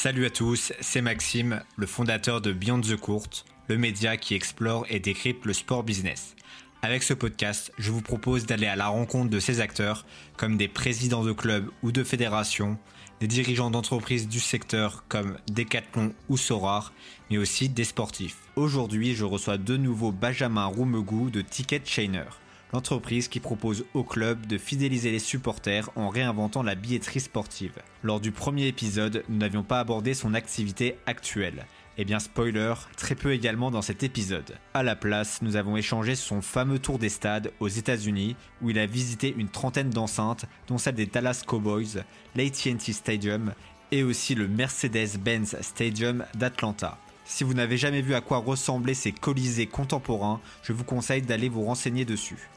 Salut 0.00 0.26
à 0.26 0.30
tous, 0.30 0.72
c'est 0.80 1.00
Maxime, 1.00 1.60
le 1.74 1.88
fondateur 1.88 2.40
de 2.40 2.52
Beyond 2.52 2.82
the 2.82 2.94
Court, 2.94 3.26
le 3.66 3.76
média 3.76 4.16
qui 4.16 4.36
explore 4.36 4.86
et 4.88 5.00
décrypte 5.00 5.44
le 5.44 5.52
sport 5.52 5.82
business. 5.82 6.36
Avec 6.82 7.02
ce 7.02 7.14
podcast, 7.14 7.72
je 7.78 7.90
vous 7.90 8.00
propose 8.00 8.46
d'aller 8.46 8.68
à 8.68 8.76
la 8.76 8.86
rencontre 8.86 9.28
de 9.28 9.40
ces 9.40 9.58
acteurs, 9.58 10.06
comme 10.36 10.56
des 10.56 10.68
présidents 10.68 11.24
de 11.24 11.32
clubs 11.32 11.68
ou 11.82 11.90
de 11.90 12.04
fédérations, 12.04 12.78
des 13.18 13.26
dirigeants 13.26 13.72
d'entreprises 13.72 14.28
du 14.28 14.38
secteur 14.38 15.02
comme 15.08 15.36
Decathlon 15.50 16.14
ou 16.28 16.36
Sorar, 16.36 16.92
mais 17.28 17.38
aussi 17.38 17.68
des 17.68 17.82
sportifs. 17.82 18.36
Aujourd'hui, 18.54 19.16
je 19.16 19.24
reçois 19.24 19.58
de 19.58 19.76
nouveau 19.76 20.12
Benjamin 20.12 20.66
Roumegou 20.66 21.28
de 21.28 21.40
Ticket 21.40 21.82
Chainer 21.84 22.30
l'entreprise 22.72 23.28
qui 23.28 23.40
propose 23.40 23.84
au 23.94 24.04
club 24.04 24.46
de 24.46 24.58
fidéliser 24.58 25.10
les 25.10 25.18
supporters 25.18 25.90
en 25.96 26.08
réinventant 26.08 26.62
la 26.62 26.74
billetterie 26.74 27.20
sportive. 27.20 27.78
Lors 28.02 28.20
du 28.20 28.32
premier 28.32 28.66
épisode, 28.66 29.24
nous 29.28 29.38
n'avions 29.38 29.62
pas 29.62 29.80
abordé 29.80 30.14
son 30.14 30.34
activité 30.34 30.96
actuelle. 31.06 31.66
Eh 32.00 32.04
bien 32.04 32.20
spoiler, 32.20 32.74
très 32.96 33.16
peu 33.16 33.32
également 33.32 33.72
dans 33.72 33.82
cet 33.82 34.04
épisode. 34.04 34.56
À 34.72 34.84
la 34.84 34.94
place, 34.94 35.42
nous 35.42 35.56
avons 35.56 35.76
échangé 35.76 36.14
son 36.14 36.42
fameux 36.42 36.78
tour 36.78 36.98
des 37.00 37.08
stades 37.08 37.50
aux 37.58 37.68
États-Unis 37.68 38.36
où 38.62 38.70
il 38.70 38.78
a 38.78 38.86
visité 38.86 39.34
une 39.36 39.48
trentaine 39.48 39.90
d'enceintes, 39.90 40.44
dont 40.68 40.78
celle 40.78 40.94
des 40.94 41.06
Dallas 41.06 41.42
Cowboys, 41.44 42.04
l'AT&T 42.36 42.92
Stadium 42.92 43.52
et 43.90 44.04
aussi 44.04 44.36
le 44.36 44.46
Mercedes-Benz 44.46 45.56
Stadium 45.60 46.24
d'Atlanta. 46.34 46.98
Si 47.24 47.42
vous 47.42 47.54
n'avez 47.54 47.76
jamais 47.76 48.00
vu 48.00 48.14
à 48.14 48.20
quoi 48.20 48.38
ressemblaient 48.38 48.94
ces 48.94 49.12
colisées 49.12 49.66
contemporains, 49.66 50.40
je 50.62 50.72
vous 50.72 50.84
conseille 50.84 51.22
d'aller 51.22 51.48
vous 51.48 51.64
renseigner 51.64 52.04
dessus. 52.04 52.48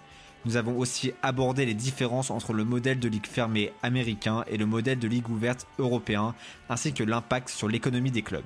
Nous 0.45 0.57
avons 0.57 0.77
aussi 0.77 1.13
abordé 1.21 1.65
les 1.65 1.75
différences 1.75 2.31
entre 2.31 2.53
le 2.53 2.63
modèle 2.63 2.99
de 2.99 3.07
ligue 3.07 3.27
fermée 3.27 3.71
américain 3.83 4.43
et 4.47 4.57
le 4.57 4.65
modèle 4.65 4.97
de 4.97 5.07
ligue 5.07 5.29
ouverte 5.29 5.67
européen, 5.77 6.33
ainsi 6.69 6.93
que 6.93 7.03
l'impact 7.03 7.49
sur 7.49 7.67
l'économie 7.67 8.11
des 8.11 8.23
clubs. 8.23 8.43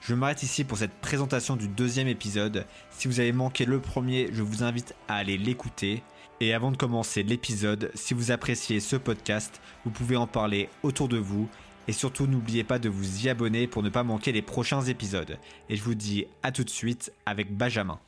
Je 0.00 0.14
m'arrête 0.14 0.42
ici 0.42 0.64
pour 0.64 0.78
cette 0.78 1.00
présentation 1.00 1.56
du 1.56 1.68
deuxième 1.68 2.08
épisode. 2.08 2.66
Si 2.90 3.08
vous 3.08 3.20
avez 3.20 3.32
manqué 3.32 3.64
le 3.64 3.80
premier, 3.80 4.30
je 4.32 4.42
vous 4.42 4.62
invite 4.62 4.94
à 5.06 5.16
aller 5.16 5.38
l'écouter. 5.38 6.02
Et 6.40 6.54
avant 6.54 6.70
de 6.70 6.76
commencer 6.76 7.22
l'épisode, 7.22 7.90
si 7.94 8.14
vous 8.14 8.30
appréciez 8.30 8.80
ce 8.80 8.96
podcast, 8.96 9.60
vous 9.84 9.90
pouvez 9.90 10.16
en 10.16 10.26
parler 10.26 10.68
autour 10.82 11.08
de 11.08 11.18
vous. 11.18 11.48
Et 11.88 11.92
surtout, 11.92 12.26
n'oubliez 12.26 12.64
pas 12.64 12.78
de 12.78 12.88
vous 12.88 13.24
y 13.24 13.28
abonner 13.28 13.66
pour 13.66 13.82
ne 13.82 13.90
pas 13.90 14.04
manquer 14.04 14.30
les 14.30 14.42
prochains 14.42 14.82
épisodes. 14.82 15.38
Et 15.68 15.76
je 15.76 15.82
vous 15.82 15.94
dis 15.94 16.26
à 16.42 16.52
tout 16.52 16.64
de 16.64 16.70
suite 16.70 17.12
avec 17.26 17.56
Benjamin. 17.56 17.98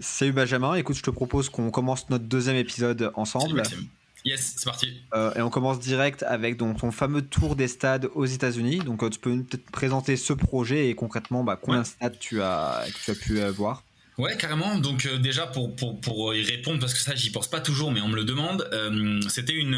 Salut 0.00 0.32
Benjamin, 0.32 0.74
écoute, 0.74 0.96
je 0.96 1.02
te 1.02 1.10
propose 1.10 1.50
qu'on 1.50 1.70
commence 1.70 2.08
notre 2.08 2.24
deuxième 2.24 2.56
épisode 2.56 3.12
ensemble. 3.14 3.62
Yes, 4.24 4.54
c'est 4.56 4.64
parti. 4.64 5.02
Euh, 5.14 5.34
et 5.34 5.42
on 5.42 5.50
commence 5.50 5.80
direct 5.80 6.22
avec 6.22 6.56
donc, 6.56 6.78
ton 6.78 6.92
fameux 6.92 7.22
tour 7.22 7.56
des 7.56 7.68
stades 7.68 8.08
aux 8.14 8.24
États-Unis. 8.24 8.78
Donc, 8.78 9.02
euh, 9.02 9.10
tu 9.10 9.18
peux 9.18 9.42
peut-être 9.42 9.70
présenter 9.70 10.16
ce 10.16 10.32
projet 10.32 10.88
et 10.88 10.94
concrètement 10.94 11.44
bah, 11.44 11.58
combien 11.60 11.82
de 11.82 11.86
stades 11.86 12.18
tu 12.18 12.40
as, 12.40 12.84
tu 13.04 13.10
as 13.10 13.14
pu 13.14 13.40
euh, 13.40 13.50
voir? 13.50 13.82
Ouais, 14.18 14.36
carrément. 14.36 14.78
Donc 14.78 15.08
déjà 15.20 15.46
pour, 15.46 15.74
pour, 15.74 16.00
pour 16.00 16.34
y 16.34 16.42
répondre, 16.42 16.78
parce 16.78 16.94
que 16.94 17.00
ça 17.00 17.14
j'y 17.14 17.30
pense 17.30 17.48
pas 17.48 17.60
toujours, 17.60 17.90
mais 17.90 18.00
on 18.00 18.08
me 18.08 18.16
le 18.16 18.24
demande, 18.24 18.68
c'était 19.28 19.54
une, 19.54 19.74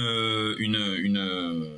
une, 0.58 0.96
une 0.98 1.68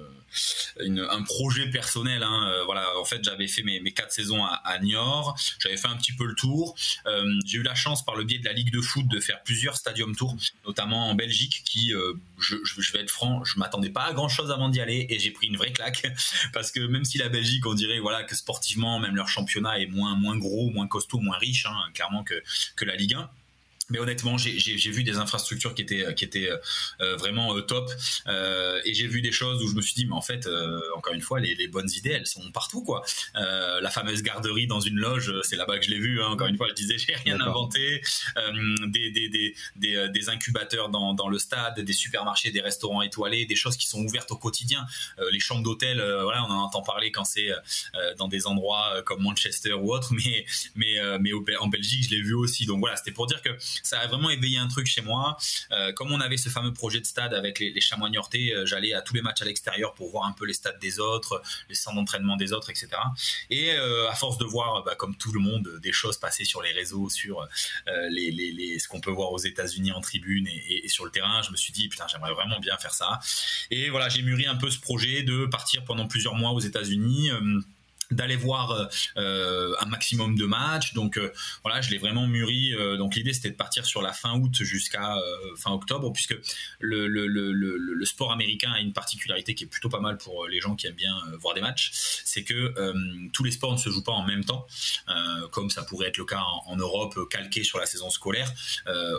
un 0.80 1.22
projet 1.22 1.70
personnel. 1.70 2.22
Hein. 2.22 2.52
Euh, 2.52 3.00
en 3.00 3.04
fait, 3.04 3.22
j'avais 3.22 3.46
fait 3.48 3.62
mes, 3.62 3.80
quatre 3.92 4.12
saisons 4.12 4.44
à, 4.44 4.78
Niort. 4.80 5.36
J'avais 5.58 5.76
fait 5.76 5.88
un 5.88 5.96
petit 5.96 6.12
peu 6.12 6.26
le 6.26 6.34
tour. 6.34 6.74
Euh, 7.06 7.24
j'ai 7.44 7.58
eu 7.58 7.62
la 7.62 7.74
chance, 7.74 8.04
par 8.04 8.16
le 8.16 8.24
biais 8.24 8.38
de 8.38 8.44
la 8.44 8.52
Ligue 8.52 8.72
de 8.72 8.80
foot, 8.80 9.06
de 9.08 9.20
faire 9.20 9.42
plusieurs 9.42 9.76
stadium 9.76 10.14
tours, 10.14 10.36
notamment 10.66 11.10
en 11.10 11.14
Belgique, 11.14 11.62
qui, 11.64 11.94
euh, 11.94 12.14
je, 12.38 12.56
vais 12.92 13.00
être 13.00 13.10
franc, 13.10 13.44
je 13.44 13.58
m'attendais 13.58 13.90
pas 13.90 14.04
à 14.04 14.12
grand 14.12 14.28
chose 14.28 14.50
avant 14.50 14.68
d'y 14.68 14.80
aller 14.80 15.06
et 15.10 15.18
j'ai 15.18 15.30
pris 15.30 15.46
une 15.48 15.56
vraie 15.56 15.72
claque 15.72 16.06
parce 16.52 16.70
que 16.70 16.80
même 16.80 17.04
si 17.04 17.18
la 17.18 17.28
Belgique, 17.28 17.66
on 17.66 17.74
dirait 17.74 17.98
voilà 17.98 18.22
que 18.24 18.34
sportivement, 18.34 18.98
même 18.98 19.16
leur 19.16 19.28
championnat 19.28 19.80
est 19.80 19.86
moins 19.86 20.14
moins 20.16 20.36
gros, 20.36 20.70
moins 20.70 20.86
costaud, 20.86 21.18
moins 21.18 21.38
riche, 21.38 21.66
hein, 21.66 21.76
clairement 21.94 22.24
que 22.24 22.42
que 22.76 22.84
la 22.84 22.96
Ligue 22.96 23.14
1 23.14 23.30
mais 23.88 23.98
honnêtement, 24.00 24.36
j'ai 24.36 24.90
vu 24.90 25.04
des 25.04 25.16
infrastructures 25.16 25.74
qui 25.74 25.82
étaient 25.82 26.12
qui 26.14 26.24
étaient 26.24 26.50
euh, 27.00 27.16
vraiment 27.16 27.56
euh, 27.56 27.60
top, 27.60 27.90
euh, 28.26 28.80
et 28.84 28.94
j'ai 28.94 29.06
vu 29.06 29.22
des 29.22 29.30
choses 29.30 29.62
où 29.62 29.68
je 29.68 29.74
me 29.74 29.80
suis 29.80 29.94
dit, 29.94 30.06
mais 30.06 30.14
en 30.14 30.22
fait, 30.22 30.48
encore 30.96 31.14
une 31.14 31.20
fois, 31.20 31.40
les, 31.40 31.54
les, 31.54 31.68
bonnes 31.68 31.90
idées, 31.90 32.10
elles 32.10 32.26
sont 32.26 32.50
partout, 32.52 32.82
quoi. 32.82 33.04
la 33.34 33.90
fameuse 33.90 34.22
garderie 34.22 34.66
dans 34.66 34.80
une 34.80 34.96
loge, 34.96 35.32
c'est 35.42 35.56
là-bas 35.56 35.78
que 35.78 35.84
je 35.84 35.90
l'ai 35.90 35.98
vu. 35.98 36.22
Hein, 36.22 36.28
encore 36.28 36.48
une 36.48 36.56
fois, 36.56 36.68
je 36.68 36.74
disais, 36.74 36.98
j'ai 36.98 37.14
rien 37.14 37.40
inventé. 37.40 38.02
Des, 38.86 39.10
des, 39.10 39.28
des, 39.28 39.54
des, 39.76 40.08
des 40.08 40.28
incubateurs 40.28 40.88
dans, 40.88 41.14
dans 41.14 41.28
le 41.28 41.38
stade, 41.38 41.80
des 41.80 41.92
supermarchés, 41.92 42.50
des 42.50 42.60
restaurants 42.60 43.02
étoilés, 43.02 43.46
des 43.46 43.56
choses 43.56 43.76
qui 43.76 43.86
sont 43.86 44.00
ouvertes 44.00 44.30
au 44.32 44.36
quotidien. 44.36 44.84
les 45.30 45.40
chambres 45.40 45.62
d'hôtel, 45.62 45.98
voilà, 46.22 46.44
on 46.44 46.50
en 46.50 46.64
entend 46.64 46.82
parler 46.82 47.12
quand 47.12 47.24
c'est 47.24 47.50
dans 48.18 48.28
des 48.28 48.46
endroits 48.46 49.02
comme 49.04 49.22
Manchester 49.22 49.74
ou 49.74 49.92
autre, 49.92 50.12
mais 50.12 50.44
mais 50.74 50.96
mais 51.20 51.56
en 51.60 51.68
Belgique, 51.68 52.04
je 52.04 52.16
l'ai 52.16 52.22
vu 52.22 52.34
aussi. 52.34 52.66
Donc 52.66 52.80
voilà, 52.80 52.96
c'était 52.96 53.12
pour 53.12 53.26
dire 53.26 53.42
que 53.42 53.50
ça 53.82 54.00
a 54.00 54.06
vraiment 54.06 54.30
éveillé 54.30 54.58
un 54.58 54.68
truc 54.68 54.86
chez 54.86 55.02
moi. 55.02 55.36
Euh, 55.72 55.92
comme 55.92 56.12
on 56.12 56.20
avait 56.20 56.36
ce 56.36 56.48
fameux 56.48 56.72
projet 56.72 57.00
de 57.00 57.06
stade 57.06 57.34
avec 57.34 57.58
les, 57.58 57.80
chamois 57.80 58.10
niortais, 58.10 58.52
euh, 58.52 58.66
j'allais 58.66 58.92
à 58.92 59.02
tous 59.02 59.14
les 59.14 59.22
matchs 59.22 59.42
à 59.42 59.44
l'extérieur 59.44 59.94
pour 59.94 60.10
voir 60.10 60.26
un 60.26 60.32
peu 60.32 60.46
les 60.46 60.54
stades 60.54 60.78
des 60.78 60.98
autres, 60.98 61.42
les 61.68 61.74
centres 61.74 61.96
d'entraînement 61.96 62.36
des 62.36 62.52
autres, 62.52 62.70
etc. 62.70 62.88
Et 63.50 63.72
euh, 63.72 64.08
à 64.08 64.14
force 64.14 64.38
de 64.38 64.44
voir, 64.44 64.82
bah, 64.84 64.94
comme 64.94 65.16
tout 65.16 65.32
le 65.32 65.40
monde, 65.40 65.78
des 65.82 65.92
choses 65.92 66.18
passer 66.18 66.44
sur 66.44 66.62
les 66.62 66.72
réseaux, 66.72 67.08
sur 67.10 67.46
ce 67.86 68.88
qu'on 68.88 69.00
peut 69.00 69.10
voir 69.10 69.32
aux 69.32 69.38
États-Unis 69.38 69.92
en 69.92 70.00
tribune 70.00 70.46
et, 70.46 70.84
et, 70.84 70.88
sur 70.88 71.04
le 71.04 71.10
terrain, 71.10 71.42
je 71.42 71.50
me 71.50 71.56
suis 71.56 71.72
dit 71.72 71.88
putain, 71.88 72.06
j'aimerais 72.08 72.32
vraiment 72.32 72.58
bien 72.60 72.76
faire 72.78 72.94
ça. 72.94 73.18
Et 73.70 73.90
voilà, 73.90 74.08
j'ai 74.08 74.22
mûri 74.22 74.46
un 74.46 74.56
peu 74.56 74.70
ce 74.70 74.78
projet 74.78 75.22
de 75.22 75.46
partir 75.46 75.84
pendant 75.84 76.06
plusieurs 76.06 76.34
mois 76.34 76.50
aux 76.50 76.60
États-Unis 76.60 77.30
d'aller 78.10 78.36
voir 78.36 78.70
euh, 78.70 78.84
euh, 79.16 79.74
un 79.80 79.86
maximum 79.86 80.36
de 80.36 80.44
matchs. 80.46 80.94
Donc 80.94 81.18
euh, 81.18 81.32
voilà 81.62 81.80
je 81.80 81.90
l'ai 81.90 81.98
vraiment 81.98 82.26
mûri 82.26 82.72
donc 82.98 83.14
l'idée 83.14 83.32
c'était 83.32 83.50
de 83.50 83.56
partir 83.56 83.86
sur 83.86 84.02
la 84.02 84.12
fin 84.12 84.38
août 84.38 84.54
jusqu'à 84.60 85.16
fin 85.56 85.70
octobre 85.72 86.12
puisque 86.12 86.36
le, 86.80 87.06
le, 87.06 87.26
le, 87.26 87.52
le, 87.52 88.04
sport 88.04 88.32
américain 88.32 88.72
a 88.72 88.80
une 88.80 88.92
particularité 88.92 89.54
qui 89.54 89.64
est 89.64 89.66
plutôt 89.66 89.88
pas 89.88 90.00
mal 90.00 90.16
pour 90.16 90.46
les 90.46 90.60
gens 90.60 90.74
qui 90.74 90.86
aiment 90.86 90.94
bien 90.94 91.14
voir 91.40 91.54
des 91.54 91.60
matchs 91.60 91.90
c'est 92.24 92.44
que 92.44 92.74
tous 93.32 93.44
les 93.44 93.50
sports 93.50 93.72
ne 93.72 93.78
se 93.78 93.90
jouent 93.90 94.02
pas 94.02 94.12
en 94.12 94.24
même 94.24 94.44
temps 94.44 94.66
comme 95.50 95.70
ça 95.70 95.82
pourrait 95.82 96.08
être 96.08 96.18
le 96.18 96.24
cas 96.24 96.42
en, 96.66 96.76
Europe 96.76 97.18
calqué 97.30 97.64
sur 97.64 97.78
la 97.78 97.86
saison 97.86 98.10
scolaire. 98.10 98.52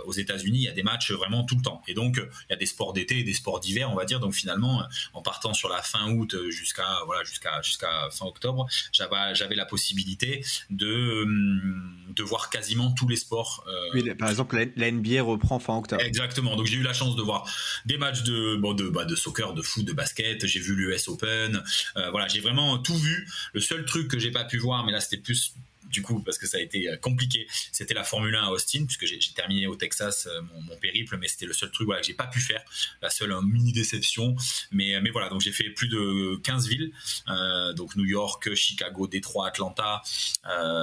Aux 0.05 0.13
États-Unis 0.13 0.59
il 0.59 0.63
y 0.63 0.69
a 0.69 0.73
des 0.73 0.83
matchs 0.83 1.11
vraiment 1.11 1.43
tout 1.43 1.55
le 1.55 1.61
temps. 1.61 1.81
Et 1.87 1.93
donc 1.93 2.17
il 2.17 2.51
y 2.51 2.53
a 2.53 2.57
des 2.57 2.65
sports 2.65 2.93
d'été 2.93 3.19
et 3.19 3.23
des 3.23 3.33
sports 3.33 3.59
d'hiver 3.59 3.91
on 3.91 3.95
va 3.95 4.05
dire. 4.05 4.19
Donc 4.19 4.33
finalement 4.33 4.83
en 5.13 5.21
partant 5.21 5.53
sur 5.53 5.69
la 5.69 5.81
fin 5.81 6.11
août 6.11 6.35
jusqu'à 6.49 6.99
voilà 7.05 7.23
jusqu'à 7.23 7.61
jusqu'à 7.61 8.09
fin 8.11 8.25
octobre 8.25 8.67
j'avais 8.91 9.55
la 9.55 9.65
possibilité 9.65 10.43
de 10.69 11.23
hum, 11.23 11.97
de 12.15 12.23
voir 12.23 12.49
quasiment 12.49 12.91
tous 12.91 13.07
les 13.07 13.15
sports. 13.15 13.65
Euh, 13.67 14.15
par 14.15 14.29
exemple, 14.29 14.67
la, 14.75 14.91
NBA 14.91 15.21
reprend 15.21 15.59
fin 15.59 15.77
octobre. 15.77 16.01
Exactement. 16.01 16.55
Donc 16.55 16.65
j'ai 16.65 16.77
eu 16.77 16.83
la 16.83 16.93
chance 16.93 17.15
de 17.15 17.21
voir 17.21 17.49
des 17.85 17.97
matchs 17.97 18.23
de 18.23 18.55
bon 18.55 18.73
de 18.73 18.89
bah, 18.89 19.05
de 19.05 19.15
soccer, 19.15 19.53
de 19.53 19.61
foot, 19.61 19.85
de 19.85 19.93
basket. 19.93 20.45
J'ai 20.45 20.59
vu 20.59 20.75
l'US 20.75 21.07
Open. 21.07 21.61
Euh, 21.95 22.09
voilà, 22.11 22.27
j'ai 22.27 22.39
vraiment 22.39 22.77
tout 22.79 22.97
vu. 22.97 23.27
Le 23.53 23.61
seul 23.61 23.85
truc 23.85 24.07
que 24.09 24.19
j'ai 24.19 24.31
pas 24.31 24.43
pu 24.43 24.57
voir, 24.57 24.85
mais 24.85 24.91
là 24.91 24.99
c'était 24.99 25.17
plus 25.17 25.53
du 25.89 26.01
coup, 26.01 26.21
parce 26.21 26.37
que 26.37 26.47
ça 26.47 26.57
a 26.57 26.61
été 26.61 26.89
euh, 26.89 26.97
compliqué, 26.97 27.47
c'était 27.71 27.93
la 27.93 28.03
Formule 28.03 28.35
1 28.35 28.43
à 28.43 28.49
Austin, 28.49 28.85
puisque 28.85 29.05
j'ai 29.05 29.19
terminé 29.33 29.67
au 29.67 29.75
Texas 29.75 30.27
euh, 30.27 30.41
mon, 30.41 30.75
périple, 30.77 31.17
mais 31.17 31.27
c'était 31.27 31.45
le 31.45 31.53
seul 31.53 31.71
truc 31.71 31.85
voilà, 31.85 32.01
que 32.01 32.07
j'ai 32.07 32.13
pas 32.13 32.27
pu 32.27 32.39
faire, 32.39 32.61
la 33.01 33.09
seule 33.09 33.33
mini 33.43 33.71
déception. 33.71 34.35
Mais, 34.71 34.99
mais 35.01 35.09
voilà, 35.09 35.29
donc 35.29 35.41
j'ai 35.41 35.51
fait 35.51 35.69
plus 35.69 35.87
de 35.87 36.39
15 36.43 36.67
villes, 36.67 36.91
euh, 37.27 37.73
donc 37.73 37.95
New 37.95 38.05
York, 38.05 38.53
Chicago, 38.53 39.07
Détroit, 39.07 39.47
Atlanta, 39.47 40.01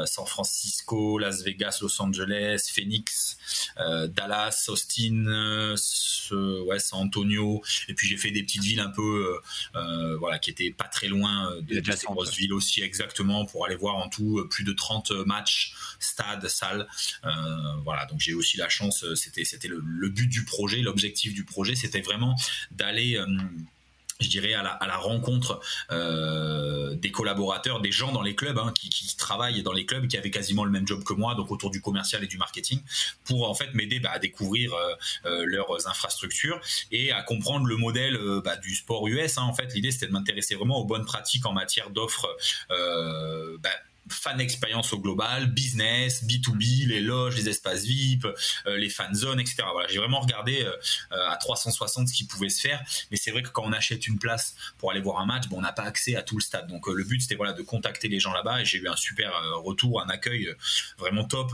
San 0.07 0.27
Francisco, 0.27 1.19
Las 1.19 1.43
Vegas, 1.43 1.79
Los 1.81 2.01
Angeles, 2.01 2.71
Phoenix, 2.73 3.37
Dallas, 3.77 4.65
Austin, 4.69 5.75
ouais, 6.67 6.79
San 6.79 7.01
Antonio, 7.01 7.63
et 7.89 7.95
puis 7.95 8.09
j'ai 8.09 8.17
fait 8.17 8.31
des 8.31 8.43
petites 8.43 8.63
villes 8.63 8.81
un 8.81 8.91
peu, 8.91 9.39
voilà, 10.19 10.39
qui 10.39 10.51
étaient 10.51 10.73
pas 10.73 10.85
très 10.85 11.09
loin 11.09 11.55
de, 11.61 11.81
de 11.81 11.93
ces 11.93 12.07
grosses 12.07 12.37
villes 12.37 12.53
aussi, 12.53 12.83
exactement, 12.83 13.45
pour 13.47 13.67
aller 13.67 13.77
voir 13.77 13.97
en 13.97 14.09
tout 14.09 14.47
plus 14.51 14.65
de 14.65 14.73
30 14.73 14.94
matchs, 15.27 15.75
stade, 16.05 16.47
salle. 16.49 16.87
Euh, 17.25 17.31
voilà, 17.85 18.07
donc 18.07 18.21
j'ai 18.21 18.35
aussi 18.35 18.57
la 18.57 18.69
chance, 18.69 19.05
euh, 19.05 19.15
c'était 19.15 19.45
c'était 19.45 19.69
le, 19.69 20.09
but 20.09 20.29
du 20.29 20.45
projet, 20.45 20.81
l'objectif 20.81 21.35
du 21.35 21.45
projet, 21.45 21.75
c'était 21.75 22.01
vraiment 22.01 22.37
d'aller 22.71 23.17
euh, 23.17 23.27
je 24.21 24.29
dirais 24.29 24.55
à 24.55 24.63
la, 24.63 24.97
rencontre 24.97 25.61
des 25.91 27.11
collaborateurs, 27.11 27.81
des 27.81 27.91
gens 27.91 28.13
dans 28.13 28.23
les 28.23 28.37
clubs 28.37 28.57
hein, 28.57 28.73
qui, 28.73 29.17
travaillent 29.17 29.65
dans 29.65 29.73
les 29.73 29.87
clubs, 29.87 30.07
qui 30.07 30.17
avaient 30.17 30.31
quasiment 30.31 30.65
le 30.65 30.71
même 30.71 30.87
job 30.87 31.03
que 31.03 31.15
moi, 31.15 31.35
donc 31.35 31.51
autour 31.51 31.71
du 31.71 31.81
commercial 31.81 32.23
et 32.23 32.29
du 32.29 32.39
marketing, 32.39 32.81
pour 33.25 33.51
en 33.51 33.55
fait 33.55 33.75
m'aider 33.75 33.99
bah, 33.99 34.13
à 34.13 34.21
découvrir 34.21 34.73
leurs 35.25 35.89
infrastructures 35.89 36.61
et 36.93 37.11
à 37.11 37.23
comprendre 37.23 37.67
le 37.67 37.77
modèle 37.77 38.17
bah, 38.45 38.57
du 38.57 38.77
sport 38.77 39.09
US. 39.09 39.37
Hein. 39.37 39.43
En 39.43 39.53
fait, 39.53 39.75
l'idée 39.75 39.91
c'était 39.91 40.07
de 40.07 40.13
m'intéresser 40.13 40.55
vraiment 40.55 40.79
aux 40.79 40.85
bonnes 40.85 41.05
pratiques 41.05 41.45
en 41.45 41.53
matière 41.53 41.91
d'offres. 41.91 42.29
Bah, 42.69 43.71
fan 44.09 44.41
expérience 44.41 44.93
au 44.93 44.99
global, 44.99 45.47
business, 45.47 46.25
B2B, 46.25 46.87
les 46.87 47.01
loges, 47.01 47.37
les 47.37 47.49
espaces 47.49 47.85
VIP, 47.85 48.27
euh, 48.67 48.77
les 48.77 48.91
fan 48.91 49.15
zones, 49.15 49.41
etc. 49.41 49.65
Voilà, 49.73 49.89
j'ai 49.89 49.99
vraiment 49.99 50.21
regardé 50.21 50.63
euh, 50.63 51.31
à 51.31 51.37
360 51.37 52.09
ce 52.09 52.13
qui 52.13 52.25
pouvait 52.25 52.51
se 52.51 52.61
faire. 52.61 52.83
Mais 53.11 53.17
c'est 53.17 53.31
vrai 53.31 53.43
que 53.43 53.49
quand 53.49 53.65
on 53.65 53.73
achète 53.73 54.07
une 54.07 54.19
place 54.19 54.55
pour 54.79 54.91
aller 54.91 55.01
voir 55.01 55.21
un 55.21 55.27
match, 55.27 55.49
bon, 55.49 55.59
on 55.59 55.63
n'a 55.63 55.73
pas 55.73 55.85
accès 55.85 56.17
à 56.17 56.23
tout 56.23 56.37
le 56.37 56.43
stade. 56.43 56.69
Donc 56.69 56.87
le 56.87 57.05
but 57.05 57.23
c'était 57.23 57.35
voilà 57.35 57.53
de 57.53 57.63
contacter 57.63 58.09
les 58.09 58.21
gens 58.21 58.33
là-bas 58.33 58.61
et 58.61 58.65
j'ai 58.65 58.79
eu 58.79 58.89
un 58.89 58.97
super 58.97 59.33
retour, 59.63 60.03
un 60.03 60.09
accueil 60.09 60.55
vraiment 60.99 61.25
top. 61.25 61.53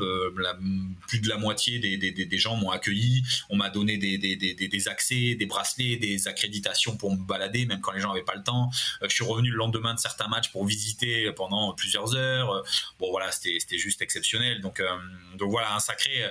plus 1.07 1.21
de 1.21 1.29
la 1.29 1.37
moitié 1.37 1.79
des, 1.79 1.97
des, 1.97 2.13
des 2.13 2.39
gens 2.39 2.57
m'ont 2.57 2.71
accueilli, 2.71 3.23
on 3.49 3.57
m'a 3.57 3.71
donné 3.71 3.97
des, 3.97 4.19
des, 4.19 4.89
accès, 4.89 5.35
des 5.35 5.47
bracelets, 5.47 5.97
des 5.97 6.29
accréditations 6.29 6.97
pour 6.97 7.13
me 7.13 7.23
balader, 7.23 7.67
même 7.67 7.81
quand 7.81 7.93
les 7.93 8.01
gens 8.01 8.09
n'avaient 8.09 8.23
pas 8.23 8.35
le 8.35 8.43
temps. 8.43 8.71
je 9.03 9.09
suis 9.09 9.25
revenu 9.25 9.51
le 9.51 9.57
lendemain 9.57 9.95
de 9.95 10.01
certains 10.01 10.29
matchs 10.29 10.51
pour 10.51 10.67
visiter 10.67 11.31
pendant 11.33 11.73
plusieurs 11.75 12.15
heures. 12.17 12.40
Bon 12.99 13.11
voilà, 13.11 13.31
c'était 13.33 13.79
juste 13.79 14.03
exceptionnel. 14.03 14.61
Donc, 14.61 14.81
euh, 14.81 14.87
donc 15.37 15.51
voilà, 15.51 15.75
un 15.75 15.81
sacré, 15.81 16.25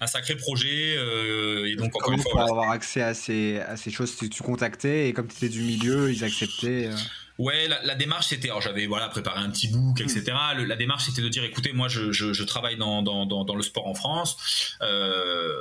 un 0.00 0.06
sacré 0.06 0.36
projet. 0.36 0.96
Euh, 0.96 1.66
et 1.66 1.76
donc 1.76 1.94
encore 1.96 2.12
une 2.12 2.20
fois, 2.20 2.32
pour 2.32 2.40
avoir 2.40 2.70
accès 2.70 3.02
à 3.02 3.14
ces, 3.14 3.60
à 3.60 3.76
ces 3.76 3.90
choses, 3.90 4.16
tu, 4.16 4.28
tu 4.28 4.42
contactais 4.42 5.08
et 5.08 5.12
comme 5.12 5.28
tu 5.28 5.36
étais 5.36 5.48
du 5.48 5.62
milieu, 5.62 6.12
ils 6.12 6.24
acceptaient. 6.24 6.86
Euh. 6.86 6.96
Ouais, 7.38 7.68
la, 7.68 7.94
démarche 7.94 8.28
c'était, 8.28 8.48
alors 8.48 8.62
j'avais 8.62 8.86
voilà 8.86 9.08
préparé 9.08 9.40
un 9.40 9.50
petit 9.50 9.68
book, 9.68 10.00
etc. 10.00 10.32
Hmm. 10.32 10.62
la 10.62 10.76
démarche 10.76 11.04
c'était 11.04 11.20
de 11.20 11.28
dire, 11.28 11.44
écoutez, 11.44 11.74
moi 11.74 11.86
je, 11.86 12.10
je, 12.10 12.42
travaille 12.44 12.78
dans, 12.78 13.02
dans, 13.02 13.26
dans, 13.26 13.54
le 13.54 13.62
sport 13.62 13.86
en 13.86 13.94
France. 13.94 14.76
Euh, 14.80 15.52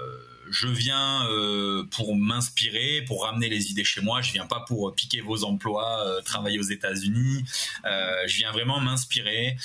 je 0.50 0.68
viens 0.68 1.27
euh, 1.27 1.83
pour 1.92 2.15
m'inspirer, 2.15 3.03
pour 3.07 3.24
ramener 3.24 3.50
les 3.50 3.71
idées 3.71 3.83
chez 3.83 4.01
moi. 4.01 4.21
Je 4.21 4.31
viens 4.31 4.45
pas 4.45 4.62
pour 4.68 4.94
piquer 4.95 5.21
vos 5.21 5.44
emplois, 5.44 6.06
euh, 6.06 6.21
travailler 6.21 6.59
aux 6.59 6.63
États-Unis. 6.63 7.44
Euh, 7.86 8.27
je 8.27 8.38
viens 8.38 8.51
vraiment 8.51 8.80
m'inspirer 8.80 9.57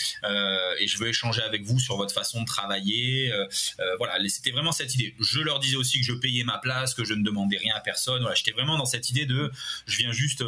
et 0.81 0.87
je 0.87 0.99
veux 0.99 1.09
échanger 1.09 1.43
avec 1.43 1.65
vous 1.65 1.79
sur 1.79 1.97
votre 1.97 2.15
façon 2.15 2.43
de 2.43 2.47
travailler. 2.47 3.33
voilà, 3.99 4.17
c'était 4.29 4.51
vraiment 4.51 4.73
cette 4.73 4.95
idée. 4.95 5.15
Je 5.21 5.41
leur 5.41 5.59
disais 5.59 5.77
aussi 5.77 6.01
que 6.01 6.07
je 6.07 6.13
payais 6.13 6.45
ma 6.45 6.59
place, 6.59 6.95
que 6.95 7.05
je 7.05 7.15
ne 7.15 7.23
demandais 7.23 7.59
rien 7.59 7.75
à 7.75 7.81
personne. 7.81 8.21
Voilà, 8.21 8.35
j'étais 8.35 8.53
vraiment 8.53 8.79
dans 8.79 8.85
cette 8.87 9.11
idée 9.11 9.27
de, 9.27 9.51
je 9.87 9.99
viens 9.99 10.13
juste 10.13 10.45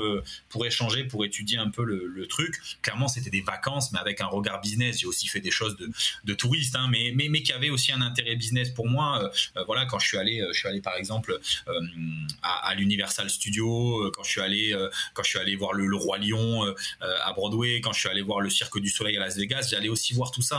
pour 0.48 0.64
échanger, 0.66 1.04
pour 1.04 1.24
étudier 1.24 1.58
un 1.58 1.70
peu 1.70 1.84
le, 1.84 2.26
truc. 2.28 2.60
Clairement, 2.82 3.08
c'était 3.08 3.30
des 3.30 3.42
vacances, 3.42 3.92
mais 3.92 3.98
avec 3.98 4.20
un 4.20 4.26
regard 4.26 4.60
business. 4.60 5.00
J'ai 5.00 5.06
aussi 5.06 5.26
fait 5.26 5.40
des 5.40 5.50
choses 5.50 5.76
de, 5.76 5.90
de 6.24 6.34
touriste, 6.34 6.76
hein, 6.76 6.86
mais, 6.90 7.12
mais, 7.14 7.28
mais 7.28 7.42
qui 7.42 7.52
avaient 7.52 7.70
aussi 7.70 7.92
un 7.92 8.00
intérêt 8.00 8.36
business 8.36 8.70
pour 8.70 8.86
moi. 8.86 9.30
voilà, 9.66 9.86
quand 9.86 9.98
je 9.98 10.06
suis 10.06 10.18
euh, 10.30 10.52
je 10.52 10.58
suis 10.58 10.68
allé 10.68 10.80
par 10.80 10.96
exemple 10.96 11.38
euh, 11.68 11.80
à, 12.42 12.74
l'Universal 12.74 13.28
Studio, 13.30 14.04
euh, 14.04 14.12
quand 14.14 14.22
je 14.22 14.30
suis 14.30 14.40
allé, 14.40 14.74
quand 15.14 15.22
je 15.22 15.28
suis 15.30 15.38
allé 15.38 15.56
voir 15.56 15.72
le, 15.72 15.92
Roi 15.96 16.18
Lion 16.18 16.74
à 17.00 17.32
Broadway, 17.32 17.80
quand 17.80 17.92
je 17.92 18.00
suis 18.00 18.08
allé 18.08 18.22
voir 18.22 18.40
le 18.40 18.50
Cirque 18.50 18.78
du 18.80 18.88
Soleil 18.88 19.16
à 19.16 19.20
Las 19.20 19.36
Vegas, 19.36 19.68
j'allais 19.70 19.88
aussi 19.88 20.14
voir 20.14 20.30
tout 20.30 20.42
ça 20.42 20.58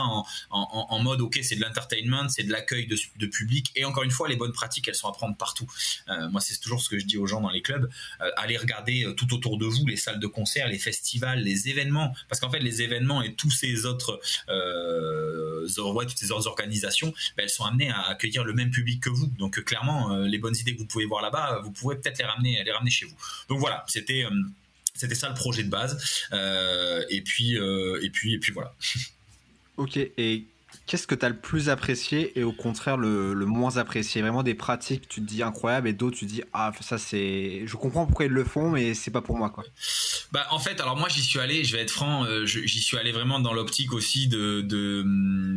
en, 0.50 0.98
mode 1.00 1.20
ok, 1.20 1.38
c'est 1.42 1.56
de 1.56 1.60
l'entertainment, 1.60 2.28
c'est 2.28 2.44
de 2.44 2.52
l'accueil 2.52 2.86
de, 2.86 3.26
public 3.26 3.72
et 3.74 3.84
encore 3.84 4.04
une 4.04 4.10
fois, 4.10 4.28
les 4.28 4.36
bonnes 4.36 4.52
pratiques, 4.52 4.86
elles 4.88 4.94
sont 4.94 5.08
à 5.08 5.12
prendre 5.12 5.36
partout. 5.36 5.66
moi, 6.30 6.40
c'est 6.40 6.58
toujours 6.58 6.80
ce 6.80 6.88
que 6.88 6.98
je 6.98 7.04
dis 7.04 7.18
aux 7.18 7.26
gens 7.26 7.40
dans 7.40 7.50
les 7.50 7.62
clubs 7.62 7.90
allez 8.36 8.56
regarder 8.56 9.12
tout 9.16 9.34
autour 9.34 9.58
de 9.58 9.66
vous 9.66 9.86
les 9.86 9.96
salles 9.96 10.20
de 10.20 10.26
concert, 10.26 10.68
les 10.68 10.78
festivals, 10.78 11.40
les 11.40 11.68
événements, 11.68 12.14
parce 12.28 12.40
qu'en 12.40 12.50
fait, 12.50 12.60
les 12.60 12.82
événements 12.82 13.22
et 13.22 13.34
tous 13.34 13.50
ces 13.50 13.86
autres, 13.86 14.20
toutes 16.06 16.18
ces 16.18 16.30
autres 16.30 16.46
organisations, 16.46 17.12
ben, 17.36 17.44
elles 17.44 17.50
sont 17.50 17.64
amenées 17.64 17.90
à 17.90 18.02
accueillir 18.02 18.44
le 18.44 18.52
même 18.52 18.70
public 18.70 19.02
que 19.02 19.10
vous. 19.10 19.30
Clairement, 19.60 20.12
euh, 20.12 20.26
les 20.26 20.38
bonnes 20.38 20.56
idées 20.56 20.74
que 20.74 20.80
vous 20.80 20.86
pouvez 20.86 21.06
voir 21.06 21.22
là-bas, 21.22 21.60
vous 21.64 21.70
pouvez 21.70 21.96
peut-être 21.96 22.18
les 22.18 22.24
ramener, 22.24 22.62
les 22.64 22.72
ramener 22.72 22.90
chez 22.90 23.06
vous. 23.06 23.16
Donc 23.48 23.58
voilà, 23.58 23.84
c'était 23.88 24.24
euh, 24.24 24.30
c'était 24.94 25.14
ça 25.14 25.28
le 25.28 25.34
projet 25.34 25.62
de 25.62 25.70
base. 25.70 26.24
Euh, 26.32 27.02
et 27.10 27.22
puis 27.22 27.56
et 27.56 28.10
puis 28.10 28.34
et 28.34 28.38
puis 28.38 28.52
voilà. 28.52 28.74
Ok. 29.76 29.96
Et 29.96 30.44
Qu'est-ce 30.86 31.06
que 31.06 31.14
tu 31.14 31.24
as 31.24 31.28
le 31.28 31.36
plus 31.36 31.68
apprécié 31.68 32.38
et 32.38 32.44
au 32.44 32.52
contraire 32.52 32.96
le, 32.96 33.34
moins 33.46 33.76
apprécié? 33.76 34.22
Vraiment 34.22 34.42
des 34.42 34.54
pratiques, 34.54 35.08
tu 35.08 35.20
te 35.20 35.26
dis 35.26 35.42
incroyable 35.42 35.88
et 35.88 35.92
d'autres, 35.92 36.16
tu 36.16 36.26
te 36.26 36.30
dis 36.30 36.42
ah, 36.52 36.72
ça 36.80 36.98
c'est. 36.98 37.62
Je 37.66 37.76
comprends 37.76 38.06
pourquoi 38.06 38.26
ils 38.26 38.32
le 38.32 38.44
font, 38.44 38.70
mais 38.70 38.94
c'est 38.94 39.10
pas 39.10 39.22
pour 39.22 39.36
moi 39.36 39.50
quoi. 39.50 39.64
Bah, 40.32 40.46
en 40.50 40.58
fait, 40.58 40.80
alors 40.80 40.96
moi 40.96 41.08
j'y 41.08 41.22
suis 41.22 41.38
allé, 41.38 41.64
je 41.64 41.76
vais 41.76 41.82
être 41.82 41.90
franc, 41.90 42.24
euh, 42.24 42.44
j'y 42.46 42.80
suis 42.80 42.96
allé 42.96 43.12
vraiment 43.12 43.40
dans 43.40 43.52
l'optique 43.52 43.92
aussi 43.92 44.28
de 44.28 44.62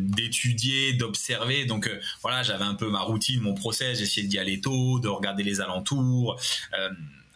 d'étudier, 0.07 0.93
d'observer. 0.93 1.65
Donc 1.65 1.87
euh, 1.87 1.99
voilà, 2.21 2.43
j'avais 2.43 2.65
un 2.65 2.75
peu 2.75 2.89
ma 2.89 3.01
routine, 3.01 3.41
mon 3.41 3.53
process, 3.53 3.99
j'essayais 3.99 4.27
d'y 4.27 4.39
aller 4.39 4.61
tôt, 4.61 4.99
de 4.99 5.07
regarder 5.07 5.43
les 5.43 5.61
alentours. 5.61 6.39
Euh, 6.77 6.89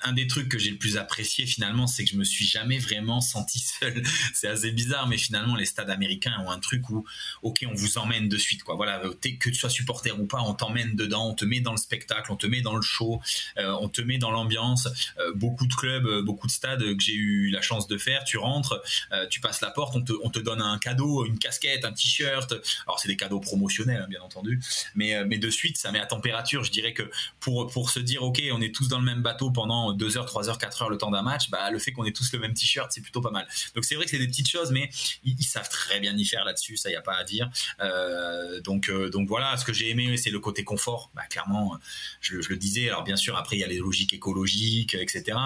un 0.03 0.13
des 0.13 0.27
trucs 0.27 0.49
que 0.49 0.57
j'ai 0.57 0.71
le 0.71 0.77
plus 0.77 0.97
apprécié 0.97 1.45
finalement, 1.45 1.87
c'est 1.87 2.03
que 2.03 2.11
je 2.11 2.17
me 2.17 2.23
suis 2.23 2.45
jamais 2.45 2.79
vraiment 2.79 3.21
senti 3.21 3.59
seul. 3.59 4.03
c'est 4.33 4.47
assez 4.47 4.71
bizarre, 4.71 5.07
mais 5.07 5.17
finalement 5.17 5.55
les 5.55 5.65
stades 5.65 5.89
américains 5.89 6.35
ont 6.45 6.51
un 6.51 6.59
truc 6.59 6.89
où, 6.89 7.05
ok, 7.41 7.65
on 7.69 7.73
vous 7.73 7.97
emmène 7.97 8.29
de 8.29 8.37
suite, 8.37 8.63
quoi. 8.63 8.75
Voilà, 8.75 8.99
que 8.99 9.49
tu 9.49 9.55
sois 9.55 9.69
supporter 9.69 10.11
ou 10.11 10.25
pas, 10.25 10.41
on 10.41 10.53
t'emmène 10.53 10.95
dedans, 10.95 11.29
on 11.29 11.33
te 11.33 11.45
met 11.45 11.59
dans 11.59 11.71
le 11.71 11.77
spectacle, 11.77 12.31
on 12.31 12.35
te 12.35 12.47
met 12.47 12.61
dans 12.61 12.75
le 12.75 12.81
show, 12.81 13.21
euh, 13.57 13.75
on 13.81 13.89
te 13.89 14.01
met 14.01 14.17
dans 14.17 14.31
l'ambiance. 14.31 14.87
Euh, 15.19 15.33
beaucoup 15.35 15.67
de 15.67 15.73
clubs, 15.73 16.05
euh, 16.05 16.21
beaucoup 16.21 16.47
de 16.47 16.51
stades 16.51 16.81
que 16.81 17.03
j'ai 17.03 17.13
eu 17.13 17.49
la 17.49 17.61
chance 17.61 17.87
de 17.87 17.97
faire, 17.97 18.23
tu 18.23 18.37
rentres, 18.37 18.81
tu 19.29 19.39
passes 19.39 19.61
la 19.61 19.71
porte, 19.71 19.95
on 19.95 20.01
te, 20.01 20.13
on 20.23 20.29
te 20.29 20.39
donne 20.39 20.61
un 20.61 20.77
cadeau, 20.77 21.25
une 21.25 21.37
casquette, 21.37 21.85
un 21.85 21.91
t-shirt. 21.91 22.53
Alors 22.85 22.99
c'est 22.99 23.07
des 23.07 23.17
cadeaux 23.17 23.39
promotionnels, 23.39 24.01
hein, 24.01 24.07
bien 24.09 24.21
entendu, 24.21 24.59
mais 24.95 25.23
mais 25.25 25.37
de 25.37 25.49
suite 25.49 25.77
ça 25.77 25.91
met 25.91 25.99
à 25.99 26.05
température. 26.05 26.63
Je 26.63 26.71
dirais 26.71 26.93
que 26.93 27.03
pour 27.39 27.67
pour 27.67 27.89
se 27.89 27.99
dire, 27.99 28.23
ok, 28.23 28.41
on 28.51 28.61
est 28.61 28.73
tous 28.73 28.87
dans 28.87 28.99
le 28.99 29.05
même 29.05 29.21
bateau 29.21 29.51
pendant 29.51 29.90
2 29.93 30.17
heures, 30.17 30.25
3 30.25 30.49
heures, 30.49 30.57
4 30.57 30.83
heures 30.83 30.89
le 30.89 30.97
temps 30.97 31.11
d'un 31.11 31.21
match, 31.21 31.49
bah, 31.49 31.69
le 31.71 31.79
fait 31.79 31.91
qu'on 31.91 32.05
ait 32.05 32.11
tous 32.11 32.31
le 32.33 32.39
même 32.39 32.53
t-shirt, 32.53 32.91
c'est 32.91 33.01
plutôt 33.01 33.21
pas 33.21 33.31
mal. 33.31 33.47
Donc 33.75 33.85
c'est 33.85 33.95
vrai 33.95 34.05
que 34.05 34.11
c'est 34.11 34.17
des 34.17 34.27
petites 34.27 34.49
choses, 34.49 34.71
mais 34.71 34.89
ils, 35.23 35.43
savent 35.43 35.69
très 35.69 35.99
bien 35.99 36.15
y 36.15 36.25
faire 36.25 36.45
là-dessus, 36.45 36.77
ça 36.77 36.89
y 36.89 36.95
a 36.95 37.01
pas 37.01 37.15
à 37.15 37.23
dire. 37.23 37.49
Euh, 37.81 38.61
donc, 38.61 38.89
euh, 38.89 39.09
donc 39.09 39.27
voilà, 39.27 39.57
ce 39.57 39.65
que 39.65 39.73
j'ai 39.73 39.89
aimé, 39.89 40.15
c'est 40.17 40.29
le 40.29 40.39
côté 40.39 40.63
confort. 40.63 41.11
Bah, 41.15 41.23
clairement, 41.29 41.77
je, 42.21 42.37
le 42.37 42.57
disais. 42.57 42.89
Alors 42.89 43.03
bien 43.03 43.15
sûr, 43.15 43.37
après 43.37 43.57
il 43.57 43.59
y 43.59 43.63
a 43.63 43.67
les 43.67 43.79
logiques 43.79 44.13
écologiques, 44.13 44.95
etc. 44.95 45.37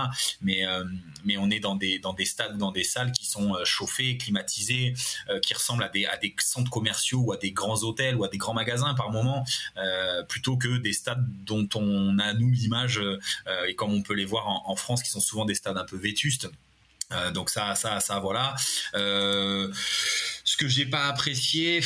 Mais, 0.41 0.65
euh, 0.65 0.83
mais 1.23 1.37
on 1.37 1.49
est 1.49 1.59
dans 1.59 1.75
des, 1.75 1.99
dans 1.99 2.13
des 2.13 2.25
stades, 2.25 2.57
dans 2.57 2.71
des 2.71 2.83
salles 2.83 3.11
qui 3.11 3.25
sont 3.25 3.55
chauffées, 3.63 4.17
climatisées, 4.17 4.93
qui 5.41 5.53
ressemblent 5.53 5.83
à 5.83 5.89
des, 5.89 6.05
à 6.05 6.17
des 6.17 6.35
centres 6.39 6.71
commerciaux 6.71 7.19
ou 7.19 7.33
à 7.33 7.37
des 7.37 7.51
grands 7.51 7.83
hôtels 7.83 8.15
ou 8.15 8.23
à 8.23 8.27
des 8.27 8.37
grands 8.37 8.53
magasins 8.53 8.93
par 8.93 9.11
moment, 9.11 9.45
plutôt 10.27 10.57
que 10.57 10.77
des 10.77 10.93
stades 10.93 11.25
dont 11.43 11.67
on 11.75 12.19
a 12.19 12.33
nous 12.33 12.49
l'image 12.49 13.01
et 13.67 13.75
comme 13.75 13.93
on 13.93 14.01
peut 14.01 14.13
les 14.13 14.25
voir 14.25 14.34
en, 14.37 14.75
France 14.75 15.03
qui 15.03 15.09
sont 15.09 15.19
souvent 15.19 15.45
des 15.45 15.55
stades 15.55 15.77
un 15.77 15.85
peu 15.85 15.97
vétustes. 15.97 16.49
Euh, 17.11 17.31
donc 17.31 17.49
ça, 17.49 17.75
ça, 17.75 17.99
ça, 17.99 18.19
voilà. 18.19 18.55
Euh, 18.95 19.71
ce 20.45 20.57
que 20.57 20.67
j'ai 20.67 20.85
pas 20.85 21.07
apprécié, 21.07 21.81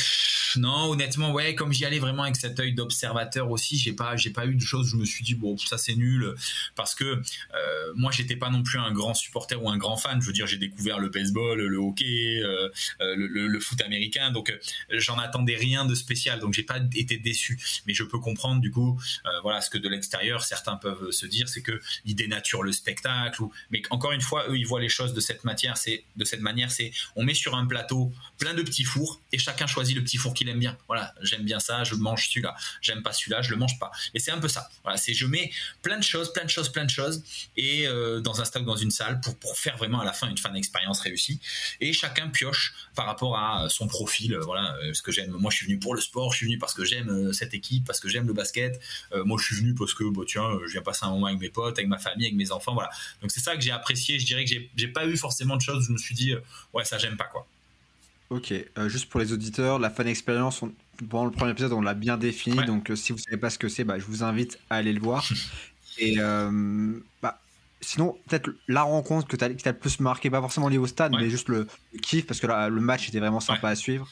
non, 0.56 0.90
honnêtement, 0.90 1.32
ouais, 1.32 1.54
comme 1.54 1.72
j'y 1.72 1.86
allais 1.86 1.98
vraiment 1.98 2.24
avec 2.24 2.36
cet 2.36 2.60
œil 2.60 2.74
d'observateur 2.74 3.50
aussi, 3.50 3.78
j'ai 3.78 3.94
pas, 3.94 4.16
j'ai 4.16 4.30
pas 4.30 4.46
eu 4.46 4.54
de 4.54 4.60
choses. 4.60 4.90
Je 4.90 4.96
me 4.96 5.06
suis 5.06 5.24
dit 5.24 5.34
bon, 5.34 5.56
ça 5.56 5.78
c'est 5.78 5.94
nul, 5.94 6.34
parce 6.74 6.94
que 6.94 7.04
euh, 7.04 7.92
moi 7.94 8.12
j'étais 8.12 8.36
pas 8.36 8.50
non 8.50 8.62
plus 8.62 8.78
un 8.78 8.92
grand 8.92 9.14
supporter 9.14 9.60
ou 9.62 9.70
un 9.70 9.78
grand 9.78 9.96
fan. 9.96 10.20
Je 10.20 10.26
veux 10.26 10.34
dire, 10.34 10.46
j'ai 10.46 10.58
découvert 10.58 10.98
le 10.98 11.08
baseball, 11.08 11.58
le 11.58 11.78
hockey, 11.78 12.40
euh, 12.42 12.68
euh, 13.00 13.14
le, 13.16 13.60
foot 13.60 13.80
américain, 13.80 14.30
donc 14.30 14.56
j'en 14.90 15.18
attendais 15.18 15.56
rien 15.56 15.84
de 15.84 15.94
spécial, 15.94 16.40
donc 16.40 16.52
j'ai 16.52 16.62
pas 16.62 16.78
été 16.94 17.16
déçu. 17.16 17.58
Mais 17.86 17.94
je 17.94 18.04
peux 18.04 18.18
comprendre 18.18 18.60
du 18.60 18.70
coup, 18.70 19.00
voilà, 19.42 19.60
ce 19.60 19.70
que 19.70 19.78
de 19.78 19.88
l'extérieur 19.88 20.44
certains 20.44 20.76
peuvent 20.76 21.10
se 21.10 21.26
dire, 21.26 21.48
c'est 21.48 21.62
que 21.62 21.80
ils 22.04 22.14
dénaturent 22.14 22.62
le 22.62 22.72
spectacle. 22.72 23.42
Ou, 23.42 23.52
mais 23.70 23.82
encore 23.90 24.12
une 24.12 24.20
fois, 24.20 24.50
eux 24.50 24.58
ils 24.58 24.66
voient 24.66 24.80
les 24.80 24.88
choses 24.88 25.14
de 25.14 25.20
cette 25.20 25.44
matière, 25.44 25.76
c'est 25.76 26.04
de 26.16 26.24
cette 26.24 26.40
manière, 26.40 26.70
c'est 26.70 26.92
on 27.16 27.24
met 27.24 27.34
sur 27.34 27.54
un 27.54 27.66
plateau 27.66 28.12
plein 28.38 28.49
de 28.54 28.62
petits 28.62 28.84
fours 28.84 29.20
et 29.32 29.38
chacun 29.38 29.66
choisit 29.66 29.96
le 29.96 30.02
petit 30.02 30.16
four 30.16 30.34
qu'il 30.34 30.48
aime 30.48 30.58
bien. 30.58 30.76
Voilà, 30.86 31.14
j'aime 31.22 31.44
bien 31.44 31.60
ça, 31.60 31.84
je 31.84 31.94
mange 31.94 32.28
celui-là. 32.28 32.54
J'aime 32.80 33.02
pas 33.02 33.12
celui-là, 33.12 33.42
je 33.42 33.50
le 33.50 33.56
mange 33.56 33.78
pas. 33.78 33.90
Et 34.14 34.18
c'est 34.18 34.30
un 34.30 34.38
peu 34.38 34.48
ça. 34.48 34.68
Voilà, 34.82 34.96
c'est 34.96 35.14
je 35.14 35.26
mets 35.26 35.50
plein 35.82 35.98
de 35.98 36.04
choses, 36.04 36.32
plein 36.32 36.44
de 36.44 36.50
choses, 36.50 36.70
plein 36.70 36.84
de 36.84 36.90
choses 36.90 37.22
et 37.56 37.86
euh, 37.86 38.20
dans 38.20 38.40
un 38.40 38.44
stade, 38.44 38.64
dans 38.64 38.76
une 38.76 38.90
salle 38.90 39.20
pour, 39.20 39.36
faire 39.56 39.76
vraiment 39.76 40.00
à 40.00 40.04
la 40.04 40.12
fin 40.12 40.28
une 40.28 40.38
fan 40.38 40.56
expérience 40.56 41.00
réussie. 41.00 41.40
Et 41.80 41.92
chacun 41.92 42.28
pioche 42.28 42.74
par 42.94 43.06
rapport 43.06 43.36
à 43.36 43.68
son 43.68 43.86
profil. 43.86 44.34
Euh, 44.34 44.40
voilà, 44.40 44.74
euh, 44.82 44.94
ce 44.94 45.02
que 45.02 45.12
j'aime. 45.12 45.30
Moi, 45.30 45.50
je 45.50 45.56
suis 45.56 45.66
venu 45.66 45.78
pour 45.78 45.94
le 45.94 46.00
sport, 46.00 46.32
je 46.32 46.38
suis 46.38 46.46
venu 46.46 46.58
parce 46.58 46.74
que 46.74 46.84
j'aime 46.84 47.32
cette 47.32 47.54
équipe, 47.54 47.84
parce 47.84 48.00
que 48.00 48.08
j'aime 48.08 48.26
le 48.26 48.32
basket. 48.32 48.80
moi, 49.12 49.38
je 49.40 49.46
suis 49.46 49.56
venu 49.56 49.74
parce 49.74 49.94
que, 49.94 50.04
bon, 50.04 50.24
tiens, 50.24 50.58
je 50.66 50.72
viens 50.72 50.82
passer 50.82 51.04
un 51.04 51.10
moment 51.10 51.26
avec 51.26 51.40
mes 51.40 51.50
potes, 51.50 51.78
avec 51.78 51.88
ma 51.88 51.98
famille, 51.98 52.26
avec 52.26 52.36
mes 52.36 52.52
enfants. 52.52 52.74
Voilà. 52.74 52.90
Donc 53.20 53.30
c'est 53.30 53.40
ça 53.40 53.54
que 53.54 53.62
j'ai 53.62 53.70
apprécié. 53.70 54.18
Je 54.18 54.26
dirais 54.26 54.44
que 54.44 54.54
j'ai 54.76 54.88
pas 54.88 55.06
eu 55.06 55.16
forcément 55.16 55.56
de 55.56 55.62
choses 55.62 55.84
où 55.84 55.86
je 55.88 55.92
me 55.92 55.98
suis 55.98 56.14
dit, 56.14 56.34
ouais, 56.72 56.84
ça 56.84 56.98
j'aime 56.98 57.16
pas 57.16 57.24
quoi. 57.24 57.46
Ok, 58.30 58.52
euh, 58.52 58.88
juste 58.88 59.10
pour 59.10 59.18
les 59.18 59.32
auditeurs, 59.32 59.80
la 59.80 59.90
fan 59.90 60.06
expérience, 60.06 60.62
pendant 61.08 61.24
le 61.24 61.32
premier 61.32 61.50
épisode, 61.50 61.72
on 61.72 61.80
l'a 61.80 61.94
bien 61.94 62.16
défini. 62.16 62.64
Donc, 62.64 62.90
euh, 62.90 62.96
si 62.96 63.10
vous 63.10 63.18
savez 63.18 63.36
pas 63.36 63.50
ce 63.50 63.58
que 63.58 63.68
c'est, 63.68 63.82
bah, 63.82 63.98
je 63.98 64.04
vous 64.04 64.22
invite 64.22 64.58
à 64.70 64.76
aller 64.76 64.92
le 64.92 65.00
voir. 65.00 65.28
Et 65.98 66.14
euh, 66.18 66.92
bah, 67.20 67.40
sinon, 67.80 68.16
peut-être 68.28 68.50
la 68.68 68.82
rencontre 68.82 69.26
que 69.26 69.36
tu 69.36 69.44
as, 69.44 69.48
le 69.48 69.78
plus 69.78 70.00
marqué, 70.00 70.30
pas 70.30 70.40
forcément 70.40 70.68
lié 70.68 70.78
au 70.78 70.86
stade, 70.86 71.12
mais 71.18 71.30
juste 71.30 71.48
le, 71.48 71.66
kiff, 72.02 72.26
parce 72.26 72.40
que 72.40 72.46
le 72.46 72.80
match 72.80 73.08
était 73.08 73.20
vraiment 73.20 73.40
sympa 73.40 73.68
à 73.68 73.74
suivre. 73.74 74.08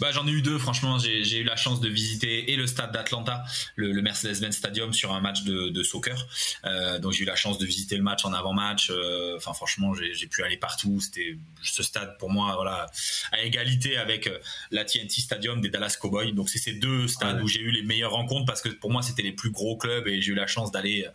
Bah, 0.00 0.10
J'en 0.12 0.26
ai 0.26 0.30
eu 0.30 0.42
deux, 0.42 0.58
franchement. 0.58 0.98
J'ai 0.98 1.38
eu 1.38 1.44
la 1.44 1.56
chance 1.56 1.80
de 1.80 1.88
visiter 1.88 2.50
et 2.52 2.56
le 2.56 2.66
stade 2.66 2.92
d'Atlanta, 2.92 3.44
le, 3.76 4.00
Mercedes-Benz 4.00 4.56
Stadium, 4.56 4.92
sur 4.92 5.12
un 5.12 5.20
match 5.20 5.42
de, 5.44 5.82
soccer. 5.82 6.26
Euh, 6.64 6.98
donc 6.98 7.12
j'ai 7.12 7.22
eu 7.22 7.26
la 7.26 7.36
chance 7.36 7.58
de 7.58 7.66
visiter 7.66 7.96
le 7.96 8.02
match 8.02 8.24
en 8.24 8.32
avant-match. 8.32 8.90
Euh, 8.90 9.36
enfin, 9.36 9.52
franchement, 9.52 9.92
j'ai 9.94 10.26
pu 10.26 10.42
aller 10.42 10.56
partout. 10.56 11.00
C'était 11.00 11.36
ce 11.62 11.82
stade, 11.82 12.16
pour 12.18 12.30
moi, 12.30 12.54
voilà, 12.54 12.86
à 13.32 13.42
égalité 13.42 13.96
avec 13.96 14.26
euh, 14.26 14.38
la 14.70 14.84
TNT 14.84 15.20
Stadium 15.20 15.60
des 15.60 15.68
Dallas 15.68 15.96
Cowboys. 16.00 16.32
Donc 16.32 16.48
c'est 16.48 16.58
ces 16.58 16.72
deux 16.72 17.08
stades 17.08 17.42
où 17.42 17.48
j'ai 17.48 17.60
eu 17.60 17.70
les 17.70 17.82
meilleures 17.82 18.12
rencontres, 18.12 18.46
parce 18.46 18.62
que 18.62 18.68
pour 18.68 18.90
moi, 18.90 19.02
c'était 19.02 19.22
les 19.22 19.32
plus 19.32 19.50
gros 19.50 19.76
clubs 19.76 20.06
et 20.06 20.20
j'ai 20.20 20.32
eu 20.32 20.34
la 20.34 20.46
chance 20.46 20.70
d'aller 20.70 21.06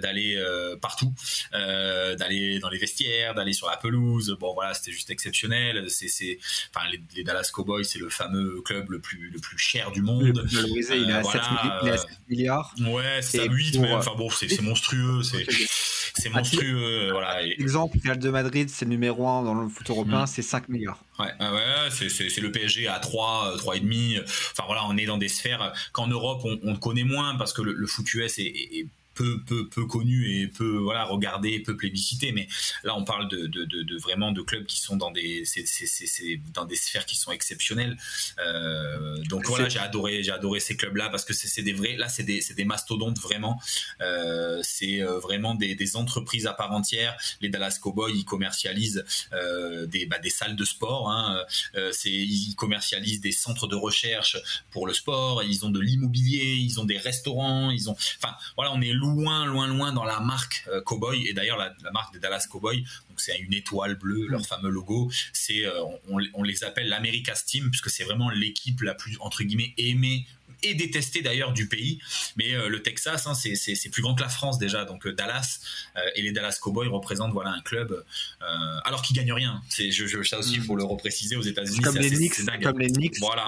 d'aller 0.00 0.42
partout. 0.80 1.12
Euh, 1.54 2.16
d'aller 2.16 2.58
dans 2.58 2.68
les 2.68 2.78
vestiaires, 2.78 3.34
d'aller 3.34 3.52
sur 3.52 3.68
la 3.68 3.76
pelouse. 3.76 4.36
Bon 4.40 4.54
voilà, 4.54 4.74
c'était 4.74 4.92
juste 4.92 5.10
exceptionnel. 5.10 5.86
C'est, 5.88 6.38
enfin, 6.74 6.86
les, 7.14 7.24
Dallas 7.24 7.50
Cowboys, 7.52 7.84
c'est 7.84 7.98
le 7.98 8.08
fameux 8.08 8.60
club 8.62 8.90
le 8.90 8.98
plus 8.98 9.30
le 9.30 9.38
plus 9.38 9.58
cher 9.58 9.90
du 9.90 10.02
monde. 10.02 10.36
Le 10.36 10.42
plus 10.44 10.56
valorisé, 10.56 10.96
il, 10.96 11.10
est 11.10 11.12
à 11.12 11.22
7 11.24 11.40
euh, 11.84 11.96
milliards. 12.28 12.74
Ouais, 12.80 13.20
c'est 13.22 13.38
ça, 13.38 13.44
8 13.44 13.78
mais 13.78 13.92
Enfin 13.94 14.12
bon, 14.16 14.30
c'est, 14.30 14.60
monstrueux. 14.60 15.22
C'est 15.22 15.46
c'est 16.16 16.28
monstrueux. 16.30 17.10
Voilà. 17.10 17.42
Exemple, 17.42 17.98
Real 18.04 18.18
de 18.18 18.30
Madrid, 18.30 18.70
c'est 18.70 18.84
le 18.84 18.92
numéro 18.92 19.26
1 19.26 19.42
dans 19.42 19.54
le 19.54 19.68
foot 19.68 19.88
européen, 19.90 20.24
mm. 20.24 20.26
c'est 20.26 20.42
5 20.42 20.68
milliards. 20.68 21.02
Ouais, 21.18 21.26
ouais 21.40 21.90
c'est 21.90 22.40
le 22.40 22.52
PSG 22.52 22.88
à 22.88 22.98
3, 22.98 23.56
3,5. 23.56 24.22
Enfin 24.22 24.64
voilà, 24.66 24.84
on 24.86 24.96
est 24.96 25.06
dans 25.06 25.18
des 25.18 25.28
sphères 25.28 25.72
qu'en 25.92 26.06
Europe, 26.06 26.42
on, 26.44 26.58
on 26.62 26.76
connaît 26.76 27.04
moins 27.04 27.36
parce 27.36 27.52
que 27.52 27.62
le, 27.62 27.72
le 27.72 27.86
foot 27.86 28.12
US 28.14 28.38
est, 28.38 28.42
est 28.42 28.86
peu 29.14 29.42
peu 29.44 29.68
peu 29.68 29.86
connu 29.86 30.40
et 30.40 30.48
peu 30.48 30.76
voilà 30.78 31.04
regardé 31.04 31.60
peu 31.60 31.76
plébiscité 31.76 32.32
mais 32.32 32.48
là 32.82 32.96
on 32.96 33.04
parle 33.04 33.28
de, 33.28 33.46
de, 33.46 33.64
de, 33.64 33.96
vraiment 33.98 34.32
de 34.32 34.42
clubs 34.42 34.66
qui 34.66 34.78
sont 34.78 34.96
dans 34.96 35.10
des 35.10 35.44
c'est, 35.44 35.64
c'est, 35.66 36.40
dans 36.52 36.64
des 36.64 36.76
sphères 36.76 37.06
qui 37.06 37.16
sont 37.16 37.32
exceptionnelles. 37.32 37.96
Euh, 38.44 39.22
donc 39.28 39.46
voilà 39.46 39.68
j'ai 39.68 39.78
adoré 39.78 40.22
j'ai 40.22 40.32
adoré 40.32 40.60
ces 40.60 40.76
clubs 40.76 40.96
là 40.96 41.08
parce 41.08 41.24
que 41.24 41.32
c'est, 41.32 41.62
des 41.62 41.72
vrais 41.72 41.96
là 41.96 42.08
c'est 42.08 42.22
des, 42.22 42.40
des 42.56 42.64
mastodontes 42.64 43.18
vraiment. 43.18 43.60
Euh, 44.00 44.60
c'est 44.62 45.00
euh, 45.02 45.18
vraiment 45.18 45.54
des, 45.54 45.74
entreprises 45.96 46.46
à 46.46 46.54
part 46.54 46.72
entière. 46.72 47.16
Les 47.40 47.50
Dallas 47.50 47.78
Cowboys 47.80 48.12
ils 48.14 48.24
commercialisent 48.24 49.04
des 49.86 50.06
bah, 50.06 50.18
des 50.18 50.30
salles 50.30 50.56
de 50.56 50.64
sport 50.64 51.10
hein, 51.10 51.44
c'est 51.92 52.10
ils 52.10 52.54
commercialisent 52.56 53.20
des 53.20 53.32
centres 53.32 53.66
de 53.66 53.76
recherche 53.76 54.36
pour 54.70 54.86
le 54.86 54.94
sport. 54.94 55.42
Ils 55.42 55.64
ont 55.64 55.70
de 55.70 55.80
l'immobilier 55.80 56.54
ils 56.54 56.80
ont 56.80 56.84
des 56.84 56.98
restaurants 56.98 57.70
ils 57.70 57.90
ont 57.90 57.96
enfin 58.18 58.34
voilà 58.56 58.72
on 58.72 58.80
est 58.80 58.92
loin, 58.92 59.03
loin, 59.04 59.66
loin 59.66 59.92
dans 59.92 60.04
la 60.04 60.20
marque 60.20 60.64
euh, 60.68 60.80
Cowboy. 60.82 61.26
Et 61.28 61.32
d'ailleurs, 61.32 61.58
la, 61.58 61.72
marque 61.92 62.12
des 62.12 62.20
Dallas 62.20 62.46
Cowboy, 62.50 62.84
donc 63.08 63.20
c'est 63.20 63.38
une 63.38 63.52
étoile 63.52 63.96
bleue, 63.96 64.26
leur 64.28 64.40
mm. 64.40 64.44
fameux 64.44 64.70
logo. 64.70 65.10
C'est, 65.32 65.66
euh, 65.66 65.82
on, 66.08 66.42
les 66.42 66.64
appelle 66.64 66.88
l'America's 66.88 67.44
Team 67.44 67.70
puisque 67.70 67.90
c'est 67.90 68.04
vraiment 68.04 68.30
l'équipe 68.30 68.80
la 68.82 68.94
plus 68.94 69.16
entre 69.20 69.42
guillemets 69.42 69.74
aimée 69.78 70.26
et 70.64 70.74
détesté 70.74 71.22
d'ailleurs 71.22 71.52
du 71.52 71.68
pays. 71.68 71.98
Mais 72.36 72.54
euh, 72.54 72.68
le 72.68 72.82
Texas, 72.82 73.26
hein, 73.26 73.34
c'est 73.34 73.88
plus 73.90 74.02
grand 74.02 74.14
que 74.14 74.22
la 74.22 74.28
France 74.28 74.58
déjà. 74.58 74.84
Donc 74.84 75.06
euh, 75.06 75.12
Dallas 75.12 75.60
euh, 75.96 76.00
et 76.16 76.22
les 76.22 76.32
Dallas 76.32 76.58
Cowboys 76.60 76.88
représentent 76.88 77.32
voilà 77.32 77.50
un 77.50 77.60
club 77.60 78.04
alors 78.84 79.02
qu'ils 79.02 79.16
gagnent 79.16 79.32
rien. 79.32 79.62
C'est 79.68 79.90
je, 79.90 80.06
je, 80.06 80.22
ça 80.22 80.38
aussi 80.38 80.54
il 80.54 80.62
faut 80.62 80.76
le 80.76 80.84
repréciser 80.84 81.36
aux 81.36 81.42
États-Unis. 81.42 81.80
Comme, 81.80 81.96
les 81.96 82.10
Knicks, 82.10 82.44
comme 82.62 82.78
les 82.78 82.90
Knicks, 82.90 83.18
voilà. 83.20 83.46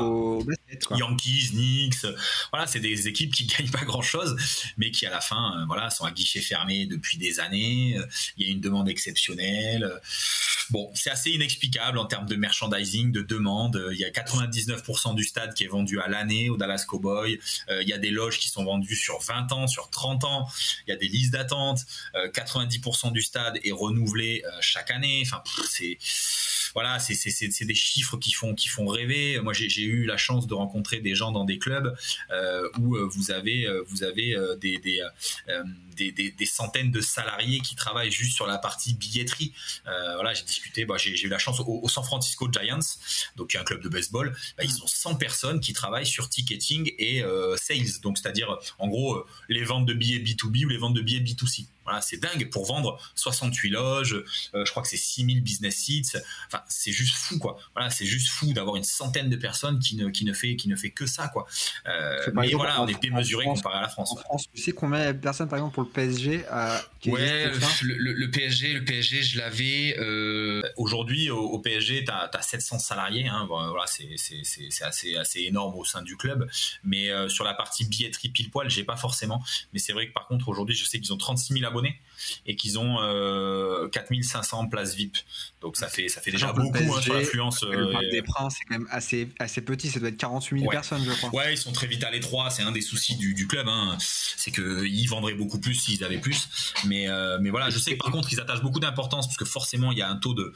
Yankees, 0.91 1.51
Knicks, 1.53 2.07
voilà, 2.51 2.67
c'est 2.67 2.81
des 2.81 3.09
équipes 3.09 3.33
qui 3.33 3.47
gagnent 3.59 3.71
pas 3.71 3.85
grand-chose, 3.85 4.37
mais 4.77 4.91
qui 4.91 5.07
à 5.07 5.11
la 5.11 5.21
fin, 5.21 5.65
voilà, 5.67 5.91
sont 5.91 6.05
à 6.05 6.11
guichet 6.11 6.41
fermé 6.41 6.87
depuis 6.87 7.19
des 7.19 7.41
années. 7.41 7.99
Il 8.37 8.47
y 8.47 8.49
a 8.49 8.53
une 8.53 8.61
demande 8.61 8.89
exceptionnelle. 8.89 10.01
Bon, 10.71 10.91
c'est 10.95 11.11
assez 11.11 11.31
inexplicable 11.31 11.99
en 11.99 12.07
termes 12.07 12.27
de 12.27 12.37
merchandising, 12.37 13.13
de 13.13 13.23
demande. 13.23 13.81
Il 13.93 13.99
y 13.99 14.05
a 14.05 14.11
99% 14.11 15.15
du 15.15 15.25
stade 15.25 15.55
qui 15.55 15.65
est 15.65 15.69
vendu 15.69 16.01
à 16.01 16.09
l'année 16.09 16.51
au 16.51 16.57
Dallas 16.57 16.85
Cowboys 16.87 17.06
euh, 17.09 17.83
il 17.83 17.89
y 17.89 17.93
a 17.93 17.99
des 17.99 18.11
loges 18.11 18.39
qui 18.39 18.49
sont 18.49 18.65
vendues 18.65 18.97
sur 18.97 19.21
20 19.21 19.53
ans, 19.53 19.67
sur 19.67 19.91
30 19.91 20.25
ans. 20.25 20.49
Il 20.87 20.91
y 20.91 20.93
a 20.93 20.97
des 20.97 21.09
listes 21.09 21.33
d'attente. 21.33 21.81
90% 22.15 23.09
euh, 23.09 23.11
du 23.11 23.23
stade 23.23 23.59
est 23.65 23.73
renouvelé 23.73 24.43
euh, 24.45 24.51
chaque 24.61 24.91
année. 24.91 25.23
Enfin, 25.25 25.43
c'est 25.69 25.99
voilà, 26.75 26.99
c'est 26.99 27.65
des 27.65 27.75
chiffres 27.75 28.19
qui 28.19 28.33
font 28.33 28.55
qui 28.55 28.69
font 28.69 28.87
rêver. 28.87 29.41
Moi, 29.41 29.55
j'ai 29.55 29.83
eu 29.83 30.05
la 30.05 30.19
chance 30.19 30.47
de 30.47 30.53
rencontrer 30.53 31.01
des 31.01 31.15
gens 31.15 31.33
dans 31.33 31.45
des 31.45 31.59
clubs 31.59 31.97
où 32.79 32.97
vous 33.09 33.31
avez 33.31 33.67
vous 33.89 34.03
avez 34.03 34.37
des 34.61 34.79
des, 35.97 36.13
des, 36.13 36.47
centaines 36.47 36.91
de 36.91 37.01
salariés 37.01 37.61
qui 37.61 37.77
travaillent 37.77 38.11
juste 38.11 38.35
sur 38.35 38.47
la 38.47 38.59
partie 38.59 38.93
billetterie. 38.93 39.55
voilà, 39.85 40.35
j'ai 40.35 40.43
discuté, 40.43 40.85
bah, 40.85 40.97
j'ai 40.99 41.19
eu 41.19 41.29
la 41.29 41.39
chance 41.39 41.61
au, 41.61 41.89
San 41.89 42.05
Francisco 42.05 42.47
Giants, 42.53 42.99
donc 43.37 43.55
un 43.55 43.65
club 43.65 43.83
de 43.83 43.89
baseball, 43.89 44.37
bah, 44.59 44.65
ils 44.65 44.83
ont 44.83 44.87
100 44.87 45.15
personnes 45.17 45.61
qui 45.61 45.73
travaillent 45.73 46.07
sur 46.07 46.29
ticketing 46.29 46.93
et 46.99 47.23
euh, 47.23 47.57
sales, 47.57 48.01
donc 48.03 48.19
c'est-à-dire 48.19 48.59
en 48.79 48.89
gros 48.89 49.17
euh, 49.17 49.27
les 49.49 49.65
ventes 49.65 49.87
de 49.87 49.95
billets 49.95 50.19
B2B 50.19 50.67
ou 50.67 50.69
les 50.69 50.79
ventes 50.79 50.95
de 50.95 51.03
billets 51.03 51.21
B2C. 51.21 51.67
Voilà, 51.87 52.01
c'est 52.01 52.19
dingue 52.19 52.51
pour 52.51 52.67
vendre 52.67 52.99
68 53.15 53.71
loges, 53.71 54.25
euh, 54.55 54.65
je 54.65 54.71
crois 54.71 54.83
que 54.83 54.89
c'est 54.89 54.97
6000 54.97 55.43
business 55.43 55.77
seats. 55.77 56.19
Enfin, 56.49 56.63
c'est 56.69 56.93
juste 56.93 57.15
fou 57.15 57.39
quoi. 57.39 57.59
Voilà, 57.75 57.91
c'est 57.91 58.07
juste 58.07 58.29
fou 58.29 58.53
d'avoir 58.53 58.77
une 58.77 58.85
centaine 58.85 59.31
de 59.31 59.37
personnes 59.37 59.79
qui 59.79 59.97
ne 59.97 60.11
qui 60.11 60.25
ne 60.25 60.33
fait 60.33 60.57
qui 60.57 60.69
ne 60.69 60.77
fait 60.77 60.91
que 60.91 61.07
ça 61.07 61.29
quoi. 61.29 61.47
mais 62.35 62.51
voilà, 62.53 62.83
on 62.83 62.89
est 62.89 63.01
démesuré 63.01 63.45
comparé 63.45 63.79
à 63.79 63.83
la 63.83 63.89
France. 63.89 64.13
En 64.13 64.17
France, 64.17 64.45
tu 64.55 64.61
sais 64.61 64.73
combien 64.73 65.13
de 65.13 65.19
personnes 65.19 65.49
par 65.49 65.59
exemple 65.59 65.75
pour 65.75 65.85
le 65.85 65.91
PSG 65.91 66.45
Ouais, 67.07 67.51
le, 67.83 68.31
PSG, 68.31 68.73
le 68.73 68.85
PSG, 68.85 69.23
je 69.23 69.39
l'avais 69.39 69.97
aujourd'hui 70.77 71.31
au, 71.31 71.59
PSG, 71.59 72.05
tu 72.05 72.11
as, 72.11 72.43
700 72.43 72.79
salariés 72.79 73.29
hein, 73.29 73.47
voilà, 73.49 73.87
c'est 73.87 74.15
assez 74.83 75.17
assez 75.17 75.41
énorme 75.41 75.75
au 75.77 75.85
sein 75.85 76.03
du 76.03 76.17
club, 76.17 76.49
mais 76.85 77.11
euh, 77.11 77.29
sur 77.29 77.45
la 77.45 77.55
partie 77.55 77.85
billetterie 77.85 78.29
pile 78.29 78.51
poil, 78.51 78.69
j'ai 78.71 78.85
pas 78.85 78.97
forcément. 78.97 79.43
Mais 79.73 79.79
c'est 79.79 79.93
vrai 79.93 80.09
que 80.09 80.13
par 80.13 80.27
contre, 80.27 80.49
aujourd'hui, 80.49 80.77
je 80.77 80.85
sais 80.85 80.99
qu'ils 80.99 81.13
ont 81.13 81.19
36 81.19 81.55
000 81.55 81.67
abonnés 81.67 81.76
carboni. 81.77 81.95
Et 82.47 82.57
qu'ils 82.57 82.79
ont 82.79 83.01
euh, 83.01 83.89
4500 83.89 84.69
places 84.69 84.95
VIP. 84.95 85.17
Donc 85.61 85.77
ça 85.77 85.89
fait, 85.89 86.09
ça 86.09 86.21
fait 86.21 86.31
déjà 86.31 86.53
beaucoup 86.53 86.77
hein, 86.77 87.01
sur 87.01 87.15
l'affluence. 87.15 87.63
Le 87.63 87.91
Parc 87.93 88.05
euh, 88.05 88.11
des 88.11 88.23
Princes, 88.23 88.55
c'est 88.59 88.65
quand 88.65 88.79
même 88.79 88.89
assez, 88.91 89.29
assez 89.39 89.61
petit, 89.61 89.89
ça 89.89 89.99
doit 89.99 90.11
être 90.11 90.17
48 90.17 90.61
000 90.61 90.71
personnes, 90.71 91.05
je 91.05 91.13
crois. 91.13 91.35
Ouais, 91.35 91.55
ils 91.55 91.59
sont 91.59 91.73
très 91.73 91.87
vite 91.87 92.05
à 92.05 92.11
l'étroit, 92.11 92.51
c'est 92.51 92.63
un 92.63 92.73
des 92.73 92.81
soucis 92.81 93.17
du, 93.17 93.35
du 93.35 93.47
club. 93.47 93.67
Hein. 93.69 93.97
C'est 94.01 94.53
qu'ils 94.53 95.09
vendraient 95.09 95.35
beaucoup 95.35 95.59
plus 95.59 95.75
s'ils 95.75 96.05
avaient 96.05 96.19
plus. 96.19 96.49
Mais, 96.85 97.09
euh, 97.09 97.39
mais 97.41 97.51
voilà, 97.51 97.71
je 97.71 97.79
sais 97.79 97.93
que 97.93 98.03
par 98.03 98.13
contre, 98.13 98.33
ils 98.33 98.41
attachent 98.41 98.63
beaucoup 98.63 98.81
d'importance 98.81 99.27
parce 99.27 99.37
que 99.37 99.45
forcément, 99.45 99.93
il 99.93 99.99
y 99.99 100.03
a 100.03 100.09
un 100.09 100.17
taux 100.17 100.35
de, 100.35 100.53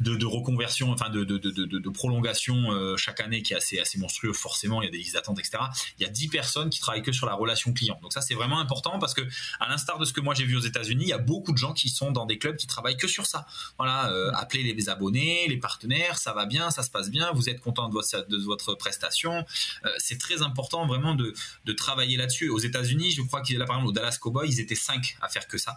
de, 0.00 0.16
de 0.16 0.26
reconversion, 0.26 0.92
enfin 0.92 1.10
de, 1.10 1.24
de, 1.24 1.38
de, 1.38 1.50
de 1.66 1.90
prolongation 1.90 2.72
euh, 2.72 2.96
chaque 2.96 3.20
année 3.20 3.42
qui 3.42 3.52
est 3.52 3.56
assez, 3.56 3.78
assez 3.78 3.98
monstrueux. 3.98 4.32
Forcément, 4.32 4.82
il 4.82 4.86
y 4.86 4.88
a 4.88 4.90
des 4.90 4.98
listes 4.98 5.14
d'attente, 5.14 5.38
etc. 5.38 5.58
Il 5.98 6.04
y 6.04 6.06
a 6.06 6.10
10 6.10 6.28
personnes 6.28 6.70
qui 6.70 6.80
travaillent 6.80 7.02
que 7.02 7.12
sur 7.12 7.26
la 7.26 7.34
relation 7.34 7.72
client. 7.72 7.98
Donc 8.02 8.12
ça, 8.12 8.20
c'est 8.20 8.34
vraiment 8.34 8.60
important 8.60 8.98
parce 8.98 9.14
que, 9.14 9.22
à 9.60 9.68
l'instar 9.68 9.98
de 9.98 10.04
ce 10.04 10.12
que 10.12 10.20
moi 10.20 10.34
j'ai 10.34 10.44
vu 10.44 10.56
aux 10.56 10.60
États-Unis, 10.60 10.87
il 10.92 11.08
y 11.08 11.12
a 11.12 11.18
beaucoup 11.18 11.52
de 11.52 11.58
gens 11.58 11.72
qui 11.72 11.88
sont 11.88 12.10
dans 12.10 12.26
des 12.26 12.38
clubs 12.38 12.56
qui 12.56 12.66
travaillent 12.66 12.96
que 12.96 13.08
sur 13.08 13.26
ça. 13.26 13.46
Voilà, 13.78 14.10
euh, 14.10 14.30
appeler 14.34 14.62
les 14.62 14.88
abonnés, 14.88 15.46
les 15.48 15.56
partenaires, 15.56 16.18
ça 16.18 16.32
va 16.32 16.46
bien, 16.46 16.70
ça 16.70 16.82
se 16.82 16.90
passe 16.90 17.10
bien, 17.10 17.32
vous 17.32 17.48
êtes 17.48 17.60
content 17.60 17.88
de 17.88 17.94
votre, 17.94 18.28
de 18.28 18.36
votre 18.38 18.74
prestation. 18.74 19.44
Euh, 19.84 19.90
c'est 19.98 20.18
très 20.18 20.42
important 20.42 20.86
vraiment 20.86 21.14
de, 21.14 21.34
de 21.64 21.72
travailler 21.72 22.16
là-dessus. 22.16 22.48
Aux 22.48 22.58
États-Unis, 22.58 23.12
je 23.12 23.22
crois 23.22 23.40
qu'il 23.42 23.58
là 23.58 23.64
par 23.64 23.76
exemple 23.76 23.90
au 23.90 23.92
Dallas 23.92 24.18
Cowboys, 24.20 24.48
ils 24.48 24.60
étaient 24.60 24.74
5 24.74 25.16
à 25.20 25.28
faire 25.28 25.46
que 25.46 25.58
ça. 25.58 25.76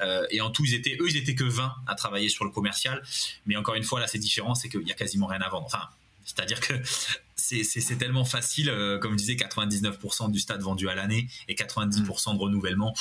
Euh, 0.00 0.26
et 0.30 0.40
en 0.40 0.50
tout, 0.50 0.64
ils 0.64 0.74
étaient 0.74 0.96
eux, 1.00 1.08
ils 1.08 1.16
étaient 1.16 1.34
que 1.34 1.44
20 1.44 1.74
à 1.86 1.94
travailler 1.94 2.28
sur 2.28 2.44
le 2.44 2.50
commercial. 2.50 3.02
Mais 3.46 3.56
encore 3.56 3.74
une 3.74 3.84
fois, 3.84 4.00
là, 4.00 4.06
c'est 4.06 4.18
différent, 4.18 4.54
c'est 4.54 4.68
qu'il 4.68 4.86
y 4.86 4.92
a 4.92 4.94
quasiment 4.94 5.26
rien 5.26 5.40
à 5.40 5.48
vendre. 5.48 5.66
Enfin, 5.66 5.88
c'est-à-dire 6.24 6.60
que 6.60 6.74
c'est 7.40 7.98
tellement 7.98 8.24
facile, 8.24 8.70
euh, 8.70 8.98
comme 8.98 9.12
je 9.12 9.18
disais, 9.18 9.34
99% 9.34 10.30
du 10.30 10.38
stade 10.38 10.62
vendu 10.62 10.88
à 10.88 10.94
l'année 10.94 11.28
et 11.48 11.54
90% 11.54 12.34
de 12.34 12.38
renouvellement. 12.38 12.94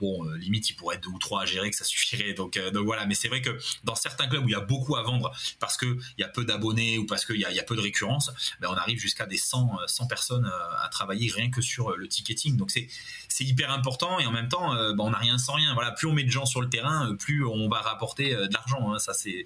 Bon, 0.00 0.24
euh, 0.24 0.36
limite, 0.36 0.70
il 0.70 0.74
pourrait 0.74 0.96
être 0.96 1.02
deux 1.02 1.10
ou 1.10 1.18
trois 1.18 1.42
à 1.42 1.46
gérer, 1.46 1.70
que 1.70 1.76
ça 1.76 1.84
suffirait. 1.84 2.32
Donc, 2.32 2.56
euh, 2.56 2.70
donc 2.70 2.84
voilà. 2.84 3.06
Mais 3.06 3.14
c'est 3.14 3.28
vrai 3.28 3.42
que 3.42 3.58
dans 3.84 3.94
certains 3.94 4.28
clubs 4.28 4.44
où 4.44 4.48
il 4.48 4.52
y 4.52 4.54
a 4.54 4.60
beaucoup 4.60 4.96
à 4.96 5.02
vendre 5.02 5.32
parce 5.58 5.76
qu'il 5.76 5.98
y 6.18 6.22
a 6.22 6.28
peu 6.28 6.44
d'abonnés 6.44 6.98
ou 6.98 7.06
parce 7.06 7.24
qu'il 7.24 7.36
y, 7.36 7.40
y, 7.40 7.60
a 7.60 7.62
peu 7.62 7.76
de 7.76 7.80
récurrence, 7.80 8.30
ben 8.60 8.68
on 8.70 8.76
arrive 8.76 8.98
jusqu'à 8.98 9.26
des 9.26 9.36
100, 9.36 9.78
100 9.86 10.06
personnes 10.06 10.50
à 10.82 10.88
travailler 10.88 11.30
rien 11.30 11.50
que 11.50 11.60
sur 11.60 11.96
le 11.96 12.08
ticketing. 12.08 12.56
Donc 12.56 12.70
c'est 12.70 12.88
hyper 13.44 13.70
important 13.70 14.18
et 14.20 14.26
en 14.26 14.32
même 14.32 14.48
temps, 14.48 14.74
ben 14.74 15.00
on 15.00 15.10
n'a 15.10 15.18
rien 15.18 15.38
sans 15.38 15.54
rien. 15.54 15.74
Voilà, 15.74 15.92
plus 15.92 16.06
on 16.06 16.12
met 16.12 16.24
de 16.24 16.30
gens 16.30 16.46
sur 16.46 16.60
le 16.60 16.68
terrain, 16.68 17.14
plus 17.16 17.44
on 17.44 17.68
va 17.68 17.80
rapporter 17.80 18.34
de 18.34 18.52
l'argent. 18.52 18.92
Hein. 18.92 18.98
Ça, 18.98 19.14
c'est 19.14 19.44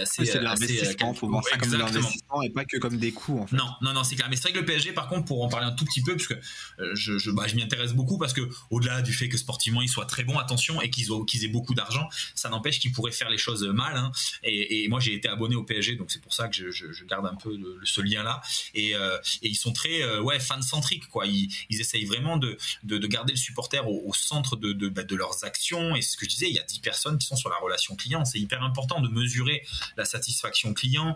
assez. 0.00 0.24
c'est 0.24 0.38
de 0.38 0.44
l'investissement. 0.44 1.12
Il 1.12 1.18
faut 1.18 1.28
voir 1.28 1.44
ça 1.44 1.56
comme 1.56 1.70
de 1.70 1.76
l'investissement 1.76 2.42
et 2.42 2.50
pas 2.50 2.64
que 2.64 2.76
comme 2.78 2.96
des 2.98 3.12
coûts. 3.12 3.40
En 3.40 3.46
fait. 3.46 3.56
Non, 3.56 3.85
non, 3.86 3.92
non, 3.92 4.04
c'est 4.04 4.16
clair. 4.16 4.28
Mais 4.28 4.36
c'est 4.36 4.42
vrai 4.42 4.52
que 4.52 4.58
le 4.58 4.64
PSG, 4.64 4.92
par 4.92 5.08
contre, 5.08 5.26
pour 5.26 5.44
en 5.44 5.48
parler 5.48 5.66
un 5.66 5.72
tout 5.72 5.84
petit 5.84 6.02
peu, 6.02 6.16
parce 6.16 6.26
que 6.26 6.34
euh, 6.80 7.32
bah, 7.32 7.46
je 7.46 7.54
m'y 7.54 7.62
intéresse 7.62 7.92
beaucoup, 7.92 8.18
parce 8.18 8.32
que 8.32 8.48
au-delà 8.70 9.00
du 9.00 9.12
fait 9.12 9.28
que 9.28 9.38
sportivement 9.38 9.80
ils 9.80 9.88
soient 9.88 10.06
très 10.06 10.24
bons, 10.24 10.38
attention, 10.38 10.82
et 10.82 10.90
qu'ils 10.90 11.44
aient 11.44 11.48
beaucoup 11.48 11.74
d'argent, 11.74 12.08
ça 12.34 12.48
n'empêche 12.48 12.80
qu'ils 12.80 12.92
pourraient 12.92 13.12
faire 13.12 13.30
les 13.30 13.38
choses 13.38 13.62
mal. 13.62 13.96
Hein. 13.96 14.10
Et, 14.42 14.88
moi, 14.88 15.00
j'ai 15.00 15.14
été 15.14 15.28
abonné 15.28 15.54
au 15.54 15.62
PSG, 15.62 15.96
donc 15.96 16.10
c'est 16.10 16.20
pour 16.20 16.34
ça 16.34 16.48
que 16.48 16.70
je, 16.70 17.04
garde 17.04 17.26
un 17.26 17.36
peu 17.36 17.56
ce 17.84 18.00
lien-là. 18.00 18.40
Et, 18.74 18.96
euh, 18.96 19.18
et, 19.42 19.48
ils 19.48 19.54
sont 19.54 19.72
très, 19.72 20.02
euh, 20.02 20.20
ouais, 20.20 20.40
fan-centriques, 20.40 21.06
quoi. 21.08 21.26
Ils, 21.26 21.48
essayent 21.70 22.06
vraiment 22.06 22.36
de, 22.38 22.56
de, 22.82 22.98
de 22.98 23.06
garder 23.06 23.32
le 23.32 23.38
supporter 23.38 23.86
au, 23.86 24.12
centre 24.14 24.56
bah, 24.56 25.04
de, 25.04 25.16
leurs 25.16 25.44
actions. 25.44 25.94
Et 25.94 26.02
ce 26.02 26.16
que 26.16 26.24
je 26.24 26.30
disais, 26.30 26.48
il 26.48 26.54
y 26.54 26.58
a 26.58 26.64
10 26.64 26.80
personnes 26.80 27.18
qui 27.18 27.26
sont 27.26 27.36
sur 27.36 27.50
la 27.50 27.56
relation 27.56 27.94
client. 27.94 28.24
C'est 28.24 28.40
hyper 28.40 28.62
important 28.62 29.00
de 29.00 29.08
mesurer 29.08 29.64
la 29.96 30.04
satisfaction 30.04 30.74
client. 30.74 31.14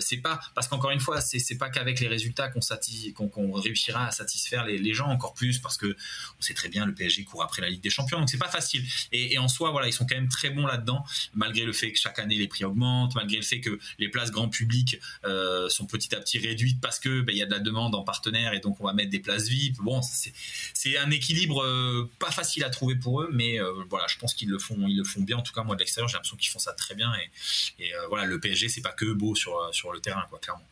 C'est 0.00 0.18
pas 0.18 0.40
parce 0.54 0.68
qu'encore 0.68 0.90
une 0.90 1.00
fois, 1.00 1.20
c'est 1.20 1.56
pas 1.56 1.70
qu'avec 1.70 2.01
les 2.02 2.08
résultats 2.08 2.50
qu'on 2.50 3.52
réussira 3.52 4.06
à 4.06 4.10
satisfaire 4.10 4.64
les, 4.64 4.94
gens 4.94 5.06
encore 5.06 5.32
plus 5.32 5.58
parce 5.58 5.78
que 5.78 5.96
on 6.38 6.42
sait 6.42 6.52
très 6.52 6.68
bien 6.68 6.84
le 6.84 6.92
PSG 6.92 7.24
court 7.24 7.42
après 7.42 7.62
la 7.62 7.70
Ligue 7.70 7.80
des 7.80 7.90
Champions, 7.90 8.18
donc 8.18 8.28
c'est 8.28 8.38
pas 8.38 8.50
facile. 8.50 8.84
Et, 9.12 9.38
en 9.38 9.48
soi, 9.48 9.70
voilà, 9.70 9.88
ils 9.88 9.92
sont 9.92 10.06
quand 10.06 10.14
même 10.14 10.28
très 10.28 10.50
bons 10.50 10.66
là-dedans, 10.66 11.04
malgré 11.34 11.64
le 11.64 11.72
fait 11.72 11.92
que 11.92 11.98
chaque 11.98 12.18
année 12.18 12.34
les 12.34 12.48
prix 12.48 12.64
augmentent, 12.64 13.14
malgré 13.14 13.36
le 13.36 13.42
fait 13.42 13.60
que 13.60 13.78
les 13.98 14.08
places 14.08 14.30
grand 14.30 14.48
public 14.48 15.00
euh, 15.24 15.68
sont 15.68 15.86
petit 15.86 16.14
à 16.14 16.20
petit 16.20 16.38
réduites 16.38 16.80
parce 16.80 16.98
que 16.98 17.22
ben, 17.22 17.32
il 17.32 17.38
y 17.38 17.42
a 17.42 17.46
de 17.46 17.50
la 17.50 17.58
demande 17.58 17.94
en 17.94 18.02
partenaire 18.02 18.52
et 18.52 18.60
donc 18.60 18.80
on 18.80 18.84
va 18.84 18.92
mettre 18.92 19.10
des 19.10 19.20
places 19.20 19.48
VIP. 19.48 19.76
Bon, 19.78 20.00
c'est 20.02 20.98
un 20.98 21.10
équilibre 21.10 21.62
euh, 21.62 22.10
pas 22.18 22.30
facile 22.30 22.64
à 22.64 22.70
trouver 22.70 22.96
pour 22.96 23.22
eux, 23.22 23.30
mais 23.32 23.60
euh, 23.60 23.72
voilà, 23.88 24.06
je 24.08 24.18
pense 24.18 24.34
qu'ils 24.34 24.50
le 24.50 24.58
font, 24.58 24.76
ils 24.86 24.98
le 24.98 25.04
font 25.04 25.22
bien. 25.22 25.38
En 25.38 25.42
tout 25.42 25.52
cas, 25.52 25.62
moi 25.62 25.74
de 25.76 25.80
l'extérieur, 25.80 26.08
j'ai 26.08 26.14
l'impression 26.14 26.36
qu'ils 26.36 26.50
font 26.50 26.58
ça 26.58 26.72
très 26.72 26.94
bien. 26.94 27.12
Et, 27.78 27.92
voilà, 28.08 28.26
le 28.26 28.38
PSG, 28.38 28.68
c'est 28.68 28.80
pas 28.80 28.92
que 28.92 29.12
beau 29.12 29.34
sur 29.34 29.72
sur 29.72 29.92
le 29.92 30.00
terrain, 30.00 30.24
clairement. 30.40 30.66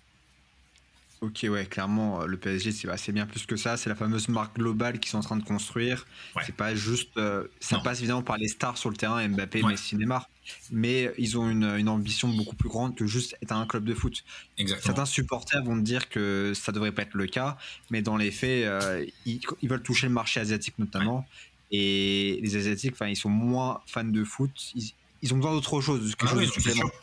Ok, 1.21 1.45
ouais, 1.49 1.67
clairement, 1.67 2.25
le 2.25 2.39
PSG, 2.39 2.73
c'est 2.73 2.89
assez 2.89 3.13
bien 3.13 3.27
plus 3.27 3.45
que 3.45 3.57
ça. 3.57 3.77
C'est 3.77 3.91
la 3.91 3.95
fameuse 3.95 4.29
marque 4.29 4.57
globale 4.57 4.99
qu'ils 4.99 5.11
sont 5.11 5.19
en 5.19 5.23
train 5.23 5.37
de 5.37 5.45
construire. 5.45 6.07
C'est 6.47 6.55
pas 6.55 6.75
juste. 6.75 7.21
ça 7.61 7.79
passe 7.79 7.99
évidemment 7.99 8.23
par 8.23 8.39
les 8.39 8.49
stars 8.49 8.79
sur 8.79 8.89
le 8.89 8.97
terrain, 8.97 9.29
Mbappé, 9.29 9.63
Messi, 9.63 9.97
Neymar 9.97 10.29
mais 10.71 11.13
ils 11.19 11.39
ont 11.39 11.49
une, 11.51 11.65
une, 11.65 11.89
ambition 11.89 12.29
beaucoup 12.29 12.57
plus 12.57 12.69
grande 12.69 12.95
que 12.95 13.07
juste 13.07 13.37
être 13.43 13.53
un 13.53 13.67
club 13.67 13.85
de 13.85 13.95
foot. 13.95 14.25
Exactement. 14.59 14.85
Certains 14.85 15.07
supporters 15.07 15.63
vont 15.65 15.77
dire 15.77 16.09
que 16.09 16.53
ça 16.55 16.73
devrait 16.73 16.93
pas 16.93 17.03
être 17.03 17.15
le 17.15 17.27
cas, 17.27 17.57
mais 17.91 18.03
dans 18.03 18.17
les 18.17 18.31
faits, 18.31 18.67
euh, 18.67 19.05
ils, 19.27 19.41
ils, 19.63 19.69
veulent 19.69 19.83
toucher 19.83 20.07
le 20.07 20.13
marché 20.13 20.41
asiatique 20.41 20.79
notamment. 20.79 21.19
Ouais. 21.19 21.25
Et 21.73 22.41
les 22.43 22.57
Asiatiques, 22.57 22.97
ils 23.07 23.17
sont 23.17 23.29
moins 23.29 23.81
fans 23.87 24.05
de 24.05 24.25
foot. 24.25 24.51
Ils, 24.75 24.93
ils 25.23 25.33
ont 25.35 25.37
besoin 25.37 25.53
d'autre 25.53 25.81
chose, 25.81 26.15
quelque 26.17 26.25
ah 26.25 26.35
chose 26.35 26.39
oui, 26.39 26.47
de 26.47 26.53
supplémentaire. 26.53 27.01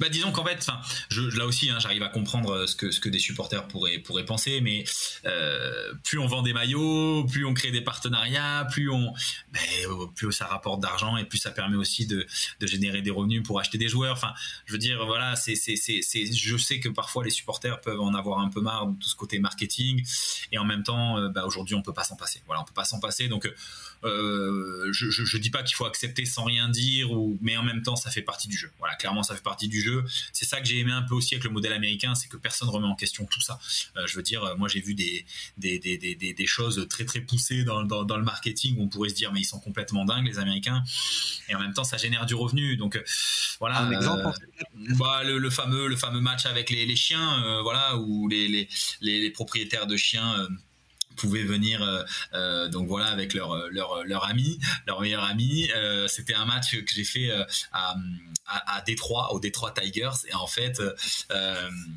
Bah 0.00 0.08
disons 0.08 0.32
qu'en 0.32 0.44
fait, 0.44 0.66
je, 1.08 1.22
là 1.36 1.46
aussi, 1.46 1.70
hein, 1.70 1.78
j'arrive 1.80 2.02
à 2.02 2.08
comprendre 2.08 2.66
ce 2.66 2.76
que 2.76 2.90
ce 2.90 3.00
que 3.00 3.08
des 3.08 3.18
supporters 3.18 3.66
pourraient 3.68 3.98
pourraient 3.98 4.24
penser, 4.24 4.60
mais 4.60 4.84
euh, 5.26 5.94
plus 6.02 6.18
on 6.18 6.26
vend 6.26 6.42
des 6.42 6.52
maillots, 6.52 7.24
plus 7.24 7.44
on 7.44 7.54
crée 7.54 7.70
des 7.70 7.80
partenariats, 7.80 8.66
plus 8.70 8.90
on, 8.90 9.12
ben, 9.52 9.60
plus 10.14 10.32
ça 10.32 10.46
rapporte 10.46 10.80
d'argent 10.80 11.16
et 11.16 11.24
plus 11.24 11.38
ça 11.38 11.50
permet 11.50 11.76
aussi 11.76 12.06
de, 12.06 12.26
de 12.60 12.66
générer 12.66 13.02
des 13.02 13.10
revenus 13.10 13.42
pour 13.42 13.60
acheter 13.60 13.78
des 13.78 13.88
joueurs. 13.88 14.14
Enfin, 14.14 14.32
je 14.66 14.72
veux 14.72 14.78
dire, 14.78 15.04
voilà, 15.06 15.36
c'est 15.36 15.54
c'est 15.54 15.76
c'est 15.76 16.00
c'est, 16.02 16.32
je 16.32 16.56
sais 16.56 16.80
que 16.80 16.88
parfois 16.88 17.24
les 17.24 17.30
supporters 17.30 17.80
peuvent 17.80 18.00
en 18.00 18.14
avoir 18.14 18.40
un 18.40 18.48
peu 18.48 18.60
marre 18.60 18.86
de 18.86 18.98
tout 18.98 19.08
ce 19.08 19.16
côté 19.16 19.38
marketing, 19.38 20.04
et 20.52 20.58
en 20.58 20.64
même 20.64 20.82
temps, 20.82 21.18
euh, 21.18 21.28
bah, 21.28 21.44
aujourd'hui, 21.44 21.74
on 21.74 21.82
peut 21.82 21.92
pas 21.92 22.04
s'en 22.04 22.16
passer. 22.16 22.42
Voilà, 22.46 22.62
on 22.62 22.64
peut 22.64 22.74
pas 22.74 22.84
s'en 22.84 23.00
passer, 23.00 23.28
donc. 23.28 23.50
Euh, 24.04 24.92
je, 24.92 25.08
je, 25.08 25.24
je 25.24 25.38
dis 25.38 25.48
pas 25.48 25.62
qu'il 25.62 25.76
faut 25.76 25.86
accepter 25.86 26.26
sans 26.26 26.44
rien 26.44 26.68
dire, 26.68 27.10
ou, 27.10 27.38
mais 27.40 27.56
en 27.56 27.62
même 27.62 27.80
temps, 27.80 27.96
ça 27.96 28.10
fait 28.10 28.20
partie 28.20 28.48
du 28.48 28.58
jeu. 28.58 28.70
Voilà, 28.78 28.96
clairement, 28.96 29.22
ça 29.22 29.34
fait 29.34 29.42
partie 29.42 29.66
du 29.66 29.73
jeu. 29.80 30.04
C'est 30.32 30.44
ça 30.44 30.60
que 30.60 30.66
j'ai 30.66 30.78
aimé 30.78 30.92
un 30.92 31.02
peu 31.02 31.14
aussi 31.14 31.34
avec 31.34 31.44
le 31.44 31.50
modèle 31.50 31.72
américain, 31.72 32.14
c'est 32.14 32.28
que 32.28 32.36
personne 32.36 32.68
remet 32.68 32.86
en 32.86 32.94
question 32.94 33.26
tout 33.26 33.40
ça. 33.40 33.58
Euh, 33.96 34.06
je 34.06 34.16
veux 34.16 34.22
dire, 34.22 34.54
moi 34.56 34.68
j'ai 34.68 34.80
vu 34.80 34.94
des 34.94 35.24
des, 35.56 35.78
des, 35.78 35.98
des, 35.98 36.14
des, 36.14 36.46
choses 36.46 36.86
très 36.88 37.04
très 37.04 37.20
poussées 37.20 37.64
dans, 37.64 37.82
dans, 37.82 38.04
dans, 38.04 38.16
le 38.16 38.24
marketing 38.24 38.78
où 38.78 38.82
on 38.82 38.88
pourrait 38.88 39.08
se 39.08 39.14
dire 39.14 39.32
mais 39.32 39.40
ils 39.40 39.44
sont 39.44 39.60
complètement 39.60 40.04
dingues 40.04 40.26
les 40.26 40.38
Américains, 40.38 40.82
et 41.48 41.54
en 41.54 41.60
même 41.60 41.74
temps 41.74 41.84
ça 41.84 41.96
génère 41.96 42.26
du 42.26 42.34
revenu. 42.34 42.76
Donc 42.76 43.02
voilà. 43.60 43.80
Un 43.80 43.90
exemple. 43.90 44.26
Euh, 44.26 44.94
bah, 44.98 45.22
le, 45.24 45.38
le, 45.38 45.50
fameux 45.50 45.88
le 45.88 45.96
fameux 45.96 46.20
match 46.20 46.46
avec 46.46 46.70
les, 46.70 46.86
les 46.86 46.96
chiens, 46.96 47.42
euh, 47.44 47.62
voilà, 47.62 47.96
où 47.96 48.28
les, 48.28 48.48
les, 48.48 48.68
les, 49.00 49.30
propriétaires 49.30 49.86
de 49.86 49.96
chiens 49.96 50.48
pouvaient 51.16 51.42
venir 51.44 51.82
euh, 51.82 52.02
euh, 52.32 52.68
donc 52.68 52.88
voilà 52.88 53.06
avec 53.06 53.34
leur 53.34 53.68
leur 53.70 54.04
leur 54.04 54.24
ami 54.24 54.58
leur 54.86 55.00
meilleur 55.00 55.24
ami. 55.24 55.68
Euh, 55.74 56.08
c'était 56.08 56.34
un 56.34 56.44
match 56.44 56.76
que 56.76 56.94
j'ai 56.94 57.04
fait 57.04 57.30
à, 57.72 57.96
à, 58.46 58.76
à 58.76 58.80
Détroit 58.82 59.32
au 59.32 59.40
Détroit 59.40 59.72
Tigers. 59.72 60.26
Et 60.28 60.34
en 60.34 60.46
fait 60.46 60.80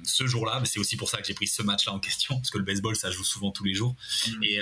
ce 0.04 0.28
jour-là 0.28 0.62
c'est 0.66 0.80
aussi 0.80 0.98
pour 0.98 1.10
ça 1.10 1.18
que 1.18 1.28
j'ai 1.28 1.34
pris 1.34 1.48
ce 1.48 1.62
match-là 1.62 1.94
en 1.94 2.00
question 2.00 2.36
parce 2.36 2.50
que 2.50 2.58
le 2.58 2.64
baseball 2.64 2.96
ça 2.96 3.12
joue 3.12 3.24
souvent 3.24 3.52
tous 3.52 3.64
les 3.64 3.74
jours. 3.74 3.96
Mmh. 4.28 4.44
et, 4.44 4.60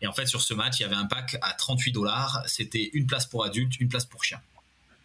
et 0.00 0.06
en 0.06 0.12
fait 0.12 0.26
sur 0.26 0.42
ce 0.42 0.54
match 0.54 0.80
il 0.80 0.82
y 0.82 0.86
avait 0.86 0.94
un 0.94 1.06
pack 1.06 1.36
à 1.42 1.52
38 1.52 1.92
dollars. 1.92 2.42
C'était 2.46 2.90
une 2.92 3.06
place 3.06 3.26
pour 3.26 3.44
adultes 3.44 3.80
une 3.80 3.88
place 3.88 4.06
pour 4.06 4.24
chiens 4.24 4.40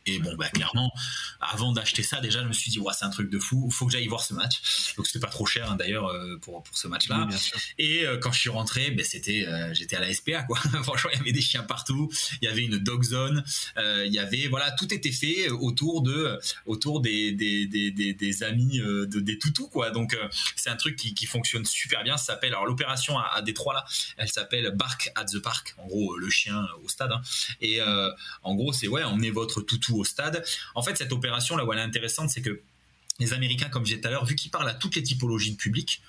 et 0.10 0.20
bon, 0.20 0.36
bah, 0.36 0.50
clairement, 0.50 0.92
avant 1.40 1.72
d'acheter 1.72 2.04
ça, 2.04 2.20
déjà, 2.20 2.42
je 2.42 2.48
me 2.48 2.54
suis 2.54 2.72
dit, 2.72 2.80
ouais, 2.80 2.94
c'est 2.98 3.06
un 3.06 3.10
truc 3.10 3.30
de 3.30 3.40
fou, 3.40 3.66
il 3.68 3.74
faut 3.74 3.86
que 3.86 3.92
j'aille 3.92 4.08
voir 4.08 4.24
ce 4.24 4.34
match. 4.34 4.94
Donc, 4.98 5.08
c'était 5.08 5.20
pas 5.20 5.32
trop 5.32 5.46
cher, 5.46 5.72
hein, 5.72 5.76
d'ailleurs, 5.76 6.08
euh, 6.08 6.38
pour, 6.38 6.64
pour 6.64 6.78
ce 6.78 6.88
match-là. 6.88 7.28
Oui, 7.30 7.36
et 7.78 8.06
euh, 8.06 8.18
quand 8.18 8.32
je 8.32 8.40
suis 8.40 8.50
rentré, 8.50 8.92
bah, 8.92 9.04
c'était, 9.04 9.46
euh, 9.48 9.74
j'étais 9.74 9.96
à 9.96 10.00
la 10.00 10.14
SPA, 10.14 10.44
quoi. 10.44 10.58
Franchement, 10.84 11.12
il 11.14 11.18
y 11.18 11.22
avait 11.22 11.32
des 11.32 11.42
chiens 11.42 11.64
partout, 11.64 12.10
il 12.42 12.46
y 12.46 12.52
avait 12.52 12.64
une 12.64 12.78
dog 12.78 13.04
zone, 13.04 13.44
euh, 13.78 14.06
il 14.06 14.14
y 14.14 14.20
avait, 14.20 14.48
voilà, 14.48 14.72
tout 14.72 14.94
était 14.94 15.12
fait 15.12 15.50
autour 15.50 16.02
de, 16.02 16.40
autour 16.66 17.02
des, 17.02 17.32
des, 17.32 17.68
des, 17.68 17.92
des, 17.92 18.14
des 18.14 18.44
amis, 18.44 18.80
de, 18.80 19.20
des 19.20 19.38
toutous, 19.38 19.70
quoi. 19.70 19.92
Donc, 19.92 20.18
c'est 20.56 20.70
un 20.70 20.76
truc 20.76 20.96
qui, 20.96 21.14
qui 21.14 21.26
fonctionne 21.26 21.66
super 21.66 22.04
bien. 22.04 22.18
Ça 22.18 22.34
s'appelle, 22.34 22.54
alors, 22.54 22.66
l'opération 22.66 23.18
à, 23.18 23.32
à 23.34 23.42
Détroit, 23.42 23.74
là, 23.74 23.86
elle 24.18 24.30
s'appelle 24.30 24.72
Bark 24.76 25.12
at 25.16 25.26
the 25.26 25.40
Park. 25.40 25.76
En 25.78 25.88
gros, 25.88 26.18
le 26.18 26.30
chien 26.30 26.66
au 26.84 26.88
stade. 26.88 27.12
Hein. 27.12 27.22
Et 27.62 27.80
en 28.44 28.56
gros, 28.56 28.74
c'est, 28.74 28.88
ouais, 28.88 29.04
emmenez 29.04 29.32
votre 29.32 29.62
toutou 29.62 29.99
stade. 30.04 30.44
En 30.76 30.82
fait, 30.82 30.98
cette 30.98 31.12
opération 31.12 31.56
là 31.56 31.66
où 31.66 31.74
elle 31.74 31.80
est 31.80 31.84
intéressante, 31.84 32.30
c'est 32.30 32.42
que 32.42 32.62
les 33.20 33.34
Américains, 33.34 33.70
comme 33.70 33.86
je 33.86 33.92
disais 33.92 34.02
tout 34.02 34.08
à 34.08 34.12
l'heure, 34.12 34.26
vu 34.26 34.36
qu'ils 34.36 34.52
parlent 34.52 34.70
à 34.70 34.74
toutes 34.74 34.96
les 34.96 35.04
typologies 35.04 35.52
de 35.52 35.58
public, 35.58 36.02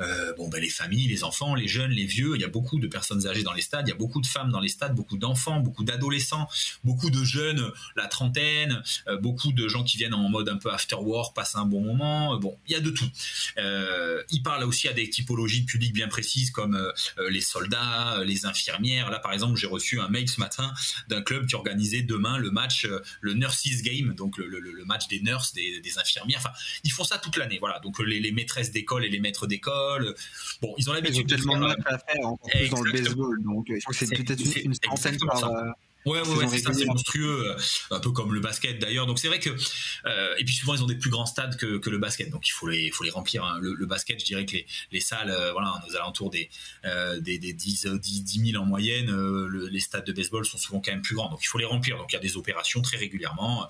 euh, 0.00 0.32
bon 0.36 0.48
ben 0.48 0.60
les 0.60 0.68
familles, 0.68 1.06
les 1.06 1.24
enfants, 1.24 1.54
les 1.54 1.68
jeunes, 1.68 1.90
les 1.90 2.06
vieux, 2.06 2.34
il 2.34 2.40
y 2.40 2.44
a 2.44 2.48
beaucoup 2.48 2.78
de 2.78 2.86
personnes 2.86 3.26
âgées 3.26 3.42
dans 3.42 3.52
les 3.52 3.62
stades, 3.62 3.86
il 3.86 3.90
y 3.90 3.94
a 3.94 3.96
beaucoup 3.96 4.20
de 4.20 4.26
femmes 4.26 4.50
dans 4.50 4.60
les 4.60 4.68
stades, 4.68 4.94
beaucoup 4.94 5.16
d'enfants, 5.16 5.60
beaucoup 5.60 5.84
d'adolescents, 5.84 6.48
beaucoup 6.84 7.10
de 7.10 7.22
jeunes, 7.24 7.70
la 7.96 8.06
trentaine, 8.06 8.82
euh, 9.08 9.16
beaucoup 9.16 9.52
de 9.52 9.68
gens 9.68 9.84
qui 9.84 9.96
viennent 9.96 10.14
en 10.14 10.28
mode 10.28 10.48
un 10.48 10.56
peu 10.56 10.72
after 10.72 10.96
work, 10.96 11.34
passent 11.34 11.56
un 11.56 11.66
bon 11.66 11.80
moment, 11.80 12.34
euh, 12.34 12.38
bon, 12.38 12.56
il 12.66 12.72
y 12.72 12.74
a 12.74 12.80
de 12.80 12.90
tout. 12.90 13.08
Euh, 13.58 14.22
il 14.30 14.42
parle 14.42 14.64
aussi 14.64 14.88
à 14.88 14.92
des 14.92 15.08
typologies 15.08 15.62
de 15.62 15.66
public 15.66 15.92
bien 15.92 16.08
précises 16.08 16.50
comme 16.50 16.80
les 17.28 17.40
soldats, 17.40 18.22
les 18.24 18.46
infirmières. 18.46 19.10
Là 19.10 19.18
par 19.18 19.32
exemple, 19.32 19.58
j'ai 19.58 19.66
reçu 19.66 20.00
un 20.00 20.08
mail 20.08 20.28
ce 20.28 20.40
matin 20.40 20.72
d'un 21.08 21.22
club 21.22 21.46
qui 21.46 21.54
organisait 21.54 22.02
demain 22.02 22.38
le 22.38 22.50
match, 22.50 22.86
le 23.20 23.34
nurses 23.34 23.82
game, 23.82 24.14
donc 24.14 24.38
le, 24.38 24.84
match 24.84 25.08
des 25.08 25.20
nurses, 25.20 25.52
des, 25.52 25.98
infirmières. 25.98 26.38
Enfin, 26.38 26.52
ils 26.82 26.90
font 26.90 27.04
ça 27.04 27.18
toute 27.18 27.36
l'année, 27.36 27.58
voilà. 27.58 27.78
Donc 27.80 27.98
les 28.00 28.32
maîtresses 28.32 28.72
d'école 28.72 29.04
et 29.04 29.08
les 29.08 29.20
maîtres 29.20 29.46
d'école 29.46 29.83
Bon, 30.60 30.74
ils 30.78 30.88
ont 30.90 30.92
l'habitude 30.92 31.26
de 31.26 31.36
tellement 31.36 31.56
de 31.56 31.66
matchs 31.66 31.78
à 31.86 31.98
faire, 31.98 32.26
encore 32.26 32.50
plus 32.50 32.68
dans 32.68 32.82
le 32.82 32.92
baseball. 32.92 33.42
Donc, 33.42 33.66
je 33.68 33.80
crois 33.80 33.92
que 33.92 34.06
c'est 34.06 34.06
peut-être 34.06 34.40
une, 34.40 34.72
une 34.72 34.74
centaine 34.74 35.18
par. 35.26 35.50
Ouais, 36.04 36.20
ouais, 36.20 36.36
ouais 36.36 36.48
c'est 36.48 36.58
ça, 36.58 36.72
c'est 36.74 36.84
monstrueux, 36.84 37.48
euh, 37.48 37.56
un 37.90 38.00
peu 38.00 38.10
comme 38.10 38.34
le 38.34 38.40
basket 38.40 38.78
d'ailleurs. 38.78 39.06
Donc 39.06 39.18
c'est 39.18 39.28
vrai 39.28 39.40
que, 39.40 39.48
euh, 40.04 40.34
et 40.38 40.44
puis 40.44 40.54
souvent 40.54 40.74
ils 40.74 40.82
ont 40.82 40.86
des 40.86 40.96
plus 40.96 41.08
grands 41.08 41.24
stades 41.24 41.56
que, 41.56 41.78
que 41.78 41.88
le 41.88 41.96
basket, 41.96 42.28
donc 42.28 42.46
il 42.46 42.50
faut 42.50 42.68
les, 42.68 42.90
faut 42.90 43.04
les 43.04 43.10
remplir. 43.10 43.42
Hein. 43.42 43.58
Le, 43.60 43.72
le, 43.72 43.86
basket, 43.86 44.20
je 44.20 44.26
dirais 44.26 44.44
que 44.44 44.52
les, 44.52 44.66
les 44.92 45.00
salles, 45.00 45.30
euh, 45.30 45.52
voilà, 45.52 45.80
aux 45.88 45.96
alentours 45.96 46.28
des, 46.28 46.50
euh, 46.84 47.20
des, 47.20 47.38
des 47.38 47.54
10, 47.54 47.86
10, 47.86 48.22
10 48.22 48.50
000 48.52 48.62
en 48.62 48.66
moyenne, 48.66 49.10
le, 49.10 49.68
les 49.68 49.80
stades 49.80 50.04
de 50.04 50.12
baseball 50.12 50.44
sont 50.44 50.58
souvent 50.58 50.80
quand 50.80 50.92
même 50.92 51.00
plus 51.00 51.14
grands, 51.14 51.30
donc 51.30 51.42
il 51.42 51.46
faut 51.46 51.58
les 51.58 51.64
remplir. 51.64 51.96
Donc 51.96 52.12
il 52.12 52.16
y 52.16 52.18
a 52.18 52.22
des 52.22 52.36
opérations 52.36 52.82
très 52.82 52.98
régulièrement. 52.98 53.66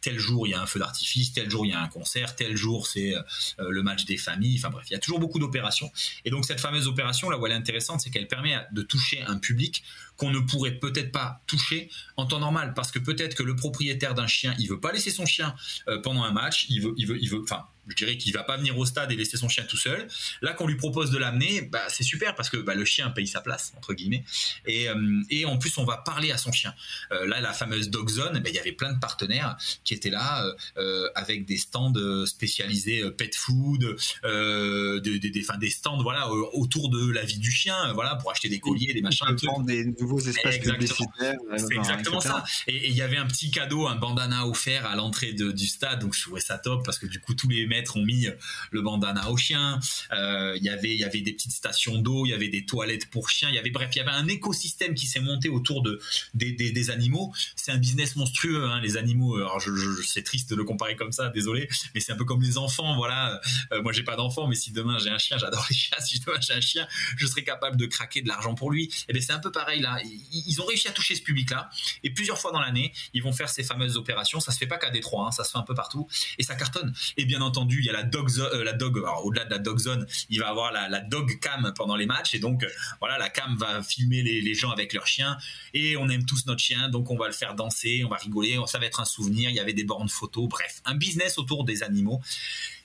Tel 0.00 0.18
jour 0.18 0.46
il 0.46 0.50
y 0.50 0.54
a 0.54 0.60
un 0.60 0.66
feu 0.66 0.80
d'artifice, 0.80 1.32
tel 1.32 1.48
jour 1.50 1.66
il 1.66 1.70
y 1.70 1.72
a 1.72 1.80
un 1.80 1.88
concert, 1.88 2.34
tel 2.34 2.56
jour 2.56 2.86
c'est 2.86 3.14
le 3.58 3.82
match 3.82 4.04
des 4.06 4.16
familles. 4.16 4.56
Enfin 4.58 4.70
bref, 4.70 4.86
il 4.90 4.94
y 4.94 4.96
a 4.96 4.98
toujours 4.98 5.20
beaucoup 5.20 5.38
d'opérations. 5.38 5.90
Et 6.24 6.30
donc 6.30 6.44
cette 6.44 6.60
fameuse 6.60 6.88
opération 6.88 7.30
là 7.30 7.38
où 7.38 7.46
elle 7.46 7.52
est 7.52 7.56
intéressante, 7.56 8.00
c'est 8.00 8.10
qu'elle 8.10 8.28
permet 8.28 8.56
de 8.72 8.82
toucher 8.82 9.22
un 9.22 9.38
public 9.38 9.84
qu'on 10.16 10.30
ne 10.30 10.40
pourrait 10.40 10.78
peut-être 10.78 11.12
pas 11.12 11.42
toucher 11.46 11.90
en 12.16 12.26
temps 12.26 12.40
normal. 12.40 12.74
Parce 12.74 12.90
que 12.90 12.98
peut-être 12.98 13.34
que 13.34 13.42
le 13.42 13.56
propriétaire 13.56 14.14
d'un 14.14 14.26
chien 14.26 14.54
il 14.58 14.68
veut 14.68 14.80
pas 14.80 14.92
laisser 14.92 15.10
son 15.10 15.26
chien 15.26 15.54
euh, 15.88 16.00
pendant 16.00 16.22
un 16.24 16.32
match 16.32 16.66
il 16.68 16.82
veut 16.82 16.94
il 16.96 17.06
veut 17.06 17.18
il 17.20 17.30
veut 17.30 17.42
enfin 17.42 17.64
je 17.88 17.94
dirais 17.94 18.16
qu'il 18.16 18.32
va 18.32 18.42
pas 18.42 18.56
venir 18.56 18.76
au 18.78 18.86
stade 18.86 19.12
et 19.12 19.16
laisser 19.16 19.36
son 19.36 19.48
chien 19.48 19.64
tout 19.64 19.76
seul. 19.76 20.06
Là, 20.42 20.52
qu'on 20.52 20.66
lui 20.66 20.76
propose 20.76 21.10
de 21.10 21.18
l'amener, 21.18 21.62
bah, 21.62 21.84
c'est 21.88 22.02
super 22.02 22.34
parce 22.34 22.50
que 22.50 22.56
bah, 22.56 22.74
le 22.74 22.84
chien 22.84 23.10
paye 23.10 23.26
sa 23.26 23.40
place 23.40 23.72
entre 23.76 23.94
guillemets 23.94 24.24
et, 24.66 24.88
euh, 24.88 25.22
et 25.30 25.44
en 25.44 25.58
plus 25.58 25.76
on 25.78 25.84
va 25.84 25.98
parler 25.98 26.32
à 26.32 26.38
son 26.38 26.52
chien. 26.52 26.74
Euh, 27.12 27.26
là, 27.26 27.40
la 27.40 27.52
fameuse 27.52 27.90
dog 27.90 28.08
zone, 28.08 28.38
bah, 28.38 28.48
il 28.48 28.54
y 28.54 28.58
avait 28.58 28.72
plein 28.72 28.92
de 28.92 28.98
partenaires 28.98 29.56
qui 29.84 29.94
étaient 29.94 30.10
là 30.10 30.44
euh, 30.78 31.08
avec 31.14 31.44
des 31.44 31.56
stands 31.56 31.92
spécialisés 32.26 33.02
pet 33.12 33.34
food, 33.34 33.96
des, 34.24 35.70
stands 35.70 36.02
voilà 36.02 36.30
autour 36.30 36.88
de 36.90 37.10
la 37.10 37.24
vie 37.24 37.38
du 37.38 37.50
chien, 37.50 37.92
voilà 37.92 38.16
pour 38.16 38.30
acheter 38.30 38.48
des 38.48 38.60
colliers, 38.60 38.92
des 38.92 39.02
machins, 39.02 39.26
des 39.64 39.84
nouveaux 40.00 40.20
espaces 40.20 40.58
publicitaires. 40.58 41.36
C'est 41.56 41.74
exactement 41.74 42.20
etc. 42.20 42.34
ça. 42.34 42.44
Et 42.66 42.88
il 42.88 42.96
y 42.96 43.02
avait 43.02 43.16
un 43.16 43.26
petit 43.26 43.50
cadeau, 43.50 43.86
un 43.86 43.96
bandana 43.96 44.46
offert 44.46 44.86
à 44.86 44.96
l'entrée 44.96 45.32
du 45.32 45.66
stade, 45.66 46.00
donc 46.00 46.14
je 46.14 46.22
trouvais 46.22 46.40
ça 46.40 46.58
top 46.58 46.84
parce 46.84 46.98
que 46.98 47.06
du 47.06 47.20
coup 47.20 47.34
tous 47.34 47.48
les 47.48 47.66
ont 47.94 48.02
mis 48.02 48.26
le 48.70 48.82
bandana 48.82 49.30
aux 49.30 49.36
chiens. 49.36 49.80
Il 50.12 50.62
y 50.62 50.68
avait 50.68 50.94
il 50.94 51.00
y 51.00 51.04
avait 51.04 51.20
des 51.20 51.32
petites 51.32 51.52
stations 51.52 51.98
d'eau, 51.98 52.26
il 52.26 52.30
y 52.30 52.34
avait 52.34 52.48
des 52.48 52.64
toilettes 52.64 53.10
pour 53.10 53.30
chiens. 53.30 53.48
Il 53.48 53.54
y 53.54 53.58
avait 53.58 53.70
bref, 53.70 53.90
il 53.94 53.98
y 53.98 54.00
avait 54.00 54.10
un 54.10 54.28
écosystème 54.28 54.94
qui 54.94 55.06
s'est 55.06 55.20
monté 55.20 55.48
autour 55.48 55.82
de 55.82 56.00
des, 56.34 56.52
des, 56.52 56.90
animaux. 56.90 57.32
C'est 57.56 57.72
un 57.72 57.78
business 57.78 58.16
monstrueux, 58.16 58.64
hein, 58.64 58.80
les 58.80 58.96
animaux. 58.96 59.36
Alors 59.36 59.60
je, 59.60 59.70
c'est 60.02 60.22
triste 60.22 60.50
de 60.50 60.56
le 60.56 60.64
comparer 60.64 60.96
comme 60.96 61.12
ça, 61.12 61.30
désolé, 61.30 61.68
mais 61.94 62.00
c'est 62.00 62.12
un 62.12 62.16
peu 62.16 62.24
comme 62.24 62.42
les 62.42 62.58
enfants. 62.58 62.96
Voilà, 62.96 63.40
moi 63.82 63.92
j'ai 63.92 64.02
pas 64.02 64.16
d'enfant, 64.16 64.46
mais 64.46 64.54
si 64.54 64.72
demain 64.72 64.98
j'ai 64.98 65.10
un 65.10 65.18
chien, 65.18 65.38
j'adore 65.38 65.66
les 65.68 65.76
chiens. 65.76 65.98
Si 66.00 66.20
demain 66.20 66.38
j'ai 66.40 66.54
un 66.54 66.60
chien, 66.60 66.86
je 67.16 67.26
serais 67.26 67.44
capable 67.44 67.76
de 67.76 67.86
craquer 67.86 68.22
de 68.22 68.28
l'argent 68.28 68.54
pour 68.54 68.70
lui. 68.70 68.84
Et 68.84 68.90
eh 69.08 69.12
bien 69.12 69.22
c'est 69.22 69.32
un 69.32 69.38
peu 69.38 69.52
pareil 69.52 69.80
là. 69.80 69.98
Ils 70.32 70.60
ont 70.60 70.66
réussi 70.66 70.88
à 70.88 70.92
toucher 70.92 71.14
ce 71.14 71.22
public-là, 71.22 71.70
et 72.02 72.10
plusieurs 72.10 72.38
fois 72.38 72.52
dans 72.52 72.60
l'année, 72.60 72.92
ils 73.12 73.22
vont 73.22 73.32
faire 73.32 73.48
ces 73.48 73.62
fameuses 73.62 73.96
opérations. 73.96 74.40
Ça 74.40 74.52
se 74.52 74.58
fait 74.58 74.66
pas 74.66 74.78
qu'à 74.78 74.90
Détroit, 74.90 75.26
hein, 75.28 75.30
ça 75.30 75.44
se 75.44 75.50
fait 75.50 75.58
un 75.58 75.62
peu 75.62 75.74
partout, 75.74 76.06
et 76.38 76.42
ça 76.42 76.54
cartonne. 76.54 76.92
Et 77.16 77.24
bien 77.24 77.40
entendu, 77.40 77.63
il 77.72 77.84
y 77.84 77.90
a 77.90 77.92
la 77.92 78.02
dog, 78.02 78.28
euh, 78.38 78.64
la 78.64 78.72
dog, 78.72 79.02
au-delà 79.22 79.44
de 79.44 79.50
la 79.50 79.58
dog 79.58 79.78
zone, 79.78 80.06
il 80.30 80.40
va 80.40 80.48
avoir 80.48 80.72
la, 80.72 81.00
dog 81.00 81.38
cam 81.40 81.72
pendant 81.76 81.96
les 81.96 82.06
matchs, 82.06 82.34
et 82.34 82.38
donc 82.38 82.66
voilà, 83.00 83.18
la 83.18 83.28
cam 83.28 83.56
va 83.56 83.82
filmer 83.82 84.22
les, 84.22 84.54
gens 84.54 84.70
avec 84.70 84.92
leurs 84.92 85.06
chiens, 85.06 85.36
et 85.72 85.96
on 85.96 86.08
aime 86.08 86.24
tous 86.24 86.46
notre 86.46 86.60
chien, 86.60 86.88
donc 86.88 87.10
on 87.10 87.16
va 87.16 87.26
le 87.26 87.32
faire 87.32 87.54
danser, 87.54 88.02
on 88.04 88.08
va 88.08 88.16
rigoler, 88.16 88.58
ça 88.66 88.78
va 88.78 88.86
être 88.86 89.00
un 89.00 89.04
souvenir. 89.04 89.50
Il 89.50 89.56
y 89.56 89.60
avait 89.60 89.72
des 89.72 89.84
bornes 89.84 90.08
photos, 90.08 90.48
bref, 90.48 90.80
un 90.84 90.94
business 90.94 91.38
autour 91.38 91.64
des 91.64 91.82
animaux. 91.82 92.20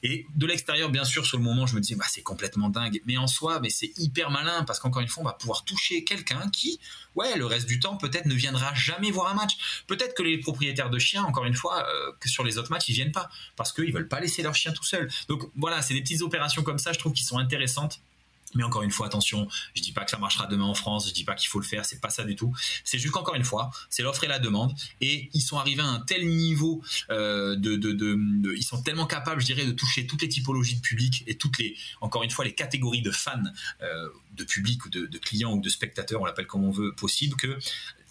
Et 0.03 0.25
de 0.35 0.45
l'extérieur, 0.45 0.89
bien 0.89 1.03
sûr, 1.03 1.25
sur 1.25 1.37
le 1.37 1.43
moment, 1.43 1.67
je 1.67 1.75
me 1.75 1.81
disais, 1.81 1.95
bah, 1.95 2.05
c'est 2.09 2.21
complètement 2.21 2.69
dingue. 2.69 3.01
Mais 3.05 3.17
en 3.17 3.27
soi, 3.27 3.59
mais 3.59 3.69
c'est 3.69 3.91
hyper 3.97 4.31
malin 4.31 4.63
parce 4.63 4.79
qu'encore 4.79 5.01
une 5.01 5.07
fois, 5.07 5.23
on 5.23 5.25
va 5.25 5.33
pouvoir 5.33 5.65
toucher 5.65 6.03
quelqu'un 6.03 6.49
qui, 6.51 6.79
ouais, 7.15 7.37
le 7.37 7.45
reste 7.45 7.67
du 7.67 7.79
temps, 7.79 7.97
peut-être 7.97 8.25
ne 8.25 8.35
viendra 8.35 8.73
jamais 8.73 9.11
voir 9.11 9.31
un 9.31 9.35
match. 9.35 9.83
Peut-être 9.87 10.15
que 10.15 10.23
les 10.23 10.37
propriétaires 10.37 10.89
de 10.89 10.99
chiens, 10.99 11.23
encore 11.23 11.45
une 11.45 11.55
fois, 11.55 11.85
euh, 11.87 12.11
que 12.19 12.29
sur 12.29 12.43
les 12.43 12.57
autres 12.57 12.71
matchs, 12.71 12.89
ils 12.89 12.93
viennent 12.93 13.11
pas 13.11 13.29
parce 13.55 13.73
qu'ils 13.73 13.93
veulent 13.93 14.07
pas 14.07 14.19
laisser 14.19 14.41
leur 14.41 14.55
chien 14.55 14.71
tout 14.71 14.83
seul. 14.83 15.09
Donc 15.27 15.49
voilà, 15.55 15.81
c'est 15.81 15.93
des 15.93 16.01
petites 16.01 16.21
opérations 16.21 16.63
comme 16.63 16.79
ça, 16.79 16.93
je 16.93 16.99
trouve, 16.99 17.13
qui 17.13 17.23
sont 17.23 17.37
intéressantes 17.37 18.01
mais 18.55 18.63
encore 18.63 18.83
une 18.83 18.91
fois, 18.91 19.07
attention, 19.07 19.47
je 19.75 19.81
dis 19.81 19.91
pas 19.91 20.05
que 20.05 20.11
ça 20.11 20.17
marchera 20.17 20.47
demain 20.47 20.65
en 20.65 20.73
France, 20.73 21.07
je 21.07 21.13
dis 21.13 21.23
pas 21.23 21.35
qu'il 21.35 21.49
faut 21.49 21.59
le 21.59 21.65
faire, 21.65 21.85
c'est 21.85 21.99
pas 22.01 22.09
ça 22.09 22.23
du 22.23 22.35
tout. 22.35 22.53
C'est 22.83 22.97
juste 22.97 23.13
qu'encore 23.13 23.35
une 23.35 23.43
fois, 23.43 23.69
c'est 23.89 24.03
l'offre 24.03 24.23
et 24.23 24.27
la 24.27 24.39
demande, 24.39 24.73
et 25.01 25.29
ils 25.33 25.41
sont 25.41 25.57
arrivés 25.57 25.81
à 25.81 25.87
un 25.87 25.99
tel 25.99 26.27
niveau 26.27 26.81
euh, 27.09 27.55
de, 27.55 28.55
ils 28.55 28.63
sont 28.63 28.81
tellement 28.81 29.05
capables, 29.05 29.41
je 29.41 29.45
dirais, 29.45 29.65
de 29.65 29.71
toucher 29.71 30.07
toutes 30.07 30.21
les 30.21 30.29
typologies 30.29 30.75
de 30.75 30.81
public 30.81 31.23
et 31.27 31.35
toutes 31.35 31.57
les, 31.59 31.75
encore 32.01 32.23
une 32.23 32.31
fois, 32.31 32.45
les 32.45 32.55
catégories 32.55 33.01
de 33.01 33.11
fans, 33.11 33.43
euh, 33.81 34.09
de 34.33 34.43
public 34.43 34.85
ou 34.85 34.89
de, 34.89 35.17
clients 35.17 35.53
ou 35.53 35.61
de 35.61 35.69
spectateurs, 35.69 36.21
on 36.21 36.25
l'appelle 36.25 36.47
comme 36.47 36.63
on 36.63 36.71
veut, 36.71 36.93
possible, 36.93 37.35
que 37.35 37.57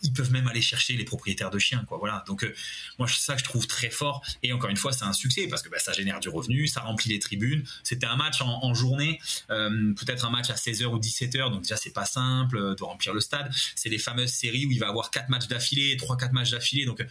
ils 0.02 0.12
peuvent 0.12 0.30
même 0.30 0.46
aller 0.46 0.62
chercher 0.62 0.96
les 0.96 1.04
propriétaires 1.04 1.50
de 1.50 1.58
chiens, 1.58 1.84
quoi. 1.86 1.98
Voilà. 1.98 2.22
Donc, 2.26 2.44
euh, 2.44 2.54
moi, 2.98 3.08
ça, 3.08 3.36
je 3.36 3.44
trouve 3.44 3.66
très 3.66 3.90
fort. 3.90 4.24
Et 4.42 4.52
encore 4.52 4.70
une 4.70 4.76
fois, 4.76 4.92
c'est 4.92 5.04
un 5.04 5.12
succès 5.12 5.48
parce 5.48 5.62
que 5.62 5.68
bah, 5.68 5.78
ça 5.78 5.92
génère 5.92 6.20
du 6.20 6.28
revenu, 6.28 6.66
ça 6.66 6.80
remplit 6.80 7.10
les 7.10 7.18
tribunes. 7.18 7.64
C'était 7.82 8.06
un 8.06 8.16
match 8.16 8.40
en, 8.40 8.74
journée, 8.74 9.18
euh, 9.50 9.92
peut-être 9.94 10.24
un 10.24 10.30
match 10.30 10.50
à 10.50 10.54
16h 10.54 10.84
ou 10.86 10.98
17h. 10.98 11.50
Donc, 11.50 11.62
déjà, 11.62 11.76
c'est 11.76 11.92
pas 11.92 12.04
simple 12.04 12.58
euh, 12.58 12.74
de 12.74 12.84
remplir 12.84 13.12
le 13.12 13.20
stade. 13.20 13.50
C'est 13.74 13.88
les 13.88 13.98
fameuses 13.98 14.30
séries 14.30 14.66
où 14.66 14.70
il 14.70 14.78
va 14.78 14.88
avoir 14.88 15.10
quatre 15.10 15.28
matchs 15.28 15.48
d'affilée, 15.48 15.96
trois, 15.96 16.16
quatre 16.16 16.32
matchs 16.32 16.50
d'affilée. 16.50 16.84
Donc, 16.84 17.04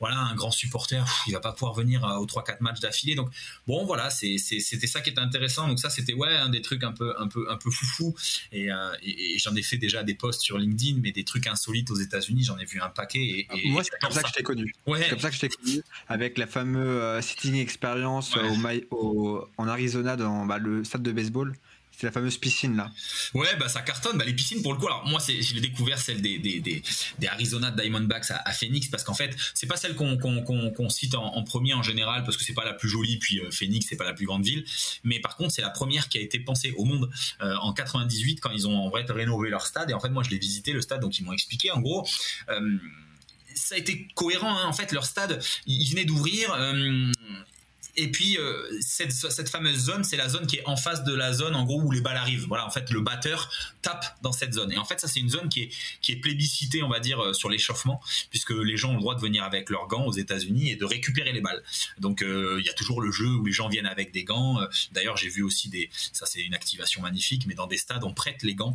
voilà, 0.00 0.18
un 0.18 0.34
grand 0.34 0.50
supporter, 0.50 1.04
il 1.26 1.32
va 1.32 1.40
pas 1.40 1.52
pouvoir 1.52 1.74
venir 1.74 2.02
aux 2.20 2.26
trois, 2.26 2.44
quatre 2.44 2.60
matchs 2.60 2.80
d'affilée. 2.80 3.14
Donc, 3.14 3.30
bon, 3.66 3.84
voilà, 3.86 4.10
c'était 4.10 4.86
ça 4.86 5.00
qui 5.00 5.10
était 5.10 5.20
intéressant. 5.20 5.68
Donc, 5.68 5.78
ça, 5.78 5.88
c'était, 5.88 6.14
ouais, 6.14 6.34
un 6.34 6.50
des 6.50 6.60
trucs 6.60 6.84
un 6.84 6.92
peu, 6.92 7.14
un 7.18 7.28
peu, 7.28 7.50
un 7.50 7.56
peu 7.56 7.70
foufou. 7.70 8.14
Et, 8.52 8.68
et 9.02 9.38
j'en 9.38 9.54
ai 9.54 9.62
fait 9.62 9.78
déjà 9.78 10.02
des 10.02 10.14
posts 10.14 10.42
sur 10.42 10.58
LinkedIn, 10.58 11.00
mais 11.00 11.12
des 11.12 11.24
trucs 11.24 11.46
insolites 11.46 11.90
aux 11.90 11.96
États-Unis 11.96 12.33
j'en 12.42 12.58
ai 12.58 12.64
vu 12.64 12.80
un 12.80 12.88
paquet. 12.88 13.46
Et, 13.54 13.70
Moi, 13.70 13.82
c'est 13.84 13.98
comme 14.00 14.10
ça, 14.10 14.22
que 14.22 14.28
je 14.28 14.32
t'ai 14.32 14.42
connu. 14.42 14.74
C'est 14.86 15.10
comme 15.10 15.18
ça 15.18 15.30
que 15.30 15.36
je 15.36 15.40
t'ai 15.40 15.48
connu, 15.48 15.82
avec 16.08 16.38
la 16.38 16.46
fameuse 16.46 16.84
euh, 16.84 17.20
sitting 17.20 17.56
experience 17.56 18.36
au, 18.90 19.44
en 19.56 19.68
Arizona 19.68 20.16
dans 20.16 20.46
bah, 20.46 20.58
le 20.58 20.84
stade 20.84 21.02
de 21.02 21.12
baseball. 21.12 21.54
C'est 21.96 22.06
la 22.06 22.12
fameuse 22.12 22.36
piscine 22.38 22.76
là. 22.76 22.90
Ouais, 23.34 23.54
bah 23.56 23.68
ça 23.68 23.82
cartonne. 23.82 24.18
Bah, 24.18 24.24
les 24.24 24.34
piscines 24.34 24.62
pour 24.62 24.72
le 24.72 24.78
coup, 24.78 24.86
alors 24.86 25.06
moi 25.06 25.20
c'est, 25.20 25.40
je 25.40 25.54
l'ai 25.54 25.60
découvert 25.60 25.98
celle 25.98 26.20
des, 26.20 26.38
des, 26.38 26.60
des, 26.60 26.82
Arizona 27.26 27.70
Diamondbacks 27.70 28.30
à, 28.30 28.52
Phoenix 28.52 28.88
parce 28.88 29.04
qu'en 29.04 29.14
fait 29.14 29.34
c'est 29.54 29.66
pas 29.66 29.76
celle 29.76 29.94
qu'on, 29.94 30.16
qu'on, 30.16 30.88
cite 30.88 31.14
en, 31.14 31.42
premier 31.44 31.74
en 31.74 31.82
général 31.82 32.24
parce 32.24 32.36
que 32.36 32.44
c'est 32.44 32.54
pas 32.54 32.64
la 32.64 32.74
plus 32.74 32.88
jolie 32.88 33.18
puis 33.18 33.40
euh, 33.40 33.50
Phoenix 33.50 33.86
c'est 33.88 33.96
pas 33.96 34.04
la 34.04 34.12
plus 34.12 34.26
grande 34.26 34.44
ville, 34.44 34.64
mais 35.04 35.20
par 35.20 35.36
contre 35.36 35.52
c'est 35.52 35.62
la 35.62 35.70
première 35.70 36.08
qui 36.08 36.18
a 36.18 36.20
été 36.20 36.38
pensée 36.40 36.72
au 36.76 36.84
monde 36.84 37.10
euh, 37.42 37.54
en 37.56 37.72
98 37.72 38.40
quand 38.40 38.50
ils 38.50 38.66
ont 38.66 38.76
en 38.76 38.88
vrai 38.88 39.04
rénové 39.08 39.50
leur 39.50 39.66
stade 39.66 39.90
et 39.90 39.94
en 39.94 40.00
fait 40.00 40.10
moi 40.10 40.22
je 40.22 40.30
l'ai 40.30 40.38
visité 40.38 40.72
le 40.72 40.80
stade 40.80 41.00
donc 41.00 41.18
ils 41.18 41.24
m'ont 41.24 41.32
expliqué 41.32 41.70
en 41.70 41.80
gros. 41.80 42.06
Euh, 42.48 42.78
ça 43.54 43.76
a 43.76 43.78
été 43.78 44.08
cohérent. 44.14 44.50
Hein. 44.50 44.66
En 44.66 44.72
fait, 44.72 44.90
leur 44.90 45.04
stade, 45.04 45.40
ils 45.66 45.88
venaient 45.88 46.04
d'ouvrir. 46.04 46.52
Et 47.96 48.10
puis 48.10 48.38
euh, 48.38 48.78
cette, 48.80 49.48
fameuse 49.48 49.78
zone, 49.78 50.04
c'est 50.04 50.16
la 50.16 50.28
zone 50.28 50.46
qui 50.46 50.56
est 50.56 50.66
en 50.66 50.76
face 50.76 51.04
de 51.04 51.14
la 51.14 51.32
zone 51.32 51.54
en 51.54 51.64
gros 51.64 51.80
où 51.80 51.90
les 51.90 52.00
balles 52.00 52.16
arrivent. 52.16 52.46
Voilà, 52.46 52.66
en 52.66 52.70
fait, 52.70 52.90
le 52.90 53.00
batteur 53.00 53.50
tape 53.82 54.16
dans 54.22 54.32
cette 54.32 54.52
zone. 54.52 54.72
Et 54.72 54.78
en 54.78 54.84
fait, 54.84 55.00
ça 55.00 55.08
c'est 55.08 55.20
une 55.20 55.30
zone 55.30 55.48
qui 55.48 55.62
est 55.62 55.70
qui 56.00 56.12
est 56.12 56.16
plébiscitée, 56.16 56.82
on 56.82 56.88
va 56.88 57.00
dire, 57.00 57.20
euh, 57.22 57.32
sur 57.32 57.48
l'échauffement, 57.48 58.00
puisque 58.30 58.50
les 58.50 58.76
gens 58.76 58.90
ont 58.90 58.96
le 58.96 59.00
droit 59.00 59.14
de 59.14 59.20
venir 59.20 59.44
avec 59.44 59.70
leurs 59.70 59.86
gants 59.86 60.06
aux 60.06 60.12
États-Unis 60.12 60.70
et 60.70 60.76
de 60.76 60.84
récupérer 60.84 61.32
les 61.32 61.40
balles. 61.40 61.62
Donc 61.98 62.22
euh, 62.22 62.56
il 62.60 62.66
y 62.66 62.70
a 62.70 62.74
toujours 62.74 63.00
le 63.00 63.10
jeu 63.10 63.28
où 63.28 63.46
les 63.46 63.52
gens 63.52 63.68
viennent 63.68 63.86
avec 63.86 64.12
des 64.12 64.24
gants. 64.24 64.58
D'ailleurs, 64.92 65.16
j'ai 65.16 65.28
vu 65.28 65.42
aussi 65.42 65.68
des, 65.68 65.90
ça 66.12 66.26
c'est 66.26 66.40
une 66.40 66.54
activation 66.54 67.02
magnifique, 67.02 67.46
mais 67.46 67.54
dans 67.54 67.66
des 67.66 67.76
stades 67.76 68.04
on 68.04 68.12
prête 68.12 68.42
les 68.42 68.54
gants. 68.54 68.74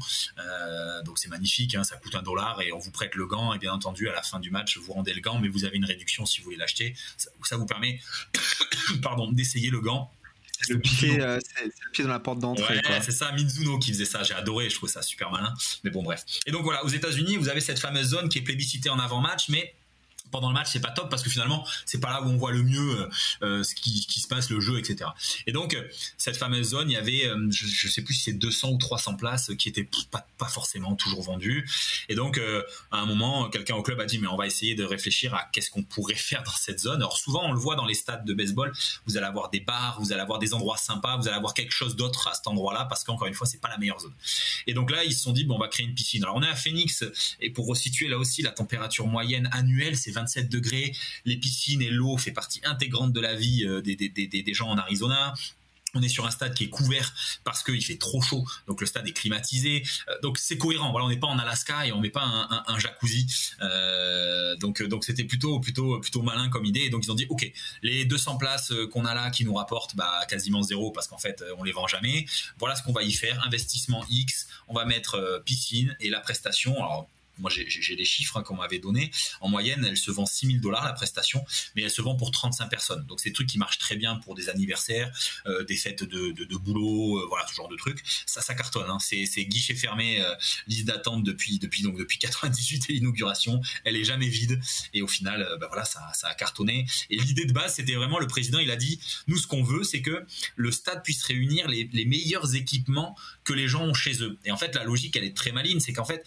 donc 1.05 1.19
c'est 1.19 1.29
magnifique, 1.29 1.75
hein, 1.75 1.84
ça 1.84 1.97
coûte 1.97 2.15
un 2.15 2.21
dollar 2.21 2.62
et 2.62 2.71
on 2.71 2.79
vous 2.79 2.91
prête 2.91 3.15
le 3.15 3.25
gant. 3.25 3.53
Et 3.53 3.60
bien 3.60 3.73
entendu, 3.73 4.10
à 4.10 4.13
la 4.13 4.21
fin 4.21 4.39
du 4.39 4.51
match, 4.51 4.77
vous 4.77 4.93
rendez 4.93 5.13
le 5.13 5.21
gant, 5.21 5.39
mais 5.39 5.47
vous 5.47 5.65
avez 5.65 5.77
une 5.77 5.86
réduction 5.86 6.25
si 6.25 6.39
vous 6.39 6.45
voulez 6.45 6.58
l'acheter. 6.58 6.95
Ça 7.17 7.58
vous 7.58 7.65
permet 7.65 7.99
pardon, 9.10 9.32
d'essayer 9.32 9.69
le 9.69 9.82
gant. 9.82 10.12
Le 10.67 10.78
pied, 10.78 11.22
euh, 11.22 11.39
c'est 11.41 11.65
le 11.65 11.91
pied 11.93 12.04
dans 12.04 12.10
la 12.10 12.19
porte 12.19 12.39
d'entrée. 12.39 12.82
c'est 13.02 13.12
ça, 13.12 13.32
Mizuno 13.32 13.80
qui 13.80 13.91
faisait 13.93 14.06
ça. 14.06 14.24
J'ai 14.24 14.34
adoré, 14.34 14.69
je 14.69 14.76
trouvais 14.76 14.91
ça 14.91 15.02
super 15.02 15.32
malin. 15.32 15.54
Mais 15.84 15.89
bon, 15.89 16.04
bref. 16.04 16.26
Et 16.45 16.52
donc 16.52 16.63
voilà, 16.63 16.84
aux 16.84 16.89
États-Unis, 16.89 17.38
vous 17.38 17.50
avez 17.50 17.62
cette 17.62 17.80
fameuse 17.80 18.10
zone 18.10 18.30
qui 18.30 18.39
est 18.39 18.41
plébiscitée 18.41 18.89
en 18.89 19.00
avant-match, 19.00 19.50
mais 19.50 19.74
pendant 20.32 20.50
le 20.50 20.54
match 20.54 20.68
c'est 20.72 20.80
pas 20.80 20.92
top 20.92 21.10
parce 21.10 21.24
que 21.24 21.30
finalement 21.30 21.65
c'est 21.86 22.00
pas 22.00 22.10
là 22.10 22.22
où 22.22 22.26
on 22.26 22.38
voit 22.38 22.52
le 22.52 22.63
mieux 22.63 23.02
euh, 23.02 23.10
euh, 23.44 23.63
ce, 23.63 23.76
qui, 23.76 24.20
se 24.20 24.28
passe 24.28 24.50
le 24.50 24.60
jeu 24.60 24.78
etc 24.80 25.10
et 25.48 25.52
donc 25.52 25.74
euh, 25.74 25.88
cette 26.18 26.38
fameuse 26.38 26.70
zone 26.70 26.89
il 26.89 26.94
y 26.94 26.98
avait 26.98 27.30
je, 27.50 27.65
je, 27.65 27.88
sais 27.88 28.02
plus 28.02 28.13
si 28.13 28.24
c'est 28.24 28.34
200 28.34 28.72
ou 28.72 28.78
300 28.78 29.15
places 29.15 29.52
qui 29.58 29.70
étaient 29.70 29.88
pas, 30.12 30.26
pas 30.38 30.48
forcément 30.48 30.96
toujours 30.96 31.22
vendues. 31.22 31.68
Et 32.08 32.15
donc 32.15 32.39
à 32.92 32.98
un 32.98 33.06
moment 33.06 33.50
quelqu'un 33.50 33.76
au 33.76 33.84
club 33.84 34.00
a 34.00 34.06
dit 34.06 34.20
mais 34.20 34.28
on 34.28 34.36
va 34.36 34.48
essayer 34.48 34.76
de 34.76 34.84
réfléchir 34.84 35.34
à 35.34 35.48
qu'est-ce 35.52 35.70
qu'on 35.70 35.84
pourrait 35.84 36.15
faire 36.15 36.44
dans 36.44 36.52
cette 36.52 36.80
zone. 36.80 36.98
Alors 36.98 37.18
souvent 37.18 37.46
on 37.46 37.52
le 37.52 37.60
voit 37.60 37.76
dans 37.76 37.86
les 37.86 37.94
stades 37.94 38.26
de 38.26 38.34
baseball 38.34 38.72
vous 39.06 39.18
allez 39.18 39.26
avoir 39.26 39.50
des 39.50 39.60
bars 39.60 40.00
vous 40.00 40.12
allez 40.12 40.22
avoir 40.22 40.39
des 40.39 40.54
endroits 40.54 40.78
sympas 40.78 41.18
vous 41.18 41.28
allez 41.28 41.38
avoir 41.38 41.54
quelque 41.54 41.74
chose 41.74 41.96
d'autre 41.96 42.28
à 42.28 42.34
cet 42.34 42.48
endroit 42.48 42.74
là 42.74 42.86
parce 42.86 43.04
qu'encore 43.04 43.28
une 43.28 43.34
fois 43.34 43.48
c'est 43.48 43.62
pas 43.62 43.70
la 43.70 43.78
meilleure 43.78 44.00
zone. 44.00 44.13
Et 44.68 44.74
donc 44.74 44.92
là 44.92 45.04
ils 45.04 45.13
se 45.13 45.24
sont 45.24 45.34
dit 45.34 45.44
bon 45.44 45.56
on 45.56 45.60
va 45.60 45.68
créer 45.68 45.86
une 45.86 45.96
piscine. 45.96 46.24
Alors 46.24 46.36
on 46.36 46.44
est 46.44 46.50
à 46.50 46.56
Phoenix 46.56 47.04
et 47.39 47.50
pour 47.50 47.68
resituer 47.68 48.08
là 48.08 48.18
aussi 48.18 48.42
la 48.42 48.52
température 48.52 49.08
moyenne 49.08 49.50
annuelle 49.52 49.98
c'est 49.98 50.12
27 50.19 50.49
degrés. 50.49 50.95
Les 51.25 51.38
piscines 51.38 51.82
et 51.82 51.89
l'eau 51.89 52.17
fait 52.17 52.32
partie 52.32 52.62
intégrante 52.63 53.13
de 53.13 53.19
la 53.19 53.36
vie 53.36 53.65
euh, 53.65 53.82
des, 53.82 54.53
gens 54.53 54.69
en 54.69 54.77
Arizona. 54.77 55.34
On 55.95 56.03
est 56.03 56.10
sur 56.10 56.27
un 56.27 56.32
stade 56.32 56.53
qui 56.53 56.65
est 56.65 56.69
couvert 56.69 57.15
parce 57.43 57.63
qu'il 57.63 57.84
fait 57.84 57.97
trop 57.97 58.21
chaud, 58.21 58.45
donc 58.67 58.79
le 58.79 58.86
stade 58.86 59.08
est 59.08 59.13
climatisé. 59.13 59.84
Euh, 60.08 60.13
donc 60.21 60.38
c'est 60.38 60.58
cohérent. 60.58 60.91
Voilà, 60.91 61.08
on 61.08 61.10
n'est 61.10 61.17
pas 61.17 61.27
en 61.27 61.39
Alaska 61.39 61.88
et 61.88 61.91
on 61.91 61.99
met 61.99 62.12
pas 62.12 62.47
un, 62.67 62.79
jacuzzi. 62.79 63.25
Euh, 63.62 64.55
donc 64.58 64.84
donc 64.84 65.03
c'était 65.03 65.23
plutôt 65.23 65.60
plutôt 65.60 65.99
plutôt 65.99 66.21
malin 66.21 66.49
comme 66.49 66.65
idée. 66.65 66.91
Donc 66.91 67.05
ils 67.05 67.12
ont 67.12 67.15
dit 67.15 67.25
ok, 67.29 67.51
les 67.82 68.05
200 68.05 68.38
places 68.38 68.71
qu'on 68.91 69.05
a 69.05 69.15
là 69.15 69.32
qui 69.32 69.45
nous 69.45 69.55
rapportent 69.55 69.95
bah, 69.95 70.25
quasiment 70.29 70.62
zéro 70.62 70.91
parce 70.91 71.08
qu'en 71.08 71.17
fait 71.17 71.43
on 71.58 71.63
les 71.63 71.71
vend 71.71 71.88
jamais. 71.88 72.27
Voilà 72.60 72.75
ce 72.75 72.84
qu'on 72.84 72.93
va 72.93 73.01
y 73.01 73.12
faire. 73.12 73.43
Investissement 73.43 74.05
X. 74.12 74.47
On 74.67 74.75
va 74.75 74.86
mettre 74.86 75.41
piscine 75.43 75.97
et 75.99 76.10
la 76.12 76.19
prestation. 76.19 76.75
Moi 77.39 77.49
j'ai 77.49 77.95
des 77.95 78.06
chiffres 78.06 78.38
hein, 78.38 78.43
qu'on 78.43 78.56
m'avait 78.56 78.80
donné. 78.80 79.12
En 79.41 79.49
moyenne, 79.49 79.86
elle 79.86 79.97
se 79.97 80.12
vend 80.12 80.25
6000 80.25 80.62
dollars 80.62 80.86
la 80.86 80.93
prestation, 80.93 81.43
mais 81.75 81.84
elle 81.84 81.91
se 81.91 82.02
vend 82.02 82.15
pour 82.15 82.32
35 82.32 82.69
personnes. 82.69 83.06
Donc 83.06 83.19
c'est 83.19 83.30
des 83.30 83.34
trucs 83.34 83.47
qui 83.47 83.58
marchent 83.58 83.78
très 83.78 83.95
bien 83.95 84.15
pour 84.15 84.36
des 84.36 84.49
anniversaires, 84.49 85.12
euh, 85.45 85.63
des 85.63 85.75
fêtes 85.75 86.04
de, 86.04 86.58
boulot, 86.58 87.17
euh, 87.17 87.25
voilà 87.28 87.45
ce 87.47 87.54
genre 87.54 87.67
de 87.67 87.75
trucs. 87.75 88.04
Ça, 88.25 88.41
ça 88.41 88.54
cartonne. 88.54 88.89
Hein. 88.89 88.97
C'est 88.99 89.45
guichet 89.45 89.75
fermé, 89.75 90.21
euh, 90.21 90.36
liste 90.67 90.86
d'attente 90.86 91.23
depuis 91.23 91.60
depuis 91.60 91.84
donc 91.84 91.97
depuis 91.97 92.17
98 92.19 92.89
et 92.89 92.93
l'inauguration. 92.93 93.62
Elle 93.84 93.95
est 93.95 94.04
jamais 94.04 94.28
vide 94.28 94.60
et 94.93 95.02
au 95.02 95.08
final, 95.08 95.47
bah 95.60 95.67
voilà, 95.67 95.86
ça, 95.86 96.12
a 96.23 96.34
cartonné. 96.36 96.86
Et 97.10 97.17
l'idée 97.17 97.45
de 97.45 97.54
base, 97.54 97.75
c'était 97.75 97.95
vraiment 97.95 98.19
le 98.19 98.28
président, 98.28 98.60
il 98.60 98.71
a 98.71 98.75
dit, 98.75 98.99
nous 99.28 99.38
ce 99.38 99.47
qu'on 99.47 99.63
veut, 99.63 99.84
c'est 99.84 100.02
que 100.02 100.25
le 100.56 100.71
stade 100.71 101.04
puisse 101.04 101.23
réunir 101.23 101.67
les 101.67 102.06
meilleurs 102.06 102.56
équipements 102.56 103.15
que 103.49 103.53
les 103.55 103.67
gens 103.67 103.83
ont 103.83 103.95
chez 103.95 104.21
eux. 104.21 104.38
Et 104.45 104.51
en 104.51 104.57
fait, 104.57 104.75
la 104.75 104.83
logique, 104.83 105.15
elle 105.15 105.23
est 105.23 105.35
très 105.35 105.51
maligne, 105.51 105.79
c'est 105.79 105.91
qu'en 105.91 106.05
fait 106.05 106.23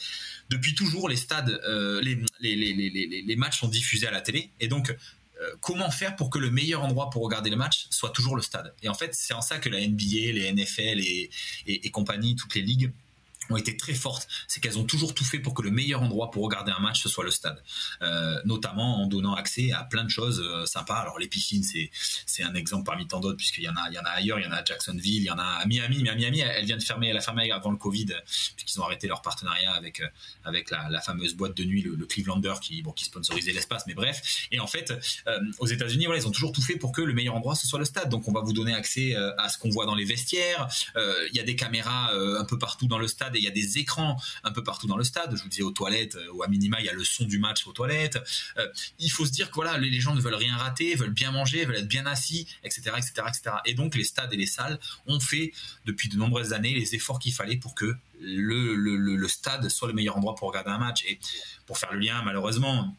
depuis 0.51 0.75
toujours, 0.75 1.09
les 1.09 1.15
stades, 1.17 1.61
euh, 1.65 2.01
les, 2.03 2.19
les, 2.41 3.37
matchs 3.37 3.61
sont 3.61 3.69
diffusés 3.69 4.09
à 4.09 4.11
la 4.11 4.21
télé. 4.21 4.51
Et 4.59 4.67
donc, 4.67 4.91
euh, 4.91 5.55
comment 5.61 5.89
faire 5.91 6.17
pour 6.17 6.31
que 6.31 6.41
le 6.41 6.51
meilleur 6.51 6.83
endroit 6.83 7.11
pour 7.11 7.23
regarder 7.23 7.49
le 7.49 7.57
match 7.57 7.87
soit 7.91 8.11
toujours 8.11 8.35
le 8.35 8.43
stade? 8.43 8.75
Et 8.83 8.89
en 8.89 8.95
fait, 8.95 9.15
c'est 9.15 9.35
en 9.35 9.41
ça 9.41 9.59
que 9.59 9.69
la 9.69 9.79
NBA, 9.79 10.33
les 10.33 10.53
NFL 10.53 10.99
et, 10.99 11.31
et, 11.67 11.91
compagnie, 11.91 12.35
toutes 12.35 12.57
les 12.57 12.63
ligues 12.63 12.93
ont 13.53 13.57
été 13.57 13.77
très 13.77 13.95
fortes, 13.95 14.29
c'est 14.49 14.61
qu'elles 14.61 14.79
ont 14.79 14.85
toujours 14.85 15.15
tout 15.15 15.25
fait 15.25 15.39
pour 15.39 15.55
que 15.55 15.63
le 15.63 15.71
meilleur 15.71 16.03
endroit 16.03 16.31
pour 16.31 16.45
regarder 16.45 16.73
un 16.73 16.81
match 16.81 17.03
ce 17.03 17.09
soit 17.09 17.25
le 17.25 17.31
stade, 17.31 17.63
euh, 18.03 18.41
notamment 18.45 19.03
en 19.03 19.07
donnant 19.07 19.35
accès 19.35 19.73
à 19.73 19.85
plein 19.85 20.05
de 20.05 20.11
choses 20.11 20.41
euh, 20.41 20.67
sympas. 20.67 20.97
Alors 20.97 21.19
les 21.19 21.29
piscines, 21.29 21.63
c'est 21.63 21.91
c'est 22.27 22.43
un 22.43 22.55
exemple 22.55 22.85
parmi 22.85 23.07
tant 23.07 23.21
d'autres 23.21 23.37
puisqu'il 23.37 23.65
y 23.65 23.69
en 23.69 23.77
a 23.77 23.89
il 23.89 23.95
y 23.95 23.99
en 23.99 24.05
a 24.05 24.11
ailleurs, 24.11 24.39
il 24.39 24.45
y 24.45 24.47
en 24.47 24.53
a 24.53 24.57
à 24.57 24.65
Jacksonville, 24.65 25.23
il 25.23 25.25
y 25.25 25.31
en 25.31 25.39
a 25.39 25.45
à 25.45 25.67
Miami, 25.67 26.03
mais 26.03 26.11
à 26.11 26.15
Miami 26.15 26.41
elle 26.41 26.65
vient 26.65 26.77
de 26.77 26.83
fermer, 26.83 27.09
elle 27.09 27.17
a 27.17 27.21
fermé 27.21 27.51
avant 27.51 27.71
le 27.71 27.77
Covid 27.77 28.07
puisqu'ils 28.57 28.81
ont 28.81 28.85
arrêté 28.85 29.09
leur 29.09 29.23
partenariat 29.23 29.73
avec 29.73 30.01
euh, 30.01 30.07
avec 30.45 30.71
la, 30.71 31.01
fameuse 31.01 31.35
boîte 31.35 31.57
de 31.57 31.65
nuit, 31.65 31.83
le, 31.83 31.95
le, 31.95 32.07
Clevelander 32.07 32.55
qui 32.61 32.83
bon 32.83 32.93
qui 32.93 33.05
sponsorisait 33.05 33.53
l'espace, 33.53 33.85
mais 33.87 33.95
bref. 33.95 34.47
Et 34.53 34.61
en 34.61 34.67
fait, 34.67 34.93
aux 35.59 35.67
États-Unis, 35.67 36.05
voilà, 36.07 36.21
ils 36.21 36.27
ont 36.27 36.31
toujours 36.31 36.53
tout 36.53 36.63
fait 36.63 36.77
pour 36.77 36.93
que 36.93 37.01
le 37.01 37.13
meilleur 37.13 37.35
endroit 37.35 37.55
ce 37.55 37.67
soit 37.67 37.79
le 37.79 37.85
stade. 37.85 38.09
Donc 38.09 38.29
on 38.29 38.33
va 38.33 38.41
vous 38.41 38.53
donner 38.53 38.73
accès 38.73 39.15
à 39.39 39.49
ce 39.49 39.59
qu'on 39.59 39.71
voit 39.71 39.87
dans 39.87 39.95
les 39.95 40.05
vestiaires. 40.05 40.69
Il 40.97 41.35
y 41.35 41.41
a 41.41 41.43
des 41.43 41.57
caméras 41.57 42.13
un 42.15 42.45
peu 42.45 42.59
partout 42.59 42.87
dans 42.87 42.99
le 42.99 43.09
stade 43.09 43.35
et 43.35 43.41
il 43.43 43.45
y 43.45 43.49
a 43.49 43.53
des 43.53 43.79
écrans 43.79 44.17
un 44.45 44.53
peu 44.53 44.63
partout 44.63 44.87
dans 44.87 44.97
le 44.97 45.05
stade. 45.05 45.35
Je 45.37 45.43
vous 45.43 45.49
disais 45.49 45.63
aux 45.63 45.71
toilettes, 45.71 46.17
euh, 46.17 46.33
ou 46.35 46.43
à 46.43 46.49
minima, 46.49 46.81
il 46.81 46.87
y 46.87 46.89
a 46.89 46.93
le 46.93 47.05
son 47.05 47.25
du 47.25 47.39
match 47.39 47.67
aux 47.67 47.73
toilettes. 47.73 48.19
Euh, 48.57 48.69
il 48.99 49.11
faut 49.11 49.27
se 49.27 49.33
dire 49.33 49.51
que 49.51 49.55
voilà, 49.55 49.79
les 49.79 50.01
gens 50.01 50.15
ne 50.15 50.21
veulent 50.21 50.35
rien 50.35 50.57
rater, 50.57 50.95
veulent 50.95 51.11
bien 51.11 51.33
manger, 51.33 51.65
veulent 51.65 51.77
être 51.77 51.89
bien 51.89 52.07
assis, 52.07 52.47
etc., 52.65 52.93
etc., 52.97 53.13
etc. 53.29 53.57
Et 53.67 53.75
donc 53.75 53.95
les 53.95 54.05
stades 54.05 54.33
et 54.33 54.37
les 54.37 54.47
salles 54.47 54.79
ont 55.07 55.21
fait 55.21 55.53
depuis 55.87 56.09
de 56.09 56.17
nombreuses 56.17 56.53
années 56.53 56.75
les 56.75 56.95
efforts 56.95 57.19
qu'il 57.19 57.33
fallait 57.33 57.57
pour 57.57 57.75
que 57.75 57.95
le, 58.21 58.75
le, 58.75 58.97
le, 58.97 59.29
stade 59.29 59.69
soit 59.69 59.89
le 59.89 59.95
meilleur 59.95 60.17
endroit 60.17 60.37
pour 60.37 60.49
regarder 60.49 60.71
un 60.71 60.79
match. 60.79 61.05
Et 61.07 61.19
pour 61.67 61.79
faire 61.79 61.93
le 61.93 61.99
lien, 61.99 62.23
malheureusement, 62.23 62.97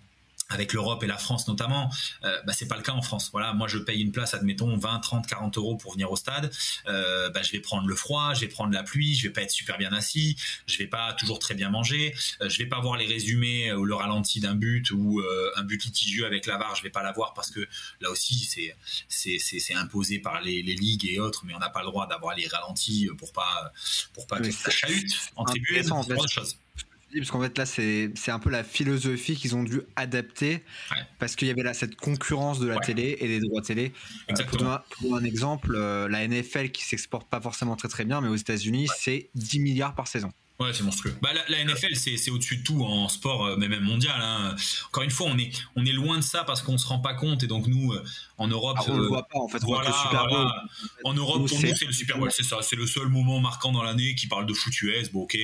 avec 0.50 0.74
l'Europe 0.74 1.04
et 1.04 1.08
la 1.08 1.18
France 1.18 1.48
notamment, 1.48 1.90
euh, 2.24 2.42
bah, 2.46 2.54
c'est 2.54 2.68
pas 2.68 2.78
le 2.78 2.84
cas 2.84 2.92
en 2.92 3.02
France. 3.02 3.30
Voilà, 3.32 3.54
moi 3.54 3.68
je 3.68 3.78
paye 3.78 4.02
une 4.02 4.12
place, 4.12 4.34
admettons 4.34 4.78
20, 4.78 5.00
30, 5.00 5.28
40 5.28 5.58
euros 5.58 5.76
pour 5.76 5.94
venir 5.94 6.12
au 6.12 6.16
stade. 6.16 6.52
Euh, 6.88 7.30
bah, 7.30 7.42
je 7.42 7.52
vais 7.52 7.60
prendre 7.60 7.88
le 7.88 7.96
froid, 7.96 8.34
je 8.34 8.42
vais 8.42 8.48
prendre 8.48 8.74
la 8.74 8.84
pluie, 8.84 9.16
je 9.16 9.28
vais 9.28 9.34
pas 9.34 9.42
être 9.42 9.52
super 9.52 9.78
bien 9.78 9.92
assis, 9.94 10.38
je 10.68 10.78
vais 10.78 10.88
pas 10.88 11.14
toujours 11.14 11.40
très 11.40 11.56
bien 11.56 11.70
manger, 11.70 12.16
euh, 12.42 12.50
je 12.50 12.58
vais 12.58 12.68
pas 12.68 12.80
voir 12.80 12.98
les 12.98 13.06
résumés 13.06 13.74
ou 13.74 13.86
le 13.86 13.96
ralenti 13.96 14.40
d'un 14.40 14.56
but 14.56 14.92
ou 14.92 15.20
euh, 15.20 15.52
un 15.56 15.64
but 15.64 15.84
litigieux 15.84 16.26
avec 16.26 16.46
la 16.46 16.58
VAR, 16.58 16.76
je 16.76 16.84
vais 16.84 16.90
pas 16.90 17.04
l'avoir 17.04 17.34
parce 17.34 17.50
que 17.50 17.68
là 18.02 18.10
aussi 18.10 18.36
c'est 18.40 18.76
c'est 19.08 19.40
c'est 19.40 19.74
imposé 19.74 20.20
par 20.20 20.42
les, 20.42 20.62
les, 20.62 20.76
ligues 20.76 21.06
et 21.06 21.20
autres, 21.20 21.44
mais 21.46 21.54
on 21.54 21.60
n'a 21.60 21.70
pas 21.70 21.82
le 21.82 21.88
droit 21.88 22.08
d'avoir 22.08 22.36
les 22.36 22.48
ralentis 22.48 23.10
pour 23.18 23.32
pas 23.32 23.72
pour 24.14 24.28
pas 24.28 24.40
que 24.40 24.52
ça 24.52 24.72
chahute 24.72 25.14
en 25.36 25.46
tribune, 25.46 25.92
en 25.92 26.04
fait. 26.04 26.16
choses 26.30 26.58
parce 27.20 27.32
qu'en 27.32 27.42
fait 27.42 27.58
là 27.58 27.66
c'est 27.66 28.12
un 28.28 28.40
peu 28.40 28.50
la 28.50 28.64
philosophie 28.64 29.36
qu'ils 29.36 29.56
ont 29.56 29.64
dû 29.64 29.82
adapter 29.96 30.64
parce 31.20 31.36
qu'il 31.36 31.48
y 31.48 31.52
avait 31.52 31.64
là 31.64 31.74
cette 31.74 31.96
concurrence 31.96 32.60
de 32.60 32.68
la 32.68 32.80
télé 32.80 33.18
et 33.20 33.28
des 33.28 33.40
droits 33.40 33.62
télé. 33.62 33.94
Euh, 34.30 34.78
pour, 35.00 35.16
un 35.16 35.24
exemple, 35.24 35.76
euh, 35.76 36.08
la 36.08 36.28
NFL 36.28 36.70
qui 36.72 36.84
s'exporte 36.84 37.30
pas 37.30 37.42
forcément 37.42 37.76
très 37.76 37.88
très 37.88 38.06
bien, 38.06 38.22
mais 38.22 38.30
aux 38.30 38.36
États-Unis 38.36 38.88
c'est 38.98 39.30
10 39.36 39.60
milliards 39.60 39.96
par 39.96 40.08
saison. 40.08 40.32
Ouais, 40.60 40.72
c'est 40.72 40.84
monstrueux. 40.84 41.16
Bah, 41.22 41.32
la, 41.50 41.66
NFL, 41.66 41.96
c'est 41.96 42.30
au-dessus 42.30 42.58
de 42.58 42.64
tout 42.64 42.84
en 42.84 43.10
sport, 43.10 43.46
euh, 43.46 43.56
mais 43.58 43.68
même 43.68 43.84
mondial. 43.84 44.16
Hein. 44.22 44.56
Encore 44.88 45.04
une 45.04 45.10
fois, 45.10 45.28
on 45.30 45.38
est, 45.38 45.52
on 45.76 45.84
est 45.84 45.92
loin 45.92 46.18
de 46.18 46.24
ça 46.24 46.44
parce 46.44 46.62
qu'on 46.62 46.78
se 46.78 46.86
rend 46.86 47.00
pas 47.00 47.16
compte. 47.16 47.44
Et 47.44 47.48
donc, 47.48 47.66
nous, 47.66 47.92
en 48.38 48.48
Europe. 48.48 48.78
Ah, 48.80 48.86
on 48.90 48.98
le 48.98 49.08
voit 49.08 49.28
pas, 49.28 49.40
en 49.40 49.48
fait. 49.48 49.60
Voilà, 49.64 49.92
Super 49.92 50.28
Bowl. 50.28 50.48
En 51.04 51.14
Europe, 51.14 51.48
pour 51.48 51.60
nous, 51.60 51.76
c'est 51.76 51.86
le 51.86 51.92
Super 51.92 52.18
Bowl. 52.18 52.32
C'est 52.32 52.44
ça. 52.44 52.60
C'est 52.62 52.76
le 52.76 52.88
seul 52.88 53.08
moment 53.08 53.40
marquant 53.40 53.72
dans 53.72 53.84
l'année 53.84 54.16
qui 54.16 54.28
parle 54.28 54.46
de 54.46 54.54
foot 54.54 54.74
US. 54.82 55.12
Bon, 55.12 55.24
ok 55.24 55.38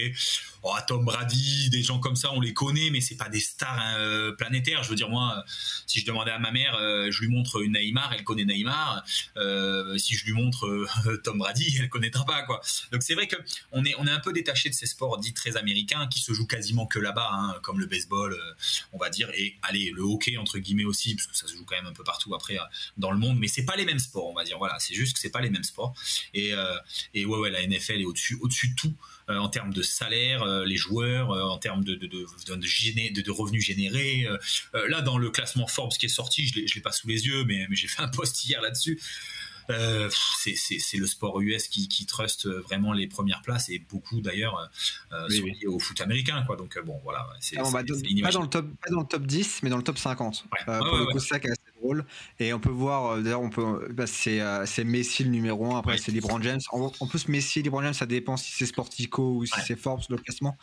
oh, 0.64 0.76
Tom 0.88 1.06
Brady, 1.06 1.70
des 1.70 1.84
gens 1.84 2.00
comme 2.00 2.16
ça, 2.16 2.32
on 2.34 2.42
les 2.42 2.54
connaît, 2.54 2.90
mais 2.90 3.02
c'est 3.02 3.16
pas 3.16 3.30
des 3.30 3.40
stars 3.40 3.80
hein, 3.80 3.96
euh, 3.98 4.32
planétaires. 4.34 4.84
Je 4.84 4.90
veux 4.90 4.96
dire, 4.96 5.10
moi, 5.10 5.44
si 5.86 6.00
je 6.00 6.06
demandais 6.06 6.32
à 6.32 6.40
ma 6.40 6.52
mère, 6.52 6.76
euh, 6.76 7.12
je 7.12 7.22
lui 7.22 7.30
montre 7.30 7.62
une 7.62 7.74
Neymar, 7.74 8.14
elle 8.14 8.24
connaît 8.24 8.46
Neymar. 8.46 9.04
Euh, 9.38 9.98
si 9.98 10.16
je 10.16 10.26
lui 10.26 10.34
montre 10.34 10.88
Tom 11.24 11.38
Brady, 11.38 11.78
elle 11.80 11.90
connaîtra 11.90 12.26
pas, 12.26 12.44
quoi. 12.44 12.62
Donc 12.92 13.04
c'est 13.04 13.14
vrai 13.14 13.28
que 13.28 13.36
on 13.72 13.86
est, 13.86 13.96
on 13.98 14.08
est 14.08 14.12
un 14.12 14.20
peu 14.20 14.34
détaché 14.34 14.70
de 14.70 14.76
ces 14.76 14.86
sports 14.86 15.18
dits 15.20 15.34
très 15.34 15.58
américains 15.58 16.08
qui 16.08 16.20
se 16.20 16.34
jouent 16.34 16.48
quasiment 16.48 16.86
que 16.86 17.00
là-bas, 17.00 17.30
hein, 17.32 17.56
comme 17.62 17.80
le 17.80 17.86
baseball, 17.86 18.38
on 18.94 18.98
va 18.98 19.10
dire, 19.10 19.30
et 19.34 19.58
allez, 19.62 19.92
le 19.96 20.02
hockey 20.02 20.38
entre 20.38 20.60
guillemets 20.60 20.86
aussi, 20.86 21.16
parce 21.16 21.28
que 21.28 21.36
ça 21.36 21.48
se 21.48 21.56
joue 21.56 21.66
quand 21.66 21.76
même 21.76 21.88
un 21.88 21.94
peu 21.94 22.04
partout 22.04 22.34
après 22.36 22.58
dans 22.98 23.12
le 23.12 23.18
monde, 23.18 23.38
mais 23.40 23.48
c'est 23.48 23.66
pas 23.66 23.76
les 23.76 23.86
mêmes 23.86 24.00
sports, 24.00 24.28
on 24.28 24.34
va 24.34 24.44
dire. 24.44 24.58
Voilà, 24.58 24.78
c'est 24.80 24.94
juste 24.94 25.14
que 25.14 25.20
c'est 25.20 25.32
pas 25.32 25.42
les 25.42 25.50
mêmes 25.50 25.64
sports. 25.64 25.94
Et, 26.34 26.52
et 27.14 27.26
ouais, 27.26 27.38
ouais, 27.40 27.50
la 27.50 27.66
NFL 27.66 28.02
est 28.02 28.06
au-dessus, 28.06 28.38
au-dessus 28.42 28.70
de 28.70 28.76
tout. 28.76 28.96
Euh, 29.30 29.38
en 29.38 29.50
termes 29.50 29.72
de 29.72 29.84
salaire, 29.84 30.42
euh, 30.42 30.66
les 30.66 30.76
joueurs, 30.76 31.32
euh, 31.32 31.44
en 31.44 31.60
termes 31.60 31.84
de, 31.84 31.94
de, 31.94 32.08
de, 32.08 33.22
de, 33.22 33.32
revenus 33.32 33.64
générés. 33.64 34.28
là, 34.74 35.02
dans 35.02 35.18
le 35.18 35.30
classement 35.30 35.68
Forbes 35.68 35.94
qui 35.94 36.08
est 36.08 36.10
sorti, 36.10 36.48
je 36.48 36.60
ne 36.60 36.66
l'ai 36.66 36.82
pas 36.82 36.92
sous 36.92 37.08
les 37.08 37.28
yeux, 37.28 37.44
mais, 37.44 37.68
mais 37.70 37.76
j'ai 37.76 37.88
fait 37.88 38.02
un 38.02 38.08
post 38.08 38.44
hier 38.46 38.62
là-dessus. 38.62 39.00
Euh, 39.70 40.10
c'est 40.10 40.98
le 40.98 41.06
sport 41.06 41.40
US 41.42 41.68
qui, 41.68 41.88
qui 41.88 42.08
truste 42.08 42.48
vraiment 42.48 42.92
les 42.92 43.06
premières 43.06 43.44
places 43.44 43.70
et 43.70 43.78
beaucoup 43.78 44.20
d'ailleurs 44.20 44.68
euh, 45.12 45.28
au 45.68 45.78
foot 45.78 46.02
américain 46.02 46.44
quoi 46.48 46.56
donc 46.56 46.80
bon 46.84 47.00
voilà 47.04 47.28
c'est 47.40 47.56
ah 47.56 47.62
bah, 47.72 47.84
pas 48.24 48.32
dans 48.32 48.42
le 48.42 48.50
top 48.50 48.66
pas 48.82 48.90
dans 48.90 49.02
le 49.02 49.06
top 49.06 49.28
10 49.28 49.60
mais 49.62 49.70
dans 49.70 49.78
le 49.78 49.84
top 49.84 50.00
50 50.00 50.46
pour 50.66 50.98
le 50.98 51.12
coup 51.12 51.20
ça 51.20 51.38
et 52.40 52.54
on 52.54 52.60
peut 52.60 52.70
voir, 52.70 53.12
euh, 53.12 53.22
d'ailleurs, 53.22 53.42
on 53.42 53.50
peut, 53.50 53.88
bah, 53.92 54.08
c'est, 54.08 54.42
euh, 54.42 54.66
c'est 54.66 54.84
Messi 54.84 55.24
le 55.24 55.30
numéro 55.30 55.74
1, 55.74 55.80
après 55.80 55.98
c'est 55.98 56.12
LeBron 56.12 56.42
James. 56.42 56.60
En, 56.72 57.08
plus, 57.08 57.28
Messi, 57.28 57.62
LeBron 57.62 57.82
James, 57.82 57.94
ça 57.94 58.06
dépend 58.06 58.38
si 58.38 58.52
c'est 58.52 58.66
Sportico 58.66 59.38
ou 59.38 59.46
si 59.46 59.60
c'est 59.66 59.76
Forbes 59.76 60.02
le 60.10 60.18
classement. 60.18 60.58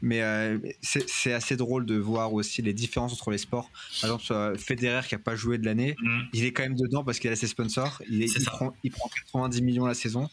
Mais 0.00 0.22
euh, 0.22 0.58
c'est, 0.80 1.32
assez 1.32 1.56
drôle 1.56 1.86
de 1.86 1.96
voir 1.96 2.32
aussi 2.32 2.62
les 2.62 2.72
différences 2.72 3.12
entre 3.12 3.30
les 3.30 3.38
sports. 3.38 3.70
Par 4.00 4.10
exemple, 4.10 4.58
Federer 4.58 5.06
qui 5.06 5.14
n'a 5.14 5.18
pas 5.18 5.36
joué 5.36 5.58
de 5.58 5.64
l'année, 5.64 5.96
mm. 6.00 6.20
il 6.32 6.44
est 6.44 6.52
quand 6.52 6.62
même 6.62 6.76
dedans 6.76 7.04
parce 7.04 7.18
qu'il 7.18 7.30
a 7.30 7.36
ses 7.36 7.46
sponsors. 7.46 8.02
Il, 8.08 8.22
il, 8.22 8.44
prend, 8.44 8.72
il 8.82 8.90
prend 8.90 9.08
90 9.08 9.62
millions 9.62 9.86
la 9.86 9.94
saison. 9.94 10.28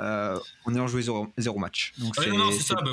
Euh, 0.00 0.38
on 0.64 0.74
est 0.74 0.78
en 0.78 0.86
joué 0.86 1.02
zéro, 1.02 1.58
match. 1.58 1.92
Donc 1.98 2.16
non, 2.26 2.50
c'est 2.52 2.62
ça. 2.62 2.74
Bah, 2.76 2.92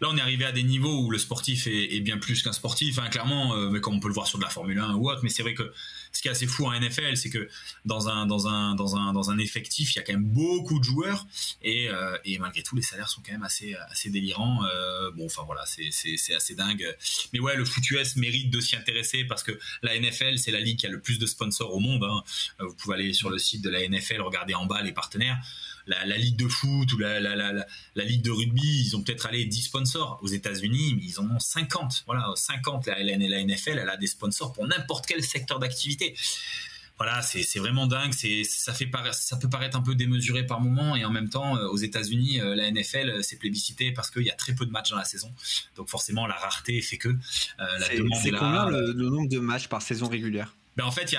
là, 0.00 0.08
on 0.10 0.16
est 0.16 0.20
arrivé 0.20 0.44
à 0.44 0.52
des 0.52 0.62
niveaux 0.62 1.02
où 1.02 1.10
le 1.10 1.18
sportif 1.18 1.66
est, 1.66 2.00
bien 2.00 2.18
plus 2.18 2.42
qu'un 2.42 2.52
sportif, 2.52 2.98
hein, 2.98 3.08
clairement, 3.08 3.54
euh, 3.54 3.70
mais 3.70 3.80
comme 3.80 3.94
on 3.94 4.00
peut 4.00 4.08
le 4.08 4.14
voir 4.14 4.26
sur 4.26 4.38
de 4.38 4.44
la 4.44 4.50
Formule 4.50 4.78
1 4.78 4.94
ou 4.94 5.10
autre. 5.10 5.20
Mais 5.22 5.28
c'est 5.28 5.42
vrai 5.42 5.54
que 5.54 5.72
ce 6.12 6.22
qui 6.22 6.28
est 6.28 6.30
assez 6.30 6.46
fou 6.46 6.66
en 6.66 6.78
NFL, 6.78 7.16
c'est 7.16 7.30
que 7.30 7.48
dans 7.84 8.08
un, 8.08 8.26
dans 8.26 8.48
un, 8.48 8.74
dans 8.74 8.96
un, 8.96 9.12
dans 9.12 9.30
un 9.30 9.38
effectif, 9.38 9.94
il 9.94 9.96
y 9.96 9.98
a 9.98 10.02
quand 10.02 10.12
même 10.12 10.24
beaucoup 10.24 10.78
de 10.78 10.84
joueurs 10.84 11.26
et, 11.62 11.88
euh, 11.88 12.16
et 12.24 12.38
malgré 12.38 12.62
tout, 12.62 12.76
les 12.76 12.82
salaires 12.82 13.08
sont 13.08 13.22
quand 13.24 13.32
même 13.32 13.42
assez, 13.42 13.74
assez 13.90 14.10
délirants. 14.10 14.62
bon, 15.16 15.26
enfin 15.26 15.42
voilà, 15.44 15.64
c'est, 15.66 15.90
c'est, 15.90 16.34
assez 16.34 16.54
dingue. 16.54 16.86
Mais 17.32 17.40
ouais, 17.40 17.56
le 17.56 17.64
foot 17.64 17.88
US 17.90 18.16
mérite 18.16 18.50
de 18.50 18.60
s'y 18.60 18.76
intéresser 18.76 19.24
parce 19.24 19.42
que 19.42 19.58
la 19.82 19.98
NFL, 19.98 20.38
c'est 20.38 20.50
la 20.50 20.60
ligue 20.60 20.78
qui 20.78 20.86
a 20.86 20.90
le 20.90 21.00
plus 21.00 21.18
de 21.18 21.26
sponsors 21.26 21.74
au 21.74 21.80
monde. 21.80 22.04
Hein. 22.04 22.22
Vous 22.60 22.74
pouvez 22.74 22.94
aller 22.94 23.12
sur 23.12 23.30
le 23.30 23.38
site 23.38 23.62
de 23.62 23.70
la 23.70 23.86
NFL, 23.86 24.20
regarder 24.20 24.54
en 24.54 24.66
bas 24.66 24.82
les 24.82 24.92
partenaires 24.92 25.38
la, 25.86 26.16
ligue 26.16 26.36
de 26.36 26.48
foot 26.48 26.92
ou 26.92 26.98
la, 26.98 27.20
la, 27.20 27.66
ligue 27.96 28.22
de 28.22 28.30
rugby, 28.30 28.84
ils 28.86 28.96
ont 28.96 29.02
peut-être 29.02 29.26
allé 29.26 29.44
10 29.44 29.62
sponsors. 29.62 30.18
Aux 30.22 30.28
États-Unis, 30.28 30.98
ils 31.02 31.20
en 31.20 31.30
ont 31.30 31.38
50. 31.38 32.04
Voilà, 32.06 32.32
50. 32.34 32.86
La, 32.86 33.02
la 33.02 33.44
NFL, 33.44 33.78
elle 33.78 33.88
a 33.88 33.96
des 33.96 34.06
sponsors 34.06 34.52
pour 34.52 34.66
n'importe 34.66 35.06
quel 35.06 35.22
secteur 35.22 35.58
d'activité 35.58 36.14
voilà, 36.98 37.20
c'est 37.20 37.58
vraiment 37.58 37.86
dingue. 37.86 38.12
C'est 38.14 38.44
ça 38.44 38.72
fait 38.72 38.90
ça 39.12 39.36
peut 39.36 39.50
paraître 39.50 39.76
un 39.76 39.82
peu 39.82 39.94
démesuré 39.94 40.46
par 40.46 40.60
moment 40.60 40.96
et 40.96 41.04
en 41.04 41.10
même 41.10 41.28
temps, 41.28 41.56
euh, 41.56 41.68
aux 41.68 41.76
États-Unis, 41.76 42.40
euh, 42.40 42.54
la 42.54 42.70
NFL 42.70 43.10
euh, 43.10 43.22
c'est 43.22 43.36
plébiscité 43.36 43.92
parce 43.92 44.10
qu'il 44.10 44.22
y 44.22 44.30
a 44.30 44.34
très 44.34 44.54
peu 44.54 44.64
de 44.64 44.70
matchs 44.70 44.90
dans 44.90 44.96
la 44.96 45.04
saison. 45.04 45.30
Donc 45.76 45.90
forcément, 45.90 46.26
la 46.26 46.34
rareté 46.34 46.80
fait 46.80 46.96
que 46.96 47.14
la 47.58 47.88
demande 47.94 48.12
est, 48.24 48.30
là. 48.30 48.38
C'est 48.38 48.44
combien 48.44 48.70
le, 48.70 48.92
nombre 48.94 49.28
de 49.28 49.38
matchs 49.38 49.68
par 49.68 49.82
saison 49.82 50.08
régulière? 50.08 50.54
Ben 50.76 50.84
en 50.84 50.90
fait, 50.90 51.16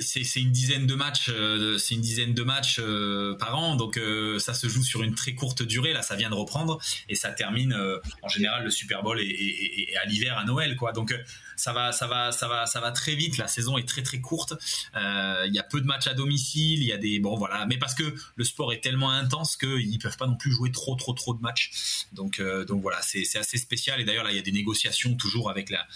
c'est 0.00 0.40
une 0.40 0.52
dizaine 0.52 0.86
de 0.86 0.94
matchs, 0.94 1.30
euh, 1.30 1.78
c'est 1.78 1.94
une 1.94 2.02
dizaine 2.02 2.34
de 2.34 2.42
matchs 2.42 2.78
euh, 2.78 3.34
par 3.36 3.58
an, 3.58 3.74
donc 3.74 3.96
euh, 3.96 4.38
ça 4.38 4.52
se 4.52 4.68
joue 4.68 4.82
sur 4.82 5.02
une 5.02 5.14
très 5.14 5.34
courte 5.34 5.62
durée. 5.62 5.94
Là, 5.94 6.02
ça 6.02 6.14
vient 6.14 6.28
de 6.28 6.34
reprendre 6.34 6.78
et 7.08 7.14
ça 7.14 7.30
termine 7.30 7.74
en 8.22 8.28
général 8.28 8.64
le 8.64 8.70
Super 8.70 9.02
Bowl 9.02 9.18
et, 9.20 9.94
à 10.02 10.06
l'hiver 10.06 10.36
à 10.36 10.44
Noël, 10.44 10.76
quoi. 10.76 10.92
Donc 10.92 11.14
ça 11.58 11.72
va, 11.72 11.92
ça 11.92 12.06
va, 12.06 12.32
ça 12.32 12.48
va, 12.48 12.66
ça 12.66 12.80
va 12.80 12.90
très 12.92 13.14
vite. 13.14 13.36
La 13.38 13.48
saison 13.48 13.76
est 13.78 13.88
très 13.88 14.02
très 14.02 14.20
courte. 14.20 14.54
Il 14.94 15.52
y 15.52 15.58
a 15.58 15.62
peu 15.62 15.80
de 15.80 15.86
matchs 15.86 16.06
à 16.06 16.14
domicile. 16.14 16.82
Il 16.82 16.88
y 16.88 16.92
a 16.92 16.98
des 16.98 17.20
bon 17.20 17.36
voilà, 17.36 17.66
mais 17.66 17.78
parce 17.78 17.94
que 17.94 18.14
le 18.36 18.44
sport 18.44 18.72
est 18.72 18.80
tellement 18.80 19.10
intense 19.10 19.56
qu'ils 19.56 19.98
peuvent 19.98 20.16
pas 20.16 20.26
non 20.26 20.36
plus 20.36 20.52
jouer 20.52 20.70
trop 20.72 20.94
trop 20.96 21.12
trop 21.12 21.34
de 21.34 21.40
matchs. 21.40 22.06
Donc 22.12 22.40
donc 22.66 22.82
voilà, 22.82 23.00
c'est 23.02 23.36
assez 23.36 23.58
spécial. 23.58 24.00
Et 24.00 24.04
d'ailleurs 24.04 24.24
là, 24.24 24.30
il 24.30 24.36
y 24.36 24.40
a 24.40 24.42
des 24.42 24.52
négociations 24.52 25.14
toujours 25.16 25.50
avec 25.50 25.70
la, 25.70 25.86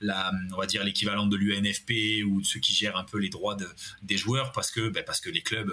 la 0.00 0.32
on 0.52 0.56
va 0.56 0.66
dire 0.66 0.84
l'équivalent 0.84 1.26
de 1.26 1.36
l'UNFP 1.36 2.24
ou 2.26 2.40
de 2.40 2.46
ce 2.46 2.58
qui 2.58 2.74
gère 2.74 2.96
un 2.96 3.04
peu 3.04 3.18
les 3.18 3.28
droits 3.28 3.54
de, 3.54 3.68
des 4.02 4.16
joueurs 4.16 4.52
parce 4.52 4.70
que 4.70 4.88
ben, 4.88 5.04
parce 5.04 5.20
que 5.20 5.30
les 5.30 5.42
clubs 5.42 5.70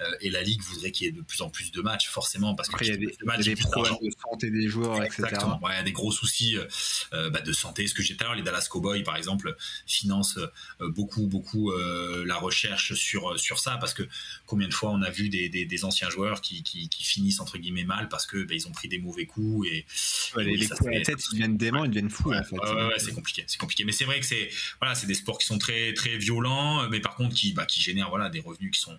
euh, 0.00 0.04
et 0.20 0.30
la 0.30 0.42
ligue 0.42 0.62
voudraient 0.62 0.90
qu'il 0.90 1.06
y 1.06 1.08
ait 1.10 1.12
de 1.12 1.22
plus 1.22 1.42
en 1.42 1.50
plus 1.50 1.70
de 1.70 1.80
matchs 1.80 2.08
forcément 2.08 2.54
parce 2.54 2.68
qu'il 2.68 2.86
y 2.86 2.90
a 2.90 2.96
des, 2.96 3.06
des 3.06 3.56
problèmes 3.56 3.94
de 4.02 4.10
santé 4.22 4.50
des 4.50 4.68
joueurs 4.68 5.02
exactement 5.02 5.60
il 5.68 5.74
y 5.74 5.78
a 5.78 5.82
des 5.82 5.92
gros 5.92 6.12
soucis 6.12 6.56
euh, 6.56 6.66
euh, 7.12 7.30
bah, 7.30 7.40
de 7.40 7.52
santé 7.52 7.86
ce 7.86 7.94
que 7.94 8.02
j'ai 8.02 8.14
dit 8.14 8.20
les 8.36 8.42
Dallas 8.42 8.66
Cowboys 8.70 8.89
par 9.04 9.16
exemple 9.16 9.56
financent 9.86 10.38
beaucoup 10.80 11.26
beaucoup 11.26 11.72
la 11.72 12.36
recherche 12.36 12.94
sur 12.94 13.38
sur 13.38 13.58
ça 13.58 13.76
parce 13.78 13.94
que 13.94 14.02
combien 14.46 14.68
de 14.68 14.74
fois 14.74 14.90
on 14.90 15.02
a 15.02 15.10
vu 15.10 15.28
des, 15.28 15.48
des, 15.48 15.84
anciens 15.84 16.10
joueurs 16.10 16.40
qui, 16.40 16.62
qui, 16.62 16.88
finissent 17.02 17.40
entre 17.40 17.58
guillemets 17.58 17.84
mal 17.84 18.08
parce 18.08 18.26
que 18.26 18.42
ben, 18.44 18.54
ils 18.54 18.66
ont 18.68 18.72
pris 18.72 18.88
des 18.88 18.98
mauvais 18.98 19.26
coups 19.26 19.68
et, 19.68 19.86
les, 20.36 20.66
coups 20.66 20.86
à 20.86 20.90
la 20.90 21.00
tête 21.00 21.18
ils 21.30 21.32
deviennent 21.32 21.56
dément 21.56 21.84
ils 21.84 21.90
deviennent 21.90 22.10
fous 22.10 22.32
en 22.32 22.42
fait. 22.42 22.56
c'est 22.98 23.14
compliqué 23.14 23.44
c'est 23.46 23.58
compliqué 23.58 23.84
mais 23.84 23.92
c'est 23.92 24.04
vrai 24.04 24.20
que 24.20 24.26
c'est 24.26 24.50
voilà 24.80 24.94
c'est 24.94 25.06
des 25.06 25.14
sports 25.14 25.38
qui 25.38 25.46
sont 25.46 25.58
très 25.58 25.94
très 25.94 26.18
violents 26.18 26.88
mais 26.88 27.00
par 27.00 27.14
contre 27.14 27.34
qui, 27.34 27.52
bah, 27.52 27.66
qui 27.66 27.80
génèrent 27.80 28.10
voilà, 28.10 28.28
des 28.28 28.40
revenus 28.40 28.72
qui 28.72 28.80
sont, 28.80 28.98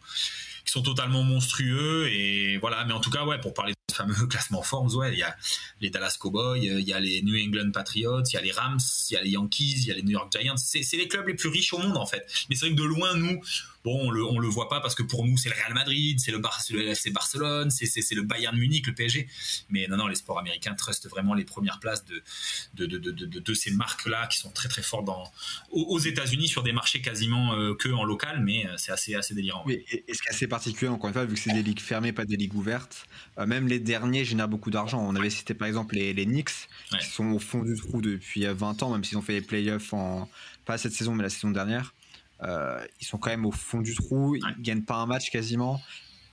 qui 0.66 0.72
sont 0.72 0.82
totalement 0.82 1.24
monstrueux. 1.24 2.08
Et 2.10 2.58
voilà, 2.58 2.86
mais 2.86 2.94
en 2.94 3.00
tout 3.00 3.12
cas, 3.12 3.26
ouais, 3.26 3.40
pour 3.40 3.54
parler 3.54 3.74
fameux 3.94 4.14
classement 4.28 4.62
Forbes, 4.62 4.94
ouais, 4.96 5.14
il 5.14 5.20
y 5.20 5.24
a 5.24 5.36
les 5.80 5.90
Dallas 5.90 6.18
Cowboys, 6.20 6.60
il 6.60 6.88
y 6.88 6.94
a 6.94 7.00
les 7.00 7.22
New 7.22 7.36
England 7.36 7.72
Patriots, 7.72 8.24
il 8.24 8.34
y 8.34 8.38
a 8.38 8.42
les 8.42 8.52
Rams, 8.52 8.80
il 9.10 9.14
y 9.14 9.18
a 9.18 9.22
les 9.22 9.32
Yankees, 9.32 9.76
il 9.78 9.86
y 9.86 9.92
a 9.92 9.96
les 9.96 10.04
New 10.04 10.12
York 10.12 10.32
Giants. 10.38 10.58
C'est 10.58 10.98
les 10.98 11.08
clubs 11.08 11.28
les 11.28 11.36
plus 11.36 11.50
riches 11.50 11.74
au 11.74 11.78
monde 11.78 11.98
en 11.98 12.06
fait. 12.06 12.26
Mais 12.50 12.56
c'est 12.56 12.68
vrai 12.68 12.76
que 12.76 12.82
de 12.82 12.88
loin, 12.88 13.16
nous, 13.16 13.42
bon, 13.84 14.08
on 14.08 14.12
le, 14.12 14.22
le 14.40 14.48
voit 14.48 14.70
pas 14.70 14.80
parce 14.80 14.96
que 14.96 15.04
pour 15.04 15.26
nous, 15.26 15.38
c'est 15.38 15.50
le 15.50 15.56
Real 15.56 15.74
Madrid, 15.74 16.20
c'est 16.20 16.32
le, 16.32 16.40
Bar 16.40 16.60
le 16.72 17.12
Barcelone, 17.12 17.70
c'est 17.72 18.16
le 18.16 18.22
Bayern 18.24 18.58
Munich, 18.58 18.88
le 18.88 18.94
PSG. 18.94 19.28
Mais 19.70 19.88
non, 19.88 19.98
non, 19.98 20.08
les 20.08 20.16
sports 20.16 20.40
américains 20.40 20.74
trustent 20.74 21.10
vraiment 21.10 21.34
les 21.34 21.46
premières 21.46 21.80
places 21.80 22.06
de, 22.06 22.22
de, 22.74 22.86
de, 22.86 23.12
de, 23.12 23.40
de 23.40 23.54
ces 23.54 23.72
marques-là 23.72 24.28
qui 24.28 24.38
sont 24.38 24.52
très 24.52 24.70
très 24.70 24.82
fortes 24.82 25.06
dans, 25.06 25.32
aux, 25.72 26.00
États-Unis 26.00 26.48
sur 26.48 26.64
des 26.64 26.74
marchés 26.74 27.02
quasiment 27.02 27.54
euh, 27.54 27.76
que 27.76 27.90
en 27.90 28.04
local, 28.04 28.42
mais 28.44 28.66
euh, 28.66 28.74
c'est 28.78 28.92
assez, 28.92 29.16
assez 29.16 29.34
délirant. 29.34 29.66
et, 29.68 29.86
ce 30.14 30.22
qui 30.22 30.28
est 30.28 30.32
assez 30.32 30.48
particulier, 30.48 30.90
encore 30.90 31.08
une 31.08 31.14
fois, 31.14 31.26
vu 31.26 31.36
que 31.36 31.40
c'est 31.40 31.54
des 31.54 31.64
ligues 31.64 31.80
fermées, 31.80 32.12
pas 32.12 32.26
des 32.26 32.38
ligues 32.38 32.56
ouvertes, 32.56 33.06
euh, 33.38 33.46
même 33.46 33.68
les 33.68 33.80
derniers 33.82 34.26
génèrent 34.26 34.48
beaucoup 34.48 34.72
d'argent. 34.72 35.00
On 35.02 35.16
avait 35.16 35.30
cité 35.30 35.54
par 35.54 35.68
exemple 35.68 35.96
les, 35.96 36.14
les 36.14 36.26
Knicks, 36.26 36.70
qui 37.00 37.06
sont 37.06 37.32
au 37.32 37.40
fond 37.40 37.64
du 37.64 37.76
trou 37.76 38.02
depuis 38.02 38.46
20 38.46 38.84
ans, 38.84 38.92
même 38.92 39.04
s'ils 39.04 39.18
ont 39.18 39.22
fait 39.22 39.34
les 39.34 39.42
playoffs 39.42 39.94
en, 39.94 40.30
pas 40.66 40.78
cette 40.78 40.94
saison, 40.94 41.14
mais 41.14 41.24
la 41.24 41.30
saison 41.30 41.52
dernière. 41.52 41.94
Euh, 42.44 42.84
ils 43.00 43.06
sont 43.06 43.18
quand 43.18 43.30
même 43.30 43.46
au 43.46 43.52
fond 43.52 43.82
du 43.82 43.94
trou, 43.94 44.36
ils 44.36 44.62
gagnent 44.62 44.84
pas 44.84 44.96
un 44.96 45.06
match 45.06 45.30
quasiment 45.30 45.80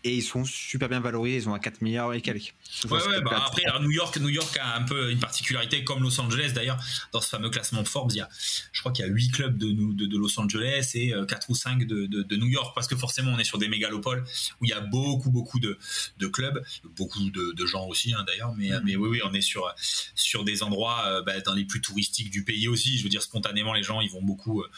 et 0.05 0.15
ils 0.15 0.23
sont 0.23 0.45
super 0.45 0.89
bien 0.89 1.01
valorisés. 1.01 1.39
Ils 1.39 1.49
ont 1.49 1.55
un 1.55 1.59
4 1.59 1.83
milliards 1.83 2.15
et 2.15 2.21
quelques. 2.21 2.55
Ouais, 2.91 3.05
ouais, 3.07 3.21
bah 3.23 3.45
après, 3.47 3.63
New 3.81 3.91
York, 3.91 4.17
New 4.19 4.29
York 4.29 4.57
a 4.61 4.77
un 4.77 4.83
peu 4.83 5.11
une 5.11 5.19
particularité, 5.19 5.85
comme 5.85 6.03
Los 6.03 6.21
Angeles 6.21 6.53
d'ailleurs, 6.55 6.79
dans 7.13 7.21
ce 7.21 7.29
fameux 7.29 7.51
classement 7.51 7.83
de 7.83 7.89
Forbes. 7.89 8.13
Il 8.13 8.19
y 8.19 8.21
a, 8.21 8.29
je 8.73 8.81
crois 8.81 8.93
qu'il 8.93 9.05
y 9.05 9.09
a 9.09 9.11
8 9.11 9.31
clubs 9.31 9.59
de, 9.59 9.73
de, 9.73 10.07
de, 10.07 10.19
Los 10.19 10.39
Angeles 10.39 10.93
et 10.95 11.11
4 11.11 11.33
euh, 11.33 11.37
ou 11.49 11.55
5 11.55 11.87
de, 11.87 12.07
de, 12.07 12.37
New 12.37 12.47
York, 12.47 12.73
parce 12.75 12.87
que 12.87 12.97
forcément, 12.97 13.33
on 13.33 13.39
est 13.39 13.45
sur 13.45 13.59
des 13.59 13.69
mégalopoles 13.69 14.25
où 14.61 14.65
il 14.65 14.71
y 14.71 14.75
a 14.75 14.81
beaucoup, 14.81 15.31
beaucoup 15.31 15.59
de, 15.59 15.79
clubs, 16.29 16.65
beaucoup 16.97 17.31
de, 17.31 17.67
gens 17.67 17.87
aussi 17.87 18.15
hein, 18.15 18.25
d'ailleurs, 18.27 18.55
mais, 18.57 18.71
mm. 18.71 18.83
mais 18.85 18.97
oui, 18.97 19.09
oui, 19.11 19.21
on 19.25 19.35
est 19.35 19.41
sur, 19.41 19.75
sur 20.15 20.45
des 20.45 20.63
endroits 20.63 21.05
euh, 21.07 21.23
bah, 21.23 21.41
dans 21.41 21.55
les 21.55 21.65
plus 21.65 21.81
touristiques 21.81 22.31
du 22.31 22.45
pays 22.45 22.69
aussi. 22.69 22.99
Je 22.99 23.03
veux 23.03 23.09
dire, 23.09 23.23
spontanément, 23.23 23.73
les 23.73 23.83
gens, 23.83 24.01
ils 24.01 24.11
vont 24.11 24.23
beaucoup. 24.23 24.63
Euh, 24.63 24.71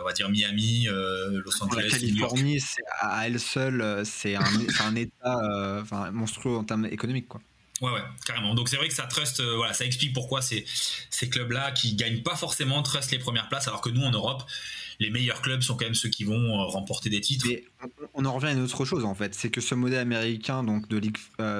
on 0.00 0.04
va 0.04 0.12
dire 0.12 0.28
Miami, 0.28 0.88
euh, 0.88 1.40
Los 1.44 1.62
Angeles. 1.62 1.88
La 1.90 1.90
Californie, 1.90 2.58
à 3.00 3.26
elle 3.26 3.40
seule, 3.40 3.80
euh, 3.80 4.04
c'est 4.04 4.36
un, 4.36 4.42
un, 4.80 4.96
État 4.96 5.82
monstrueux 6.12 6.56
en 6.56 6.64
termes 6.64 6.86
économiques. 6.86 7.28
Quoi. 7.28 7.40
Ouais, 7.80 7.90
ouais, 7.90 8.02
carrément. 8.26 8.54
Donc 8.54 8.68
c'est 8.68 8.76
vrai 8.76 8.88
que 8.88 8.94
ça 8.94 9.04
trust, 9.04 9.42
voilà, 9.42 9.72
ça 9.72 9.84
explique 9.84 10.12
pourquoi 10.12 10.40
ces, 10.40 10.64
ces 11.10 11.28
clubs-là 11.28 11.72
qui 11.72 11.94
gagnent 11.94 12.22
pas 12.22 12.36
forcément 12.36 12.82
trust 12.82 13.10
les 13.10 13.18
premières 13.18 13.48
places, 13.48 13.66
alors 13.66 13.80
que 13.80 13.90
nous 13.90 14.02
en 14.02 14.12
Europe, 14.12 14.44
les 15.00 15.10
meilleurs 15.10 15.42
clubs 15.42 15.62
sont 15.62 15.76
quand 15.76 15.86
même 15.86 15.94
ceux 15.94 16.08
qui 16.08 16.22
vont 16.22 16.64
remporter 16.68 17.10
des 17.10 17.20
titres. 17.20 17.46
On, 18.14 18.24
en 18.24 18.32
revient 18.34 18.48
à 18.48 18.52
une 18.52 18.62
autre 18.62 18.84
chose 18.84 19.04
en 19.04 19.14
fait, 19.14 19.34
c'est 19.34 19.50
que 19.50 19.60
ce 19.60 19.74
modèle 19.74 19.98
américain 19.98 20.62
donc 20.62 20.86
de 20.88 20.98
ligue 20.98 21.16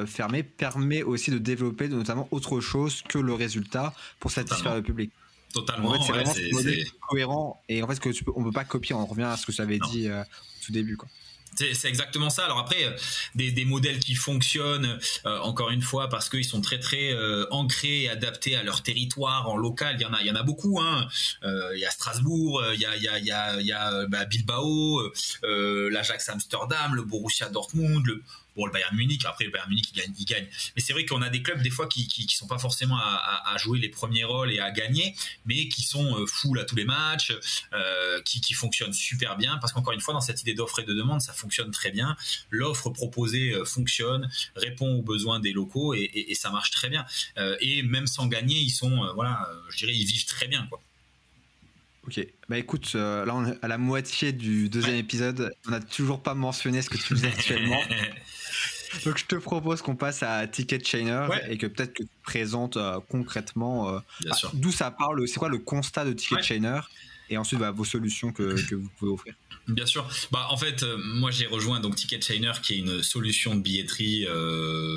fermée 0.06 0.44
permet 0.44 1.02
aussi 1.02 1.32
de 1.32 1.38
développer 1.38 1.88
notamment 1.88 2.28
autre 2.30 2.60
chose 2.60 3.02
que 3.08 3.18
le 3.18 3.34
résultat 3.34 3.92
pour 4.20 4.30
satisfaire 4.30 4.76
le 4.76 4.82
public. 4.82 5.10
Totalement. 5.52 5.90
En 5.90 6.02
fait, 6.02 6.24
c'est 6.26 6.50
vraiment 6.50 6.90
cohérent 7.08 7.62
et 7.68 7.82
en 7.82 7.88
fait, 7.88 8.00
que 8.00 8.08
tu 8.08 8.24
peux, 8.24 8.32
on 8.34 8.42
peut 8.42 8.52
pas 8.52 8.64
copier. 8.64 8.94
On 8.94 9.06
revient 9.06 9.24
à 9.24 9.36
ce 9.36 9.46
que 9.46 9.52
j'avais 9.52 9.78
dit 9.90 10.08
euh, 10.08 10.22
tout 10.64 10.72
début, 10.72 10.96
quoi. 10.96 11.08
C'est 11.54 11.88
exactement 11.88 12.30
ça. 12.30 12.46
Alors 12.46 12.58
après, 12.58 12.82
euh, 12.82 12.96
des, 13.34 13.52
des 13.52 13.66
modèles 13.66 13.98
qui 13.98 14.14
fonctionnent, 14.14 14.98
euh, 15.26 15.38
encore 15.40 15.68
une 15.68 15.82
fois, 15.82 16.08
parce 16.08 16.30
qu'ils 16.30 16.46
sont 16.46 16.62
très 16.62 16.78
très 16.78 17.14
ancrés 17.50 18.04
et 18.04 18.08
adaptés 18.08 18.56
à 18.56 18.62
leur 18.62 18.82
territoire 18.82 19.50
en 19.50 19.58
local. 19.58 19.96
Il 19.98 20.02
y 20.02 20.06
en 20.06 20.14
a, 20.14 20.22
il 20.22 20.26
y 20.26 20.30
en 20.30 20.34
a 20.34 20.42
beaucoup. 20.42 20.80
Hein. 20.80 21.06
il 21.42 21.78
y 21.78 21.84
a 21.84 21.90
Strasbourg, 21.90 22.64
il 22.72 22.80
y 22.80 22.86
a, 22.86 22.96
il 22.96 23.02
y 23.02 23.08
a, 23.08 23.18
il 23.18 23.26
y 23.26 23.32
a, 23.32 23.60
il 23.60 23.66
y 23.66 23.72
a 23.72 24.06
bah, 24.06 24.24
Bilbao, 24.24 25.12
l'Ajax 25.42 26.30
Amsterdam, 26.30 26.94
le 26.94 27.02
Borussia 27.02 27.50
Dortmund, 27.50 28.06
le, 28.06 28.22
Bon, 28.54 28.66
le 28.66 28.72
Bayern 28.72 28.94
Munich, 28.94 29.24
après 29.24 29.44
le 29.44 29.50
Bayern 29.50 29.68
Munich, 29.70 29.88
il 29.92 29.96
gagne. 29.98 30.12
Il 30.18 30.24
gagne. 30.24 30.46
Mais 30.76 30.82
c'est 30.82 30.92
vrai 30.92 31.06
qu'on 31.06 31.22
a 31.22 31.30
des 31.30 31.42
clubs, 31.42 31.62
des 31.62 31.70
fois, 31.70 31.86
qui, 31.86 32.06
qui, 32.06 32.28
sont 32.36 32.46
pas 32.46 32.58
forcément 32.58 32.98
à, 32.98 33.56
jouer 33.58 33.78
les 33.78 33.88
premiers 33.88 34.24
rôles 34.24 34.52
et 34.52 34.58
à 34.58 34.70
gagner, 34.70 35.14
mais 35.44 35.68
qui 35.68 35.82
sont 35.82 36.18
euh, 36.18 36.26
full 36.26 36.58
à 36.58 36.64
tous 36.64 36.76
les 36.76 36.84
matchs, 36.84 37.32
euh, 37.72 38.20
qui, 38.22 38.40
qui 38.40 38.54
fonctionnent 38.54 38.92
super 38.92 39.36
bien. 39.36 39.58
Parce 39.58 39.72
qu'encore 39.72 39.92
une 39.92 40.00
fois, 40.00 40.14
dans 40.14 40.20
cette 40.20 40.40
idée 40.42 40.54
d'offre 40.54 40.80
et 40.80 40.84
de 40.84 40.92
demande, 40.92 41.20
ça 41.20 41.32
fonctionne 41.32 41.70
très 41.70 41.90
bien. 41.90 42.16
L'offre 42.50 42.90
proposée 42.90 43.52
euh, 43.52 43.64
fonctionne, 43.64 44.30
répond 44.54 44.96
aux 44.96 45.02
besoins 45.02 45.40
des 45.40 45.52
locaux 45.52 45.94
et, 45.94 46.10
et, 46.14 46.34
ça 46.34 46.50
marche 46.50 46.70
très 46.70 46.88
bien. 46.88 47.04
et 47.60 47.82
même 47.82 48.06
sans 48.06 48.26
gagner, 48.26 48.56
ils 48.56 48.70
sont, 48.70 49.12
voilà, 49.14 49.48
je 49.70 49.76
dirais, 49.76 49.94
ils 49.94 50.04
vivent 50.04 50.24
très 50.24 50.48
bien, 50.48 50.66
quoi. 50.68 50.80
Ok, 52.04 52.26
bah 52.48 52.58
écoute, 52.58 52.94
là 52.94 53.32
on 53.32 53.46
est 53.46 53.58
à 53.62 53.68
la 53.68 53.78
moitié 53.78 54.32
du 54.32 54.68
deuxième 54.68 54.96
épisode, 54.96 55.54
on 55.66 55.70
n'a 55.70 55.80
toujours 55.80 56.20
pas 56.20 56.34
mentionné 56.34 56.82
ce 56.82 56.90
que 56.90 56.96
tu 56.96 57.04
faisais 57.04 57.28
actuellement. 57.28 57.80
Donc 59.04 59.18
je 59.18 59.26
te 59.26 59.36
propose 59.36 59.82
qu'on 59.82 59.96
passe 59.96 60.22
à 60.22 60.46
Ticket 60.46 60.82
Chainer 60.84 61.26
et 61.48 61.58
que 61.58 61.66
peut-être 61.66 61.94
que 61.94 62.02
tu 62.02 62.08
présentes 62.22 62.76
euh, 62.76 63.00
concrètement 63.08 63.88
euh, 63.88 63.98
ah, 64.30 64.36
d'où 64.54 64.72
ça 64.72 64.90
parle, 64.90 65.26
c'est 65.26 65.38
quoi 65.38 65.48
le 65.48 65.58
constat 65.58 66.04
de 66.04 66.12
Ticket 66.12 66.42
Chainer 66.42 66.80
et 67.30 67.38
ensuite 67.38 67.60
bah, 67.60 67.70
vos 67.70 67.84
solutions 67.84 68.30
que, 68.30 68.60
que, 68.68 68.74
vous 68.74 68.90
pouvez 68.98 69.12
offrir. 69.12 69.34
Bien 69.66 69.86
sûr. 69.86 70.06
Bah, 70.32 70.48
en 70.50 70.56
fait, 70.56 70.82
euh, 70.82 70.98
moi 70.98 71.30
j'ai 71.30 71.46
rejoint 71.46 71.80
donc 71.80 71.96
Ticket 71.96 72.20
Chainer 72.20 72.52
qui 72.62 72.74
est 72.74 72.78
une 72.78 73.02
solution 73.02 73.54
de 73.54 73.60
billetterie 73.60 74.26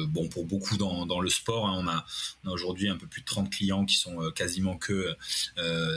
bon, 0.09 0.27
pour 0.27 0.45
beaucoup 0.45 0.77
dans, 0.77 1.05
dans 1.05 1.21
le 1.21 1.29
sport. 1.29 1.67
Hein. 1.67 1.75
On 1.77 1.87
a, 1.87 2.05
a 2.45 2.51
aujourd'hui 2.51 2.89
un 2.89 2.97
peu 2.97 3.07
plus 3.07 3.21
de 3.21 3.25
30 3.25 3.49
clients 3.49 3.85
qui 3.85 3.95
sont 3.95 4.31
quasiment 4.31 4.77
que 4.77 5.15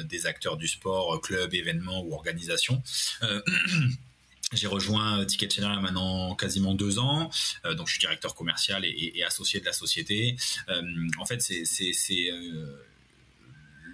des 0.04 0.26
acteurs 0.26 0.56
du 0.56 0.68
sport, 0.68 1.20
clubs, 1.20 1.52
événements 1.54 2.02
ou 2.04 2.14
organisations. 2.14 2.82
J'ai 4.52 4.66
rejoint 4.66 5.26
Ticket 5.26 5.50
Channel 5.50 5.78
maintenant 5.80 6.34
quasiment 6.34 6.74
deux 6.74 6.98
ans, 6.98 7.30
euh, 7.66 7.74
donc 7.74 7.86
je 7.86 7.92
suis 7.92 8.00
directeur 8.00 8.34
commercial 8.34 8.82
et, 8.84 9.22
associé 9.22 9.60
de 9.60 9.66
la 9.66 9.74
société. 9.74 10.36
Euh, 10.70 10.82
en 11.18 11.26
fait, 11.26 11.42
c'est 11.42 12.30
euh, 12.32 12.82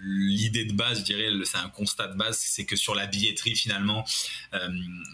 l'idée 0.05 0.65
de 0.65 0.73
base, 0.73 1.01
je 1.01 1.05
dirais, 1.05 1.29
c'est 1.45 1.59
un 1.59 1.69
constat 1.71 2.07
de 2.07 2.17
base, 2.17 2.39
c'est 2.39 2.65
que 2.67 2.77
sur 2.77 2.95
la 2.95 3.07
billetterie 3.07 3.57
finalement, 3.57 4.05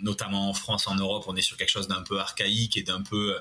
notamment 0.03 0.51
en 0.51 0.53
France, 0.53 0.87
en 0.87 0.97
Europe, 0.97 1.25
on 1.27 1.37
est 1.37 1.43
sur 1.43 1.57
quelque 1.57 1.71
chose 1.71 1.89
d'un 1.89 2.03
peu 2.03 2.19
archaïque 2.19 2.77
et 2.77 2.83
d'un 2.83 3.01
peu 3.01 3.37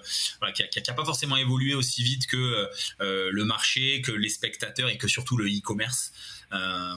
qui 0.53 0.63
n'a 0.87 0.93
pas 0.93 1.05
forcément 1.05 1.37
évolué 1.37 1.73
aussi 1.73 2.03
vite 2.03 2.27
que 2.27 2.69
le 2.99 3.45
marché, 3.45 4.01
que 4.01 4.11
les 4.11 4.29
spectateurs 4.29 4.89
et 4.89 4.97
que 4.97 5.07
surtout 5.07 5.37
le 5.37 5.47
e-commerce. 5.47 6.13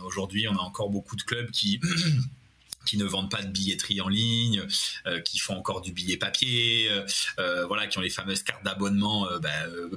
Aujourd'hui, 0.05 0.47
on 0.49 0.55
a 0.57 0.61
encore 0.61 0.91
beaucoup 0.91 1.17
de 1.17 1.23
clubs 1.23 1.51
qui 1.51 1.81
qui 2.85 2.97
ne 2.97 3.05
vendent 3.05 3.31
pas 3.31 3.42
de 3.42 3.49
billetterie 3.49 4.01
en 4.01 4.09
ligne, 4.09 4.62
euh, 5.07 5.21
qui 5.21 5.38
font 5.38 5.57
encore 5.57 5.81
du 5.81 5.92
billet 5.92 6.16
papier, 6.16 6.88
euh, 6.90 7.05
euh, 7.38 7.66
voilà, 7.66 7.87
qui 7.87 7.99
ont 7.99 8.01
les 8.01 8.11
fameuses 8.11 8.42
cartes 8.42 8.64
d'abonnement 8.64 9.27
bah, 9.40 9.51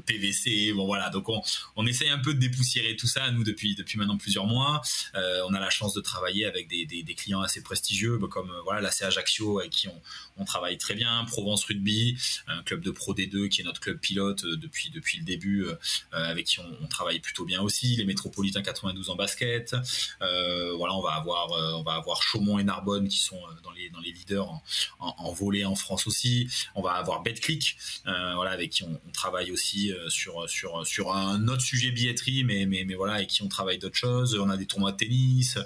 PVC. 0.06 0.74
Bon 0.74 0.86
voilà, 0.86 1.10
donc 1.10 1.30
on, 1.30 1.42
on 1.76 1.86
essaye 1.86 2.10
un 2.10 2.20
peu 2.20 2.34
de 2.34 2.40
dépoussiérer 2.40 2.96
tout 2.96 3.08
ça 3.08 3.32
nous 3.32 3.44
depuis 3.44 3.76
depuis 3.76 3.98
maintenant 3.98 4.18
plusieurs 4.18 4.46
mois. 4.46 4.82
on 5.14 5.54
a 5.54 5.60
la 5.60 5.70
chance 5.70 5.94
de 5.94 6.02
travailler 6.02 6.46
avec 6.46 6.68
des, 6.68 6.86
des, 6.86 7.16
clients 7.16 7.42
assez 7.42 7.62
prestigieux, 7.62 8.18
bah, 8.18 8.28
comme 8.30 8.52
voilà 8.64 8.82
la 8.82 8.92
C 8.92 9.06
Ajaccio 9.06 9.60
avec 9.60 9.72
qui 9.72 9.88
on, 9.88 10.02
on 10.38 10.46
travaille 10.46 10.78
très 10.78 10.96
bien, 10.96 11.24
Provence 11.26 11.64
Rugby, 11.66 12.18
un 12.48 12.62
club 12.64 12.82
de 12.82 12.92
Pro 12.92 13.14
D2 13.14 13.50
qui 13.50 13.62
est 13.62 13.64
notre 13.64 13.80
club 13.80 14.00
pilote 14.00 14.46
depuis 14.46 14.90
depuis 14.90 15.20
le 15.20 15.24
début, 15.24 15.66
avec 16.12 16.46
qui 16.46 16.60
on, 16.60 16.88
travaille 16.88 17.20
plutôt 17.20 17.46
bien 17.46 17.62
aussi. 17.62 17.96
Les 17.96 18.06
Métropolitains 18.06 18.62
92 18.62 19.10
en 19.10 19.16
basket. 19.16 19.76
voilà, 20.20 20.94
on 20.96 21.02
va 21.02 21.14
avoir 21.14 21.52
on 21.78 21.84
va 21.84 21.94
avoir 21.94 22.22
Chaumont 22.22 22.60
et 22.60 22.64
Qui 23.10 23.18
sont 23.18 23.38
euh, 23.38 23.62
dans 23.64 23.72
les, 23.72 23.90
dans 23.90 24.00
les 24.00 24.12
leaders 24.12 24.48
en, 24.48 24.62
en, 25.00 25.34
volet 25.34 25.66
en 25.66 25.76
France 25.76 26.08
aussi. 26.08 26.48
On 26.76 26.82
va 26.82 26.92
avoir 26.92 27.24
BetClick, 27.24 27.78
euh, 28.06 28.34
voilà, 28.36 28.52
avec 28.52 28.72
qui 28.72 28.84
on, 28.84 29.00
travaille 29.12 29.52
aussi 29.52 29.92
euh, 29.92 30.10
sur, 30.10 30.48
sur, 30.50 30.86
sur 30.86 31.14
un 31.14 31.48
autre 31.48 31.62
sujet 31.62 31.92
billetterie, 31.92 32.44
mais, 32.44 32.66
mais, 32.66 32.84
mais 32.86 32.96
voilà, 32.96 33.14
avec 33.16 33.30
qui 33.30 33.42
on 33.44 33.48
travaille 33.48 33.78
d'autres 33.78 33.98
choses. 33.98 34.38
On 34.40 34.50
a 34.50 34.58
des 34.58 34.66
tournois 34.66 34.92
de 34.92 34.98
tennis. 34.98 35.58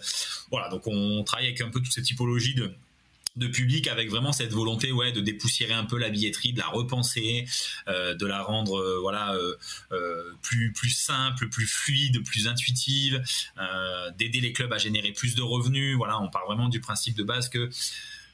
Voilà, 0.52 0.70
donc 0.70 0.88
on 0.88 1.24
travaille 1.24 1.48
avec 1.48 1.62
un 1.62 1.70
peu 1.70 1.82
toutes 1.82 1.94
ces 1.94 2.02
typologies 2.02 2.56
de 2.56 2.74
de 3.40 3.48
public 3.48 3.88
avec 3.88 4.10
vraiment 4.10 4.32
cette 4.32 4.52
volonté 4.52 4.92
ouais 4.92 5.12
de 5.12 5.22
dépoussiérer 5.22 5.74
un 5.74 5.86
peu 5.86 5.98
la 5.98 6.10
billetterie 6.10 6.54
de 6.54 6.60
la 6.60 6.68
repenser 6.68 7.46
de 7.88 8.26
la 8.26 8.42
rendre 8.44 9.00
voilà 9.02 9.36
plus 10.42 10.72
plus 10.74 10.90
simple 10.90 11.50
plus 11.50 11.68
fluide 11.68 12.24
plus 12.24 12.48
intuitive 12.48 13.24
d'aider 14.18 14.42
les 14.42 14.54
clubs 14.54 14.72
à 14.72 14.78
générer 14.78 15.12
plus 15.12 15.36
de 15.36 15.42
revenus. 15.42 15.96
Voilà 15.98 16.22
on 16.22 16.30
part 16.30 16.46
vraiment 16.46 16.70
du 16.70 16.80
principe 16.80 17.16
de 17.16 17.24
base 17.24 17.50
que 17.50 17.70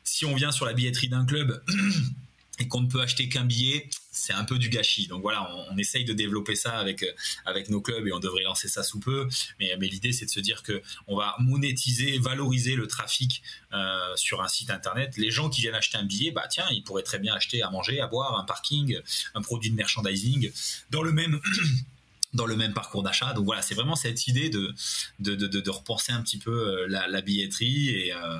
si 0.03 0.25
on 0.25 0.35
vient 0.35 0.51
sur 0.51 0.65
la 0.65 0.73
billetterie 0.73 1.09
d'un 1.09 1.25
club 1.25 1.63
et 2.59 2.67
qu'on 2.67 2.81
ne 2.81 2.87
peut 2.87 3.01
acheter 3.01 3.29
qu'un 3.29 3.43
billet, 3.43 3.89
c'est 4.11 4.33
un 4.33 4.45
peu 4.45 4.57
du 4.57 4.69
gâchis. 4.69 5.07
Donc 5.07 5.21
voilà, 5.21 5.49
on, 5.69 5.77
essaye 5.77 6.05
de 6.05 6.13
développer 6.13 6.55
ça 6.55 6.77
avec 6.77 7.03
euh, 7.03 7.11
avec 7.45 7.69
nos 7.69 7.81
clubs 7.81 8.07
et 8.07 8.13
on 8.13 8.19
devrait 8.19 8.43
lancer 8.43 8.67
ça 8.67 8.81
sous 8.83 8.99
peu. 8.99 9.27
Mais, 9.59 9.75
l'idée 9.77 10.13
c'est 10.13 10.25
de 10.25 10.31
se 10.31 10.39
dire 10.39 10.63
que 10.63 10.81
on 11.07 11.17
va 11.17 11.35
monétiser, 11.39 12.17
valoriser 12.17 12.75
le 12.75 12.87
trafic 12.87 13.43
euh, 13.73 14.15
sur 14.15 14.41
un 14.41 14.47
site 14.47 14.69
internet. 14.69 15.17
Les 15.17 15.31
gens 15.31 15.49
qui 15.49 15.61
viennent 15.61 15.75
acheter 15.75 15.97
un 15.97 16.05
billet, 16.05 16.31
bah 16.31 16.47
tiens, 16.49 16.65
ils 16.71 16.83
pourraient 16.83 17.03
très 17.03 17.19
bien 17.19 17.33
acheter 17.33 17.61
à 17.61 17.69
manger, 17.69 17.99
à 17.99 18.07
boire, 18.07 18.39
un 18.39 18.43
parking, 18.43 18.99
un 19.33 19.41
produit 19.41 19.69
de 19.69 19.75
merchandising 19.75 20.51
dans 20.91 21.03
le 21.03 21.11
même 21.11 21.39
dans 22.35 22.45
le 22.45 22.55
même 22.55 22.73
parcours 22.73 23.03
d'achat. 23.03 23.33
Donc 23.33 23.45
voilà, 23.45 23.61
c'est 23.61 23.75
vraiment 23.75 23.95
cette 23.95 24.27
idée 24.27 24.49
de 24.49 24.73
de, 25.19 25.35
de, 25.35 25.69
repenser 25.69 26.11
un 26.11 26.21
petit 26.21 26.37
peu 26.37 26.51
euh, 26.51 26.87
la, 26.87 27.21
billetterie 27.21 27.89
et, 27.89 28.13
euh, 28.13 28.39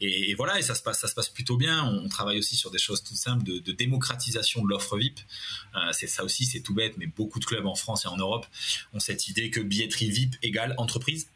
et, 0.00 0.30
et, 0.30 0.34
voilà, 0.34 0.58
et 0.58 0.62
ça 0.62 0.74
se 0.74 0.82
passe 0.82 1.00
ça 1.00 1.08
se 1.08 1.14
passe 1.14 1.28
plutôt 1.28 1.56
bien. 1.56 1.84
On 1.84 2.08
travaille 2.08 2.38
aussi 2.38 2.56
sur 2.56 2.70
des 2.70 2.78
choses 2.78 3.02
tout 3.02 3.14
simples 3.14 3.44
de, 3.44 3.58
de 3.58 3.72
démocratisation 3.72 4.62
de 4.62 4.68
l'offre 4.68 4.96
VIP. 4.96 5.20
Euh, 5.76 5.78
c'est 5.92 6.06
ça 6.06 6.24
aussi, 6.24 6.46
c'est 6.46 6.60
tout 6.60 6.74
bête, 6.74 6.94
mais 6.98 7.06
beaucoup 7.06 7.38
de 7.38 7.44
clubs 7.44 7.66
en 7.66 7.74
France 7.74 8.04
et 8.04 8.08
en 8.08 8.16
Europe 8.16 8.46
ont 8.92 9.00
cette 9.00 9.28
idée 9.28 9.50
que 9.50 9.60
billetterie 9.60 10.10
VIP 10.10 10.36
égale 10.42 10.74
entreprise. 10.78 11.28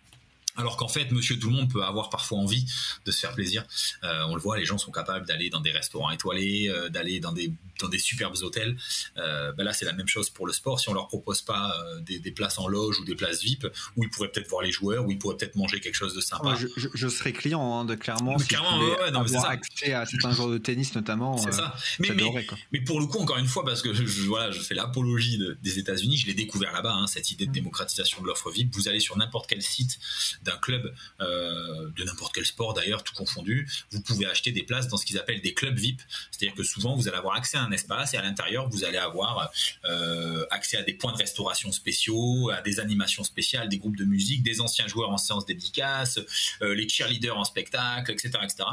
Alors 0.59 0.77
qu'en 0.77 0.89
fait, 0.89 1.11
monsieur 1.13 1.39
tout 1.39 1.49
le 1.49 1.57
monde 1.57 1.73
peut 1.73 1.85
avoir 1.85 2.11
parfois 2.11 2.39
envie 2.39 2.67
de 3.07 3.13
se 3.13 3.21
faire 3.21 3.33
plaisir. 3.33 3.65
Euh, 4.03 4.25
on 4.29 4.35
le 4.35 4.41
voit, 4.41 4.59
les 4.59 4.65
gens 4.65 4.77
sont 4.77 4.91
capables 4.91 5.25
d'aller 5.25 5.51
dans 5.51 5.61
des 5.61 5.71
restaurants 5.71 6.11
étoilés, 6.11 6.69
euh, 6.69 6.89
d'aller 6.89 7.21
dans 7.21 7.33
des 7.33 7.53
dans 7.81 7.89
des 7.89 7.99
superbes 7.99 8.35
hôtels. 8.43 8.77
Euh, 9.19 9.53
ben 9.53 9.63
là, 9.63 9.73
c'est 9.73 9.85
la 9.85 9.93
même 9.93 10.09
chose 10.09 10.31
pour 10.31 10.49
le 10.49 10.53
sport. 10.53 10.81
Si 10.81 10.89
on 10.89 10.95
leur 10.95 11.07
propose 11.07 11.43
pas 11.43 11.73
des, 12.01 12.19
des, 12.19 12.33
places 12.33 12.59
en 12.59 12.67
loge 12.67 12.99
ou 12.99 13.05
des 13.05 13.15
places 13.15 13.45
VIP, 13.45 13.69
où 13.97 14.03
ils 14.03 14.11
pourraient 14.11 14.33
peut-être 14.33 14.49
voir 14.49 14.63
les 14.63 14.73
joueurs, 14.73 15.07
où 15.07 15.13
ils 15.13 15.19
pourraient 15.19 15.37
peut-être 15.37 15.55
manger 15.55 15.79
quelque 15.79 15.95
chose 15.95 16.13
de 16.13 16.21
sympa. 16.21 16.57
je, 16.57 16.67
je, 16.77 16.89
je, 16.93 17.09
serais 17.09 17.33
client 17.33 17.79
hein, 17.79 17.85
de 17.85 17.95
clairement. 17.95 18.33
Mais 18.33 18.43
si 18.43 18.49
clairement, 18.49 18.81
ouais, 18.81 19.13
non, 19.13 19.21
avoir 19.21 19.51
accès 19.51 19.93
à 19.93 20.07
certains 20.07 20.33
joueurs 20.33 20.51
de 20.51 20.59
tennis 20.59 20.93
notamment. 20.97 21.39
C'est 21.39 21.53
ça. 21.53 21.73
Mais, 22.01 22.09
mais, 22.17 22.47
mais, 22.73 22.81
pour 22.81 22.99
le 22.99 23.07
coup, 23.07 23.19
encore 23.19 23.39
une 23.39 23.47
fois, 23.47 23.65
parce 23.65 23.81
que 23.81 23.95
je, 23.95 24.03
voilà, 24.27 24.51
je 24.51 24.59
fais 24.59 24.75
l'apologie 24.75 25.39
de, 25.39 25.57
des 25.63 25.79
États-Unis, 25.79 26.17
je 26.17 26.27
l'ai 26.27 26.35
découvert 26.35 26.73
là-bas, 26.73 26.95
hein, 26.95 27.07
cette 27.07 27.31
idée 27.31 27.47
de 27.47 27.53
démocratisation 27.53 28.21
de 28.23 28.27
l'offre 28.27 28.51
VIP. 28.51 28.75
Vous 28.75 28.89
allez 28.89 29.01
sur 29.01 29.17
n'importe 29.17 29.49
quel 29.49 29.63
site 29.63 30.01
d'un 30.49 30.57
club 30.57 30.93
euh, 31.21 31.91
de 31.97 32.05
n'importe 32.05 32.35
quel 32.35 32.47
sport 32.47 32.75
d'ailleurs, 32.75 33.05
tout 33.05 33.15
confondu, 33.15 33.69
vous 33.93 34.01
pouvez 34.01 34.27
acheter 34.27 34.51
des 34.53 34.63
places 34.63 34.89
dans 34.89 34.97
ce 34.97 35.05
qu'ils 35.05 35.19
appellent 35.19 35.43
des 35.43 35.55
clubs 35.55 35.77
VIP. 35.77 36.01
C'est-à-dire 36.31 36.57
que 36.57 36.63
souvent 36.63 36.97
vous 36.97 37.09
allez 37.09 37.17
avoir 37.17 37.37
accès 37.37 37.59
à 37.59 37.63
un 37.63 37.71
espace 37.71 38.15
et 38.15 38.17
à 38.17 38.23
l'intérieur 38.23 38.69
vous 38.69 38.85
allez 38.85 38.99
avoir 38.99 39.51
euh, 39.85 40.47
accès 40.51 40.77
à 40.77 40.83
des 40.83 40.95
points 40.95 41.13
de 41.13 41.19
restauration 41.19 41.71
spéciaux, 41.73 42.51
à 42.51 42.63
des 42.63 42.81
animations 42.81 43.25
spéciales, 43.25 43.69
des 43.69 43.79
groupes 43.79 43.97
de 43.97 44.05
musique, 44.05 44.43
des 44.43 44.61
anciens 44.61 44.89
joueurs 44.89 45.11
en 45.11 45.19
séance 45.19 45.45
dédicace, 45.45 46.19
euh, 46.63 46.75
les 46.75 46.89
cheerleaders 46.89 47.37
en 47.37 47.45
spectacle, 47.45 48.11
etc., 48.13 48.31
etc. 48.43 48.65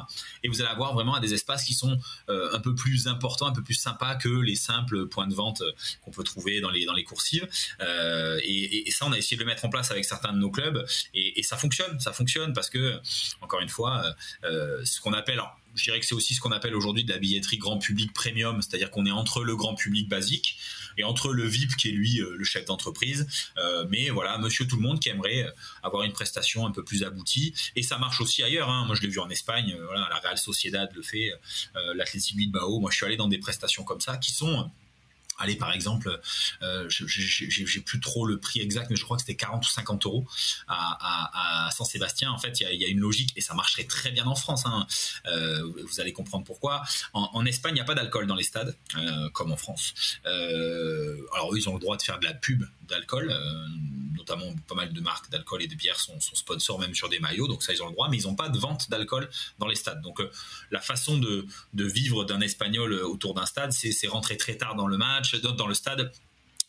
Et 0.44 0.48
vous 0.48 0.62
allez 0.62 0.72
avoir 0.72 0.94
vraiment 0.94 1.20
des 1.20 1.34
espaces 1.34 1.64
qui 1.66 1.74
sont 1.74 1.98
un 2.28 2.60
peu 2.60 2.76
plus 2.76 3.08
importants, 3.08 3.48
un 3.48 3.54
peu 3.54 3.64
plus 3.64 3.76
sympas 3.76 4.16
que 4.16 4.30
les 4.30 4.56
simples 4.56 5.08
points 5.08 5.28
de 5.28 5.34
vente 5.34 5.64
qu'on 6.02 6.12
peut 6.12 6.24
trouver 6.24 6.62
dans 6.62 6.70
les 6.70 6.86
dans 6.86 6.94
les 6.94 7.04
coursives. 7.04 7.48
Et, 7.80 8.92
ça, 8.92 9.06
on 9.06 9.12
a 9.12 9.18
essayé 9.18 9.36
de 9.36 9.42
le 9.42 9.48
mettre 9.48 9.66
en 9.66 9.70
place 9.70 9.92
avec 9.92 10.06
certains 10.06 10.32
de 10.32 10.38
nos 10.38 10.52
clubs 10.52 10.86
et, 11.14 11.40
et 11.40 11.44
ça 11.44 11.58
ça 12.00 12.14
fonctionne 12.14 12.54
parce 12.54 12.70
que 12.70 13.00
encore 13.42 13.62
une 13.62 13.70
fois, 13.70 14.16
euh, 14.44 14.84
ce 14.86 15.02
qu'on 15.02 15.14
appelle 15.14 15.42
je 15.76 15.84
dirais 15.84 16.00
que 16.00 16.06
c'est 16.06 16.16
aussi 16.16 16.34
ce 16.34 16.40
qu'on 16.40 16.52
appelle 16.52 16.76
aujourd'hui 16.76 17.04
de 17.04 17.12
la 17.12 17.20
billetterie 17.20 17.58
grand 17.58 17.78
public 17.78 18.14
premium, 18.14 18.62
c'est-à-dire 18.62 18.90
qu'on 18.90 19.06
est 19.06 19.12
entre 19.12 19.44
le 19.44 19.56
grand 19.56 19.76
public 19.76 20.08
basique 20.10 20.58
et 20.98 21.04
entre 21.04 21.34
le 21.34 21.46
VIP 21.46 21.76
qui 21.76 21.90
est 21.90 21.92
lui 21.92 22.22
euh, 22.22 22.36
le 22.38 22.44
chef 22.44 22.66
d'entreprise. 22.66 23.28
Euh, 23.58 23.86
mais 23.90 24.10
voilà, 24.10 24.38
monsieur 24.38 24.66
tout 24.66 24.78
le 24.78 24.82
monde 24.82 25.00
qui 25.00 25.10
aimerait 25.10 25.54
avoir 25.84 26.04
une 26.04 26.14
prestation 26.14 26.66
un 26.66 26.72
peu 26.72 26.84
plus 26.84 27.04
aboutie. 27.04 27.54
Et 27.76 27.84
ça 27.84 27.98
marche 27.98 28.22
aussi 28.22 28.44
ailleurs. 28.44 28.70
Hein. 28.70 28.86
Moi, 28.86 28.96
je 28.96 29.02
l'ai 29.02 29.10
vu 29.10 29.20
en 29.20 29.30
Espagne. 29.30 29.78
voilà, 29.86 30.08
la 30.10 30.20
Real 30.20 30.38
Sociedad 30.38 30.90
le 30.96 31.02
fait, 31.02 31.34
euh, 31.76 31.94
l'Athletic 31.96 32.38
Bilbao. 32.38 32.80
Moi, 32.80 32.92
je 32.92 32.98
suis 32.98 33.06
allé 33.06 33.18
dans 33.18 33.28
des 33.28 33.40
prestations 33.40 33.84
comme 33.84 34.02
ça 34.02 34.18
qui 34.18 34.32
sont 34.32 34.72
Allez, 35.38 35.56
par 35.56 35.74
exemple, 35.74 36.20
euh, 36.62 36.88
j'ai 36.90 37.82
plus 37.82 38.00
trop 38.00 38.26
le 38.26 38.40
prix 38.40 38.62
exact, 38.62 38.90
mais 38.90 38.96
je 38.96 39.04
crois 39.04 39.18
que 39.18 39.22
c'était 39.22 39.36
40 39.36 39.66
ou 39.66 39.70
50 39.70 40.06
euros 40.06 40.26
à, 40.68 41.70
Saint-Sébastien. 41.76 42.32
En 42.32 42.38
fait, 42.38 42.62
il 42.62 42.82
y 42.82 42.86
a, 42.86 42.88
une 42.88 43.00
logique 43.00 43.34
et 43.36 43.42
ça 43.42 43.54
marcherait 43.54 43.84
très 43.84 44.12
bien 44.12 44.26
en 44.26 44.36
France. 44.36 44.66
Hein. 44.66 44.88
Euh, 45.28 45.70
vous 45.84 46.00
allez 46.00 46.14
comprendre 46.14 46.46
pourquoi. 46.46 46.84
En, 47.14 47.46
Espagne, 47.46 47.74
il 47.74 47.76
n'y 47.76 47.82
a 47.82 47.86
pas 47.86 47.96
d'alcool 47.96 48.28
dans 48.28 48.36
les 48.36 48.44
stades, 48.44 48.76
euh, 48.96 49.30
comme 49.32 49.52
en 49.52 49.58
France. 49.58 49.94
Alors, 50.24 51.54
eux, 51.54 51.58
ils 51.58 51.70
ont 51.70 51.74
le 51.74 51.80
droit 51.80 51.98
de 51.98 52.02
faire 52.02 52.20
de 52.20 52.26
la 52.26 52.34
pub 52.34 52.64
d'alcool, 52.88 53.36
notamment 54.16 54.54
pas 54.68 54.76
mal 54.76 54.94
de 54.94 55.02
marques 55.02 55.30
d'alcool 55.30 55.64
et 55.64 55.68
de 55.68 55.76
bières 55.76 56.00
sont, 56.00 56.20
sont, 56.20 56.36
sponsors 56.36 56.80
même 56.80 56.94
sur 56.94 57.10
des 57.10 57.20
maillots, 57.20 57.48
donc 57.48 57.64
ça, 57.64 57.74
ils 57.74 57.82
ont 57.82 57.88
le 57.88 57.94
droit, 57.94 58.10
mais 58.10 58.18
ils 58.18 58.24
n'ont 58.24 58.36
pas 58.36 58.50
de 58.50 58.58
vente 58.58 58.90
d'alcool 58.90 59.30
dans 59.60 59.68
les 59.68 59.76
stades. 59.76 60.02
Donc, 60.02 60.22
la 60.72 60.80
façon 60.80 61.18
de 61.18 61.46
vivre 61.74 62.24
d'un 62.24 62.42
Espagnol 62.42 62.94
autour 62.94 63.34
d'un 63.34 63.46
stade, 63.46 63.72
c'est 63.72 64.08
rentrer 64.08 64.38
très 64.38 64.56
tard 64.56 64.76
dans 64.76 64.88
le 64.88 64.98
match 64.98 65.25
dans 65.58 65.68
le 65.68 65.74
stade 65.74 66.12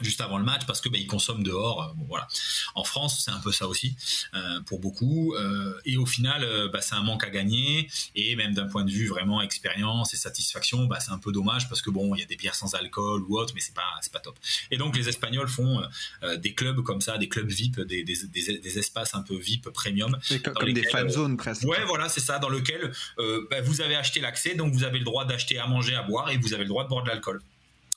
juste 0.00 0.20
avant 0.20 0.38
le 0.38 0.44
match 0.44 0.66
parce 0.66 0.80
que 0.80 0.88
bah, 0.88 0.98
ils 0.98 1.07
consomment 1.07 1.42
dehors 1.42 1.82
euh, 1.82 1.94
bon, 1.94 2.04
voilà. 2.09 2.26
En 2.74 2.84
France 2.84 3.22
c'est 3.24 3.30
un 3.30 3.40
peu 3.40 3.52
ça 3.52 3.66
aussi 3.66 3.96
euh, 4.34 4.61
pour 4.66 4.78
beaucoup 4.78 5.34
euh, 5.34 5.78
et 5.84 5.96
au 5.96 6.07
final 6.07 6.44
euh, 6.44 6.68
bah, 6.68 6.80
c'est 6.82 6.94
un 6.94 7.02
manque 7.02 7.24
à 7.24 7.30
gagner 7.30 7.88
et 8.14 8.36
même 8.36 8.52
d'un 8.52 8.66
point 8.66 8.84
de 8.84 8.90
vue 8.90 9.09
vraiment 9.09 9.40
expérience 9.40 10.12
et 10.12 10.16
satisfaction 10.16 10.84
bah, 10.84 10.98
c'est 11.00 11.12
un 11.12 11.18
peu 11.18 11.32
dommage 11.32 11.68
parce 11.68 11.80
que 11.80 11.90
bon 11.90 12.14
il 12.14 12.20
y 12.20 12.22
a 12.22 12.26
des 12.26 12.36
bières 12.36 12.54
sans 12.54 12.74
alcool 12.74 13.22
ou 13.22 13.38
autre 13.38 13.52
mais 13.54 13.61
c'est 13.61 13.74
pas 13.74 13.82
c'est 14.02 14.12
pas 14.12 14.20
top. 14.20 14.38
Et 14.70 14.76
donc 14.76 14.96
les 14.96 15.09
Espagnols 15.09 15.48
font 15.48 15.82
des 16.38 16.54
clubs 16.54 16.82
comme 16.82 17.00
ça 17.00 17.18
des 17.18 17.28
clubs 17.28 17.48
VIP 17.48 17.80
des, 17.80 18.04
des, 18.04 18.16
des, 18.26 18.59
des 18.59 18.78
espaces 18.78 19.14
un 19.14 19.22
peu 19.22 19.36
VIP 19.36 19.70
premium. 19.70 20.18
Comme, 20.28 20.54
comme 20.54 20.66
lesquels, 20.66 20.84
des 20.84 20.90
fan 20.90 21.09
zones 21.09 21.36
presque. 21.36 21.64
Ouais 21.64 21.84
voilà 21.86 22.09
c'est 22.09 22.20
ça 22.20 22.38
dans 22.38 22.48
lequel 22.48 22.92
bah, 23.50 23.61
vous 23.62 23.80
avez 23.80 23.96
acheté 23.96 24.20
l'accès 24.20 24.54
donc 24.54 24.72
vous 24.72 24.84
avez 24.84 24.98
le 24.98 25.04
droit 25.04 25.24
d'acheter 25.24 25.59
à 25.59 25.66
manger 25.66 25.94
à 25.94 26.02
boire 26.02 26.30
et 26.30 26.36
vous 26.36 26.52
avez 26.52 26.64
le 26.64 26.68
droit 26.68 26.84
de 26.84 26.88
boire 26.88 27.02
de 27.02 27.09
l'alcool 27.09 27.40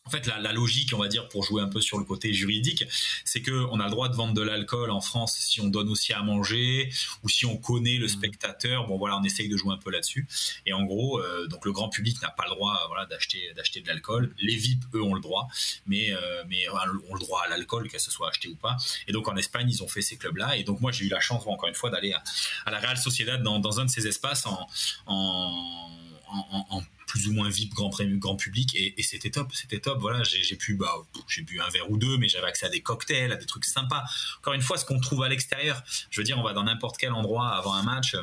en 0.10 0.12
fait, 0.12 0.26
la, 0.26 0.40
la, 0.40 0.54
logique, 0.54 0.92
on 0.96 0.98
va 0.98 1.08
dire, 1.08 1.30
pour 1.30 1.44
jouer 1.44 1.62
un 1.62 1.68
peu 1.68 1.82
sur 1.82 2.00
le 2.00 2.04
côté 2.04 2.34
juridique, 2.34 2.84
c'est 3.26 3.44
que 3.44 3.68
on 3.70 3.80
a 3.80 3.86
le 3.86 3.92
droit 3.92 4.10
de 4.10 4.16
vendre 4.16 4.34
de 4.34 4.42
l'alcool 4.42 4.90
en 4.90 5.02
France 5.02 5.38
si 5.38 5.62
on 5.62 5.68
donne 5.68 5.88
aussi 5.88 6.14
à 6.14 6.24
manger 6.24 6.92
ou 7.22 7.30
si 7.30 7.46
on 7.46 7.58
connaît 7.58 7.98
le 7.98 8.08
mmh. 8.08 8.10
spectateur. 8.10 8.88
Bon, 8.88 8.98
voilà, 8.98 9.18
on 9.18 9.24
essaye 9.24 9.50
de 9.50 9.56
jouer 9.56 9.72
un 9.72 9.78
peu 9.78 9.92
là-dessus. 9.92 10.28
Et 10.66 10.74
en 10.74 10.84
gros, 10.84 11.20
euh, 11.20 11.46
donc 11.46 11.64
le 11.64 11.72
grand 11.72 11.90
public 11.90 12.20
n'a 12.24 12.32
pas 12.32 12.46
le 12.46 12.56
droit, 12.56 12.86
voilà, 12.88 13.06
d'acheter 13.06 13.54
d'acheter 13.56 13.82
de 13.82 13.88
l'alcool. 13.88 14.34
Les 14.40 14.56
VIP, 14.56 14.84
eux, 14.96 15.04
ont 15.04 15.14
le 15.14 15.22
droit, 15.22 15.48
mais 15.86 16.12
euh, 16.12 16.44
mais 16.50 16.68
ont 16.70 17.14
le 17.14 17.20
droit 17.20 17.44
à 17.46 17.50
l'alcool, 17.50 17.88
que 17.88 18.00
ce 18.00 18.10
soit 18.10 18.30
acheté 18.30 18.48
ou 18.48 18.56
pas. 18.56 18.78
Et 19.08 19.12
donc 19.12 19.28
en 19.28 19.38
Espagne, 19.38 19.68
ils 19.70 19.84
ont 19.84 19.88
fait 19.88 20.02
ces 20.02 20.18
clubs-là. 20.18 20.58
Et 20.58 20.64
donc 20.64 20.82
moi, 20.82 20.92
j'ai 20.92 21.06
eu 21.06 21.10
la 21.10 21.20
chance, 21.20 21.44
encore 21.46 21.70
une 21.70 21.76
fois, 21.76 21.92
d'aller 21.92 22.14
à, 22.14 22.24
à, 22.66 22.72
la 22.72 22.80
Real 22.80 22.98
Sociedad 22.98 23.44
dans, 23.44 23.60
dans 23.60 23.80
un 23.80 23.86
de 23.86 23.92
ces 23.92 24.08
espaces 24.08 24.48
en, 24.48 24.68
en 25.06 25.88
en, 26.32 26.66
en, 26.70 26.82
plus 27.10 27.28
ou 27.28 27.34
moins 27.34 27.50
VIP 27.50 27.74
grand, 27.74 27.90
grand 27.90 28.36
public 28.36 28.76
et, 28.76 28.94
et 28.98 29.04
c'était 29.04 29.32
top, 29.32 29.52
c'était 29.54 29.80
top. 29.80 30.00
Voilà, 30.00 30.24
j'ai 30.24 30.56
pu, 30.56 30.76
bah, 30.76 30.94
j'ai 31.28 31.42
bu 31.42 31.60
un 31.60 31.70
verre 31.70 31.90
ou 31.90 31.98
deux, 31.98 32.18
mais 32.18 32.30
j'avais 32.30 32.48
accès 32.48 32.68
à 32.68 32.70
des 32.70 32.82
cocktails, 32.82 33.32
à 33.32 33.36
des 33.36 33.48
trucs 33.48 33.66
sympas. 33.66 34.04
Encore 34.38 34.54
une 34.54 34.62
fois, 34.62 34.78
ce 34.78 34.86
qu'on 34.86 35.00
trouve 35.00 35.24
à 35.24 35.30
l'extérieur, 35.30 35.84
je 36.12 36.22
veux 36.22 36.24
dire, 36.24 36.38
on 36.38 36.44
va 36.44 36.54
dans 36.54 36.64
n'importe 36.64 36.98
quel 36.98 37.12
endroit 37.12 37.50
avant 37.50 37.74
un 37.74 37.84
match 37.84 38.16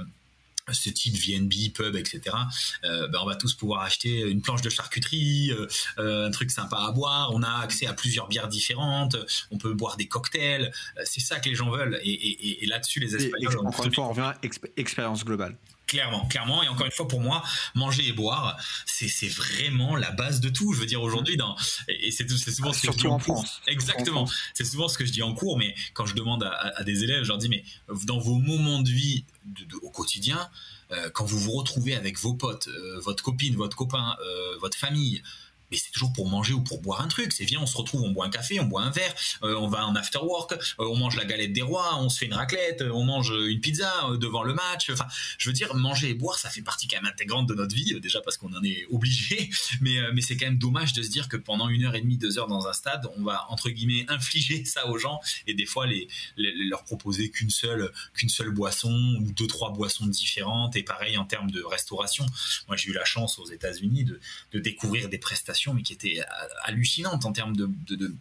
ce 0.72 0.90
type 0.90 1.14
VNB, 1.14 1.72
pub, 1.72 1.94
etc. 1.96 2.36
Euh, 2.84 3.06
ben 3.08 3.20
on 3.22 3.26
va 3.26 3.36
tous 3.36 3.54
pouvoir 3.54 3.82
acheter 3.82 4.20
une 4.22 4.42
planche 4.42 4.62
de 4.62 4.70
charcuterie, 4.70 5.52
euh, 5.98 6.26
un 6.26 6.30
truc 6.30 6.50
sympa 6.50 6.76
à 6.76 6.90
boire. 6.90 7.30
On 7.32 7.42
a 7.42 7.58
accès 7.60 7.86
à 7.86 7.92
plusieurs 7.92 8.26
bières 8.26 8.48
différentes. 8.48 9.16
On 9.50 9.58
peut 9.58 9.74
boire 9.74 9.96
des 9.96 10.08
cocktails. 10.08 10.72
Euh, 10.98 11.02
c'est 11.04 11.20
ça 11.20 11.38
que 11.38 11.48
les 11.48 11.54
gens 11.54 11.70
veulent. 11.70 12.00
Et, 12.02 12.10
et, 12.10 12.64
et 12.64 12.66
là-dessus, 12.66 12.98
les 12.98 13.14
Espagnols. 13.14 13.58
Encore 13.58 13.86
une 13.86 13.94
fois, 13.94 14.06
on 14.06 14.10
revient 14.10 14.32
exp 14.42 14.66
expérience 14.76 15.24
globale. 15.24 15.56
Clairement, 15.86 16.26
clairement. 16.26 16.62
Et 16.62 16.68
encore 16.68 16.86
une 16.86 16.92
fois, 16.92 17.06
pour 17.06 17.20
moi, 17.20 17.44
manger 17.74 18.08
et 18.08 18.12
boire, 18.12 18.56
c'est, 18.86 19.08
c'est 19.08 19.28
vraiment 19.28 19.94
la 19.94 20.10
base 20.10 20.40
de 20.40 20.48
tout. 20.48 20.72
Je 20.72 20.80
veux 20.80 20.86
dire, 20.86 21.00
aujourd'hui, 21.00 21.36
dans, 21.36 21.56
et 21.88 22.10
c'est, 22.10 22.28
c'est 22.28 22.50
souvent 22.50 22.72
ce 22.72 22.86
que 22.86 22.92
je 22.92 22.98
dis 22.98 23.06
en, 23.06 23.14
en 23.14 23.18
cours. 23.18 23.36
France. 23.36 23.60
Exactement. 23.66 24.28
C'est 24.54 24.64
souvent 24.64 24.88
ce 24.88 24.98
que 24.98 25.04
je 25.04 25.12
dis 25.12 25.22
en 25.22 25.32
cours, 25.32 25.58
mais 25.58 25.74
quand 25.94 26.06
je 26.06 26.14
demande 26.14 26.42
à, 26.42 26.50
à, 26.50 26.80
à 26.80 26.82
des 26.82 27.04
élèves, 27.04 27.22
je 27.22 27.28
leur 27.28 27.38
dis, 27.38 27.48
mais 27.48 27.62
dans 28.04 28.18
vos 28.18 28.34
moments 28.36 28.80
de 28.80 28.90
vie 28.90 29.24
de, 29.44 29.64
de, 29.64 29.76
au 29.82 29.90
quotidien, 29.90 30.50
euh, 30.92 31.10
quand 31.10 31.24
vous 31.24 31.38
vous 31.38 31.52
retrouvez 31.52 31.94
avec 31.94 32.18
vos 32.18 32.34
potes, 32.34 32.68
euh, 32.68 33.00
votre 33.00 33.22
copine, 33.22 33.56
votre 33.56 33.76
copain, 33.76 34.16
euh, 34.20 34.58
votre 34.58 34.76
famille, 34.76 35.22
mais 35.70 35.76
c'est 35.76 35.90
toujours 35.90 36.12
pour 36.12 36.28
manger 36.28 36.52
ou 36.52 36.62
pour 36.62 36.80
boire 36.80 37.00
un 37.00 37.08
truc. 37.08 37.32
C'est 37.32 37.44
viens, 37.44 37.60
on 37.60 37.66
se 37.66 37.76
retrouve, 37.76 38.02
on 38.02 38.10
boit 38.10 38.26
un 38.26 38.30
café, 38.30 38.60
on 38.60 38.66
boit 38.66 38.82
un 38.82 38.90
verre, 38.90 39.14
euh, 39.42 39.56
on 39.56 39.68
va 39.68 39.86
en 39.86 39.94
after 39.94 40.18
work, 40.18 40.52
euh, 40.52 40.56
on 40.78 40.96
mange 40.96 41.16
la 41.16 41.24
galette 41.24 41.52
des 41.52 41.62
rois, 41.62 41.98
on 42.00 42.08
se 42.08 42.18
fait 42.18 42.26
une 42.26 42.34
raclette, 42.34 42.82
on 42.82 43.04
mange 43.04 43.30
une 43.30 43.60
pizza 43.60 43.92
euh, 44.08 44.16
devant 44.16 44.42
le 44.42 44.54
match. 44.54 44.90
Enfin, 44.90 45.06
je 45.38 45.48
veux 45.48 45.52
dire, 45.52 45.74
manger 45.74 46.10
et 46.10 46.14
boire, 46.14 46.38
ça 46.38 46.50
fait 46.50 46.62
partie 46.62 46.88
quand 46.88 46.96
même 47.00 47.10
intégrante 47.10 47.46
de 47.46 47.54
notre 47.54 47.74
vie, 47.74 47.94
euh, 47.94 48.00
déjà 48.00 48.20
parce 48.20 48.36
qu'on 48.36 48.52
en 48.54 48.62
est 48.62 48.86
obligé. 48.90 49.50
Mais, 49.80 49.98
euh, 49.98 50.10
mais 50.14 50.22
c'est 50.22 50.36
quand 50.36 50.46
même 50.46 50.58
dommage 50.58 50.92
de 50.92 51.02
se 51.02 51.10
dire 51.10 51.28
que 51.28 51.36
pendant 51.36 51.68
une 51.68 51.84
heure 51.84 51.94
et 51.94 52.00
demie, 52.00 52.16
deux 52.16 52.38
heures 52.38 52.46
dans 52.46 52.66
un 52.66 52.72
stade, 52.72 53.08
on 53.16 53.22
va 53.22 53.44
entre 53.50 53.68
guillemets 53.68 54.06
infliger 54.08 54.64
ça 54.64 54.86
aux 54.86 54.98
gens 54.98 55.20
et 55.46 55.54
des 55.54 55.66
fois 55.66 55.86
les 55.86 56.08
leur 56.36 56.84
proposer 56.84 57.30
qu'une 57.30 57.50
seule 57.50 57.92
qu'une 58.14 58.28
seule 58.28 58.50
boisson 58.50 59.18
ou 59.20 59.32
deux 59.32 59.46
trois 59.46 59.72
boissons 59.72 60.06
différentes. 60.06 60.76
Et 60.76 60.82
pareil 60.82 61.18
en 61.18 61.24
termes 61.24 61.50
de 61.50 61.62
restauration. 61.62 62.24
Moi, 62.68 62.76
j'ai 62.76 62.90
eu 62.90 62.92
la 62.92 63.04
chance 63.04 63.38
aux 63.38 63.46
États-Unis 63.46 64.04
de, 64.04 64.20
de 64.52 64.58
découvrir 64.58 65.08
des 65.08 65.18
prestations 65.18 65.55
mais 65.74 65.82
qui 65.82 65.92
était 65.92 66.20
hallucinante 66.64 67.24
en 67.24 67.32
termes 67.32 67.56
de, 67.56 67.68
de, 67.90 68.12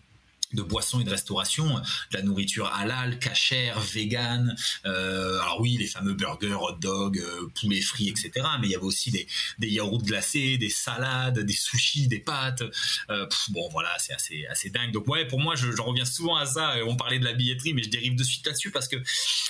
boissons 0.64 1.02
et 1.02 1.04
de 1.04 1.10
restauration, 1.10 1.76
de 1.76 2.18
la 2.18 2.22
nourriture 2.22 2.68
halal, 2.74 3.20
cachère, 3.20 3.80
vegan. 3.82 4.56
Euh, 4.86 5.40
alors 5.42 5.60
oui, 5.60 5.76
les 5.78 5.88
fameux 5.88 6.14
burgers, 6.14 6.54
hot 6.54 6.78
dogs, 6.80 7.20
euh, 7.20 7.52
poulet 7.60 7.82
frit, 7.82 8.08
etc. 8.08 8.32
Mais 8.62 8.68
il 8.68 8.72
y 8.72 8.76
avait 8.76 8.86
aussi 8.86 9.12
des, 9.12 9.28
yaourts 9.60 10.02
glacés, 10.02 10.58
des 10.58 10.70
salades, 10.70 11.40
des 11.40 11.54
sushis, 11.54 12.08
des 12.08 12.20
pâtes. 12.20 12.64
Euh, 13.10 13.28
bon, 13.50 13.68
voilà, 13.70 13.94
c'est 14.00 14.14
assez, 14.14 14.70
dingue. 14.70 14.94
Donc 14.94 15.08
ouais, 15.10 15.28
pour 15.28 15.40
moi, 15.40 15.56
je, 15.56 15.72
je, 15.72 15.82
reviens 15.82 16.06
souvent 16.06 16.38
à 16.38 16.46
ça. 16.46 16.76
On 16.88 16.96
parlait 16.96 17.20
de 17.20 17.26
la 17.26 17.34
billetterie, 17.34 17.74
mais 17.74 17.84
je 17.84 17.90
dérive 17.90 18.16
de 18.16 18.24
suite 18.24 18.46
là-dessus 18.48 18.72
parce 18.72 18.88
que 18.88 18.96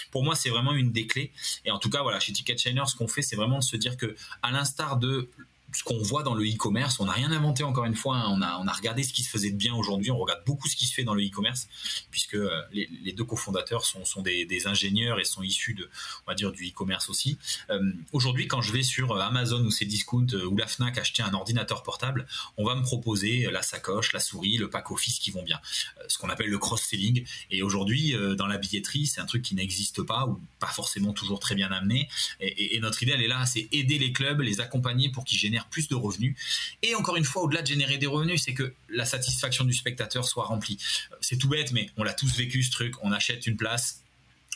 pour 0.09 0.23
moi, 0.23 0.35
c'est 0.35 0.49
vraiment 0.49 0.73
une 0.73 0.91
des 0.91 1.05
clés. 1.05 1.31
Et 1.65 1.71
en 1.71 1.77
tout 1.77 1.91
cas, 1.91 2.01
voilà, 2.01 2.19
chez 2.19 2.33
Ticket 2.33 2.57
Shiner, 2.57 2.83
ce 2.87 2.95
qu'on 2.95 3.07
fait, 3.07 3.21
c'est 3.21 3.35
vraiment 3.35 3.59
de 3.59 3.63
se 3.63 3.75
dire 3.75 3.95
que, 3.97 4.15
à 4.41 4.51
l'instar 4.51 4.97
de 4.97 5.29
ce 5.75 5.83
qu'on 5.83 5.97
voit 5.97 6.23
dans 6.23 6.33
le 6.35 6.45
e-commerce. 6.45 6.99
On 6.99 7.05
n'a 7.05 7.11
rien 7.11 7.31
inventé 7.31 7.63
encore 7.63 7.85
une 7.85 7.95
fois. 7.95 8.15
Hein. 8.15 8.27
On, 8.29 8.41
a, 8.41 8.59
on 8.61 8.67
a 8.67 8.71
regardé 8.71 9.03
ce 9.03 9.11
qui 9.11 9.23
se 9.23 9.29
faisait 9.29 9.51
de 9.51 9.57
bien 9.57 9.75
aujourd'hui. 9.75 10.09
On 10.09 10.17
regarde 10.17 10.41
beaucoup 10.45 10.69
ce 10.69 10.75
qui 10.75 10.85
se 10.85 10.93
fait 10.93 11.03
dans 11.03 11.13
le 11.13 11.23
e-commerce, 11.23 11.67
puisque 12.11 12.35
euh, 12.35 12.61
les, 12.71 12.87
deux 13.11 13.25
cofondateurs 13.25 13.85
sont, 13.85 14.05
sont 14.05 14.21
des, 14.21 14.67
ingénieurs 14.67 15.19
et 15.19 15.25
sont 15.25 15.43
issus 15.43 15.73
de, 15.73 15.89
on 16.25 16.31
va 16.31 16.35
dire, 16.35 16.51
du 16.51 16.65
e-commerce 16.67 17.09
aussi. 17.09 17.37
Euh, 17.69 17.91
aujourd'hui, 18.13 18.47
quand 18.47 18.61
je 18.61 18.71
vais 18.71 18.83
sur 18.83 19.19
Amazon 19.21 19.63
ou 19.65 19.69
Cdiscount 19.69 20.27
ou 20.49 20.55
la 20.55 20.65
Fnac 20.65 20.97
acheter 20.97 21.23
un 21.23 21.33
ordinateur 21.33 21.83
portable, 21.83 22.25
on 22.57 22.65
va 22.65 22.75
me 22.75 22.81
proposer 22.81 23.49
la 23.51 23.61
sacoche, 23.61 24.13
la 24.13 24.19
souris, 24.19 24.57
le 24.57 24.69
pack 24.69 24.91
office 24.91 25.19
qui 25.19 25.31
vont 25.31 25.43
bien, 25.43 25.59
ce 26.07 26.17
qu'on 26.17 26.29
appelle 26.29 26.49
le 26.49 26.57
cross-selling. 26.57 27.25
Et 27.51 27.61
aujourd'hui, 27.61 28.15
dans 28.37 28.47
la 28.47 28.57
billetterie, 28.57 29.05
c'est 29.05 29.19
un 29.19 29.25
truc 29.25 29.41
qui 29.43 29.55
n'existe 29.55 30.01
pas 30.03 30.25
ou 30.25 30.39
pas 30.59 30.67
forcément 30.67 31.13
toujours 31.13 31.39
très 31.39 31.55
bien 31.55 31.71
amené. 31.71 32.07
Et, 32.39 32.75
et 32.75 32.79
notre 32.79 33.03
idée, 33.03 33.11
elle 33.11 33.21
est 33.21 33.27
là, 33.27 33.45
c'est 33.45 33.67
aider 33.71 33.99
les 33.99 34.13
clubs, 34.13 34.39
les 34.39 34.61
accompagner 34.61 35.09
pour 35.09 35.25
qu'ils 35.25 35.37
génèrent 35.37 35.64
plus 35.69 35.87
de 35.87 35.95
revenus. 35.95 36.35
Et 36.81 36.95
encore 36.95 37.17
une 37.17 37.25
fois, 37.25 37.43
au-delà 37.43 37.61
de 37.61 37.67
générer 37.67 37.97
des 37.97 38.07
revenus, 38.07 38.43
c'est 38.43 38.53
que 38.53 38.73
la 38.89 39.05
satisfaction 39.05 39.65
du 39.65 39.73
spectateur 39.73 40.25
soit 40.25 40.45
remplie. 40.45 40.77
C'est 41.21 41.37
tout 41.37 41.49
bête, 41.49 41.71
mais 41.71 41.89
on 41.97 42.03
l'a 42.03 42.13
tous 42.13 42.35
vécu 42.35 42.63
ce 42.63 42.71
truc. 42.71 42.93
On 43.01 43.11
achète 43.11 43.47
une 43.47 43.57
place, 43.57 44.03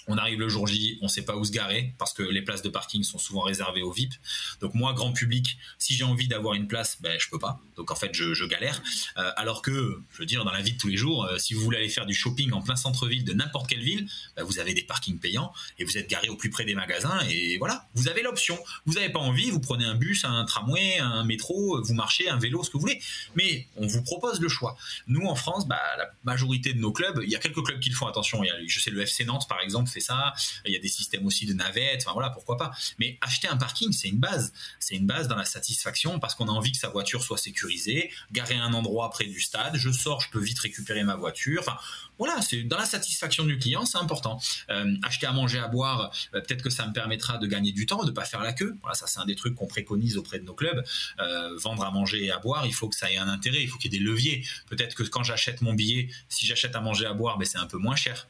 on 0.10 0.18
arrive 0.18 0.40
le 0.40 0.50
jour 0.50 0.68
J, 0.68 0.98
on 1.02 1.08
sait 1.08 1.22
pas 1.22 1.36
où 1.36 1.46
se 1.46 1.52
garer 1.52 1.94
parce 1.98 2.14
que 2.14 2.24
les 2.24 2.42
places 2.42 2.64
de 2.64 2.70
parking 2.70 3.04
sont 3.04 3.20
souvent 3.20 3.42
réservées 3.42 3.84
aux 3.84 3.92
VIP. 3.92 4.14
Donc 4.60 4.74
moi, 4.74 4.94
grand 4.94 5.14
public, 5.14 5.58
si 5.78 5.94
j'ai 5.94 6.04
envie 6.04 6.28
d'avoir 6.28 6.56
une 6.56 6.68
place, 6.68 6.98
ben 7.00 7.18
je 7.20 7.30
peux 7.30 7.38
pas. 7.38 7.62
Donc 7.78 7.92
en 7.92 7.96
fait, 7.96 8.10
je, 8.14 8.46
galère. 8.46 8.82
Euh, 9.18 9.32
alors 9.38 9.62
que, 9.62 10.02
je 10.12 10.18
veux 10.18 10.26
dire, 10.26 10.44
dans 10.44 10.52
la 10.52 10.62
vie 10.62 10.74
de 10.74 10.78
tous 10.78 10.88
les 10.88 10.98
jours, 10.98 11.26
euh, 11.26 11.38
si 11.38 11.54
vous 11.54 11.62
voulez 11.62 11.78
aller 11.78 11.90
faire 11.90 12.08
du 12.08 12.16
shopping 12.16 12.52
en 12.54 12.62
plein 12.62 12.76
centre-ville 12.76 13.24
de 13.24 13.34
n'importe 13.34 13.70
quelle 13.70 13.84
ville, 13.84 14.10
ben, 14.36 14.44
vous 14.44 14.58
avez 14.58 14.74
des 14.74 14.82
parkings 14.82 15.20
payants 15.20 15.54
et 15.78 15.84
vous 15.84 15.98
êtes 15.98 16.10
garé 16.10 16.30
au 16.30 16.36
plus 16.36 16.50
près 16.50 16.66
des 16.66 16.74
magasins 16.74 17.20
et 17.30 17.58
voilà, 17.60 17.88
vous 17.94 18.08
avez 18.08 18.24
l'option. 18.24 18.58
Vous 18.88 18.94
n'avez 18.94 19.10
pas 19.10 19.20
envie, 19.20 19.52
vous 19.52 19.60
prenez 19.60 19.86
un 19.86 19.96
bus, 19.96 20.26
un 20.26 20.44
tramway, 20.46 20.98
un 20.98 21.24
métro, 21.24 21.82
vous 21.84 21.94
marchez, 21.94 22.30
un 22.30 22.40
vélo, 22.40 22.64
ce 22.64 22.70
que 22.70 22.74
vous 22.74 22.82
voulez. 22.82 23.00
Mais 23.36 23.68
on 23.78 23.86
vous 23.86 24.02
propose 24.02 24.42
le 24.42 24.50
choix. 24.50 24.76
Nous 25.08 25.26
en 25.28 25.36
France, 25.36 25.68
bah, 25.68 25.80
la 25.98 26.10
majorité 26.24 26.74
de 26.74 26.80
nos 26.80 26.92
clubs, 26.92 27.22
il 27.24 27.30
y 27.30 27.36
a 27.36 27.40
quelques 27.40 27.64
clubs 27.64 27.80
qui 27.80 27.92
le 27.92 27.96
font. 27.96 28.08
Attention, 28.08 28.44
il 28.44 28.48
y 28.48 28.50
a, 28.50 28.56
je 28.66 28.80
sais 28.80 28.90
le 28.90 29.02
FC 29.02 29.24
Nantes 29.26 29.48
par 29.48 29.62
exemple 29.62 29.90
ça. 30.00 30.34
Il 30.66 30.74
y 30.74 30.76
a 30.76 30.80
des 30.80 30.88
systèmes 30.88 31.26
aussi 31.26 31.46
de 31.46 31.54
navettes. 31.54 32.04
Enfin 32.04 32.14
voilà, 32.14 32.30
pourquoi 32.30 32.58
pas. 32.58 32.72
Mais 33.00 33.18
acheter 33.22 33.48
un 33.48 33.58
parking, 33.58 33.92
c'est 33.92 34.10
une 34.10 34.20
base. 34.20 34.54
C'est 34.80 34.96
une 34.96 35.06
base 35.06 35.28
dans 35.28 35.36
la 35.36 35.46
satisfaction 35.46 36.20
parce 36.20 36.36
qu'on 36.36 36.48
a 36.48 36.52
envie 36.52 36.72
que 36.72 36.78
sa 36.78 36.90
voiture 36.90 37.24
soit 37.24 37.38
sécurisée, 37.38 38.12
garer 38.32 38.56
un 38.56 38.74
endroit 38.74 39.10
près 39.10 39.26
du 39.26 39.40
stade. 39.40 39.76
Je 39.76 39.92
sors, 39.92 40.22
je 40.22 40.30
peux 40.30 40.40
vite 40.40 40.60
récupérer 40.60 41.04
ma 41.04 41.16
voiture. 41.16 41.62
Enfin, 41.62 41.78
voilà, 42.20 42.42
c'est 42.42 42.64
dans 42.64 42.78
la 42.78 42.86
satisfaction 42.86 43.46
du 43.46 43.58
client, 43.58 43.86
c'est 43.86 43.98
important. 43.98 44.40
Euh, 44.70 44.94
acheter 45.04 45.26
à 45.26 45.32
manger, 45.32 45.58
à 45.58 45.70
boire, 45.70 46.12
euh, 46.36 46.42
peut-être 46.42 46.62
que 46.62 46.70
ça 46.70 46.86
me 46.86 46.92
permettra 46.92 47.38
de 47.38 47.48
gagner 47.48 47.72
du 47.72 47.86
temps, 47.86 48.04
de 48.04 48.12
pas 48.12 48.26
faire 48.26 48.42
la 48.42 48.52
queue. 48.52 48.76
Voilà, 48.82 48.94
ça 48.94 49.08
c'est 49.08 49.22
un 49.22 49.26
des 49.26 49.36
trucs 49.36 49.56
qu'on 49.56 49.68
préconise 49.68 50.18
auprès 50.18 50.38
de 50.38 50.44
nos 50.44 50.54
clubs. 50.54 50.84
Euh, 51.20 51.58
vendre 51.58 51.84
à 51.84 51.92
manger 51.92 52.26
et 52.26 52.32
à 52.32 52.38
boire, 52.38 52.66
il 52.66 52.74
faut 52.74 52.90
que 52.90 52.96
ça 52.96 53.10
ait 53.10 53.18
un 53.18 53.30
intérêt, 53.30 53.62
il 53.62 53.68
faut 53.70 53.78
qu'il 53.78 53.94
y 53.94 53.96
ait 53.96 54.00
des 54.00 54.04
leviers. 54.04 54.46
Peut-être 54.68 54.96
que 54.96 55.04
quand 55.04 55.24
j'achète 55.24 55.62
mon 55.62 55.74
billet, 55.74 56.10
si 56.28 56.46
j'achète 56.46 56.76
à 56.76 56.82
manger 56.82 57.06
à 57.06 57.14
boire, 57.14 57.38
ben 57.38 57.46
c'est 57.46 57.58
un 57.58 57.68
peu 57.68 57.78
moins 57.78 57.96
cher 57.96 58.28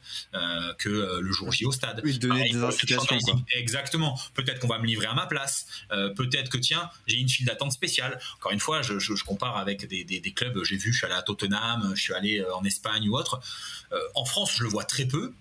que 0.78 1.18
le 1.20 1.32
jour 1.32 1.50
J 1.50 1.59
au 1.64 1.72
stade. 1.72 2.00
Oui, 2.04 2.18
donner 2.18 2.50
des 2.50 2.62
incitations. 2.62 3.16
Exactement. 3.52 4.18
Peut-être 4.34 4.60
qu'on 4.60 4.68
va 4.68 4.78
me 4.78 4.86
livrer 4.86 5.06
à 5.06 5.14
ma 5.14 5.26
place. 5.26 5.66
peut-être 6.16 6.50
que 6.50 6.58
tiens, 6.58 6.90
j'ai 7.06 7.16
une 7.16 7.28
file 7.28 7.46
d'attente 7.46 7.72
spéciale. 7.72 8.18
Encore 8.36 8.52
une 8.52 8.60
fois, 8.60 8.82
je, 8.82 9.24
compare 9.24 9.56
avec 9.56 9.86
des, 9.86 10.04
des 10.04 10.32
clubs. 10.32 10.62
J'ai 10.64 10.76
vu, 10.76 10.92
je 10.92 10.98
suis 10.98 11.06
allé 11.06 11.14
à 11.14 11.22
Tottenham, 11.22 11.92
je 11.94 12.00
suis 12.00 12.14
allé 12.14 12.44
en 12.54 12.64
Espagne 12.64 13.08
ou 13.08 13.16
autre. 13.16 13.40
Euh, 13.92 13.98
en 14.14 14.24
France, 14.24 14.52
je 14.56 14.62
le 14.62 14.68
vois 14.68 14.84
très 14.84 15.04
peu 15.04 15.32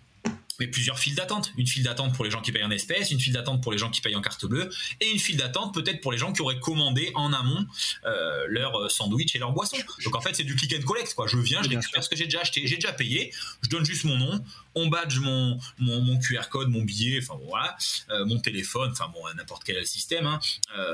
mais 0.59 0.67
plusieurs 0.67 0.99
files 0.99 1.15
d'attente. 1.15 1.53
Une 1.57 1.67
file 1.67 1.83
d'attente 1.83 2.13
pour 2.13 2.25
les 2.25 2.31
gens 2.31 2.41
qui 2.41 2.51
payent 2.51 2.65
en 2.65 2.71
espèces, 2.71 3.11
une 3.11 3.19
file 3.21 3.31
d'attente 3.31 3.63
pour 3.63 3.71
les 3.71 3.77
gens 3.77 3.89
qui 3.89 4.01
payent 4.01 4.17
en 4.17 4.21
carte 4.21 4.45
bleue, 4.45 4.69
et 4.99 5.09
une 5.09 5.17
file 5.17 5.37
d'attente 5.37 5.73
peut-être 5.73 6.01
pour 6.01 6.11
les 6.11 6.17
gens 6.17 6.33
qui 6.33 6.41
auraient 6.41 6.59
commandé 6.59 7.13
en 7.15 7.31
amont 7.31 7.65
euh, 8.05 8.45
leur 8.49 8.75
euh, 8.75 8.89
sandwich 8.89 9.33
et 9.35 9.39
leur 9.39 9.53
boisson. 9.53 9.77
Donc 10.03 10.15
en 10.17 10.19
fait, 10.19 10.35
c'est 10.35 10.43
du 10.43 10.57
click 10.57 10.75
and 10.77 10.85
collect. 10.85 11.13
Quoi. 11.13 11.27
Je 11.27 11.37
viens, 11.37 11.63
je 11.63 11.69
récupère 11.69 12.03
ce 12.03 12.09
que 12.09 12.17
j'ai 12.17 12.25
déjà 12.25 12.41
acheté, 12.41 12.67
j'ai 12.67 12.75
déjà 12.75 12.91
payé, 12.91 13.31
je 13.61 13.69
donne 13.69 13.85
juste 13.85 14.03
mon 14.03 14.17
nom, 14.17 14.43
on 14.79 14.87
badge 14.87 15.19
mon, 15.19 15.59
mon, 15.77 16.19
QR 16.19 16.49
code, 16.49 16.69
mon 16.69 16.81
billet, 16.81 17.19
enfin 17.21 17.39
voilà, 17.47 17.77
euh, 18.09 18.25
mon 18.25 18.39
téléphone, 18.39 18.91
enfin 18.91 19.11
bon, 19.13 19.21
n'importe 19.35 19.63
quel 19.63 19.85
système, 19.85 20.25
hein, 20.25 20.39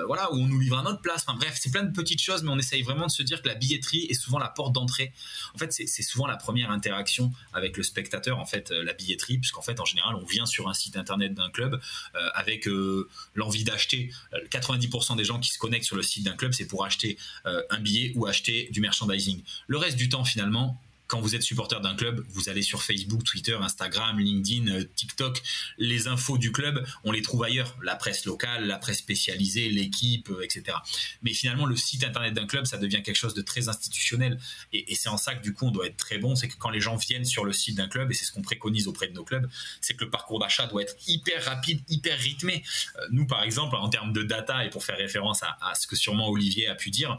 voilà, 0.07 0.31
où 0.33 0.37
on 0.37 0.47
nous 0.47 0.59
livre 0.59 0.77
à 0.77 0.83
notre 0.83 1.01
place. 1.01 1.23
Enfin 1.27 1.37
bref, 1.37 1.57
c'est 1.59 1.71
plein 1.71 1.83
de 1.83 1.91
petites 1.91 2.21
choses, 2.21 2.43
mais 2.43 2.51
on 2.51 2.57
essaye 2.57 2.81
vraiment 2.83 3.07
de 3.07 3.11
se 3.11 3.23
dire 3.23 3.41
que 3.41 3.47
la 3.47 3.55
billetterie 3.55 4.05
est 4.09 4.13
souvent 4.13 4.39
la 4.39 4.49
porte 4.49 4.73
d'entrée. 4.73 5.13
En 5.53 5.57
fait, 5.57 5.71
c'est 5.71 6.03
souvent 6.03 6.27
la 6.27 6.37
première 6.37 6.71
interaction 6.71 7.31
avec 7.53 7.77
le 7.77 7.83
spectateur, 7.83 8.39
en 8.39 8.45
fait, 8.45 8.71
la 8.71 8.93
billetterie, 8.93 9.37
puisqu'en 9.37 9.61
fait, 9.61 9.79
en 9.79 9.85
général, 9.85 10.15
on 10.15 10.25
vient 10.25 10.45
sur 10.45 10.67
un 10.69 10.73
site 10.73 10.97
internet 10.97 11.33
d'un 11.33 11.49
club 11.49 11.79
euh, 12.15 12.29
avec 12.33 12.67
euh, 12.67 13.09
l'envie 13.33 13.63
d'acheter. 13.63 14.11
90% 14.51 15.13
euh, 15.13 15.15
des 15.15 15.23
gens 15.23 15.39
qui 15.39 15.49
se 15.51 15.57
connectent 15.57 15.85
sur 15.85 15.95
le 15.95 16.03
site 16.03 16.25
d'un 16.25 16.35
club, 16.35 16.53
c'est 16.53 16.67
pour 16.67 16.85
acheter 16.85 17.17
un 17.45 17.79
billet 17.79 18.11
ou 18.15 18.25
acheter 18.25 18.69
du 18.71 18.81
merchandising. 18.81 19.41
Le 19.67 19.77
reste 19.77 19.97
du 19.97 20.09
temps, 20.09 20.23
finalement, 20.23 20.81
quand 21.07 21.21
vous 21.21 21.35
êtes 21.35 21.43
supporter 21.43 21.79
d'un 21.81 21.95
club, 21.95 22.23
vous 22.29 22.49
allez 22.49 22.61
sur 22.61 22.81
Facebook, 22.81 23.23
Twitter, 23.23 23.55
Instagram, 23.55 24.19
LinkedIn, 24.19 24.67
euh, 24.71 24.83
TikTok. 24.95 25.41
Les 25.77 26.07
infos 26.07 26.37
du 26.37 26.51
club, 26.51 26.85
on 27.03 27.11
les 27.11 27.21
trouve 27.21 27.43
ailleurs. 27.43 27.77
La 27.83 27.95
presse 27.95 28.25
locale, 28.25 28.65
la 28.65 28.77
presse 28.77 28.99
spécialisée, 28.99 29.69
l'équipe, 29.69 30.29
euh, 30.29 30.43
etc. 30.43 30.77
Mais 31.21 31.33
finalement, 31.33 31.65
le 31.65 31.75
site 31.75 32.03
internet 32.03 32.33
d'un 32.33 32.47
club, 32.47 32.65
ça 32.65 32.77
devient 32.77 33.03
quelque 33.03 33.17
chose 33.17 33.33
de 33.33 33.41
très 33.41 33.69
institutionnel. 33.69 34.39
Et, 34.73 34.95
c'est 34.95 35.09
en 35.09 35.17
ça 35.17 35.35
que 35.35 35.43
du 35.43 35.53
coup, 35.53 35.67
on 35.67 35.71
doit 35.71 35.87
être 35.87 35.97
très 35.97 36.17
bon. 36.17 36.35
C'est 36.35 36.47
que 36.47 36.55
quand 36.57 36.69
les 36.69 36.79
gens 36.79 36.95
viennent 36.95 37.25
sur 37.25 37.45
le 37.45 37.53
site 37.53 37.75
d'un 37.75 37.87
club, 37.87 38.11
et 38.11 38.13
c'est 38.13 38.25
ce 38.25 38.31
qu'on 38.31 38.41
préconise 38.41 38.87
auprès 38.87 39.07
de 39.07 39.13
nos 39.13 39.23
clubs, 39.23 39.47
c'est 39.81 39.93
que 39.95 40.05
le 40.05 40.09
parcours 40.09 40.39
d'achat 40.39 40.65
doit 40.67 40.81
être 40.81 40.95
hyper 41.07 41.43
rapide, 41.43 41.81
hyper 41.89 42.17
rythmé. 42.17 42.63
Euh, 42.97 43.07
nous, 43.11 43.27
par 43.27 43.43
exemple, 43.43 43.75
en 43.75 43.89
termes 43.89 44.13
de 44.13 44.23
data, 44.23 44.65
et 44.65 44.69
pour 44.69 44.83
faire 44.83 44.97
référence 44.97 45.43
à, 45.43 45.75
ce 45.75 45.85
que 45.85 45.95
sûrement 45.95 46.29
Olivier 46.29 46.67
a 46.67 46.75
pu 46.75 46.89
dire, 46.89 47.17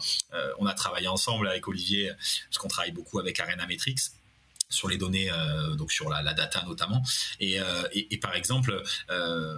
on 0.59 0.67
a 0.67 0.73
travaillé 0.73 1.09
ensemble 1.09 1.49
avec 1.49 1.69
Olivier, 1.69 2.11
parce 2.49 2.59
qu'on 2.59 2.69
travaille 2.69 2.93
beaucoup 2.93 3.19
avec 3.19 3.39
Arena 3.39 3.67
sur 4.69 4.89
les 4.89 4.99
données, 4.99 5.31
euh, 5.31 5.75
donc 5.75 5.93
sur 5.93 6.09
la, 6.09 6.23
data 6.35 6.65
notamment. 6.67 7.03
Et, 7.41 7.61
euh, 7.61 7.83
par 8.21 8.35
exemple, 8.35 8.83
euh, 9.11 9.57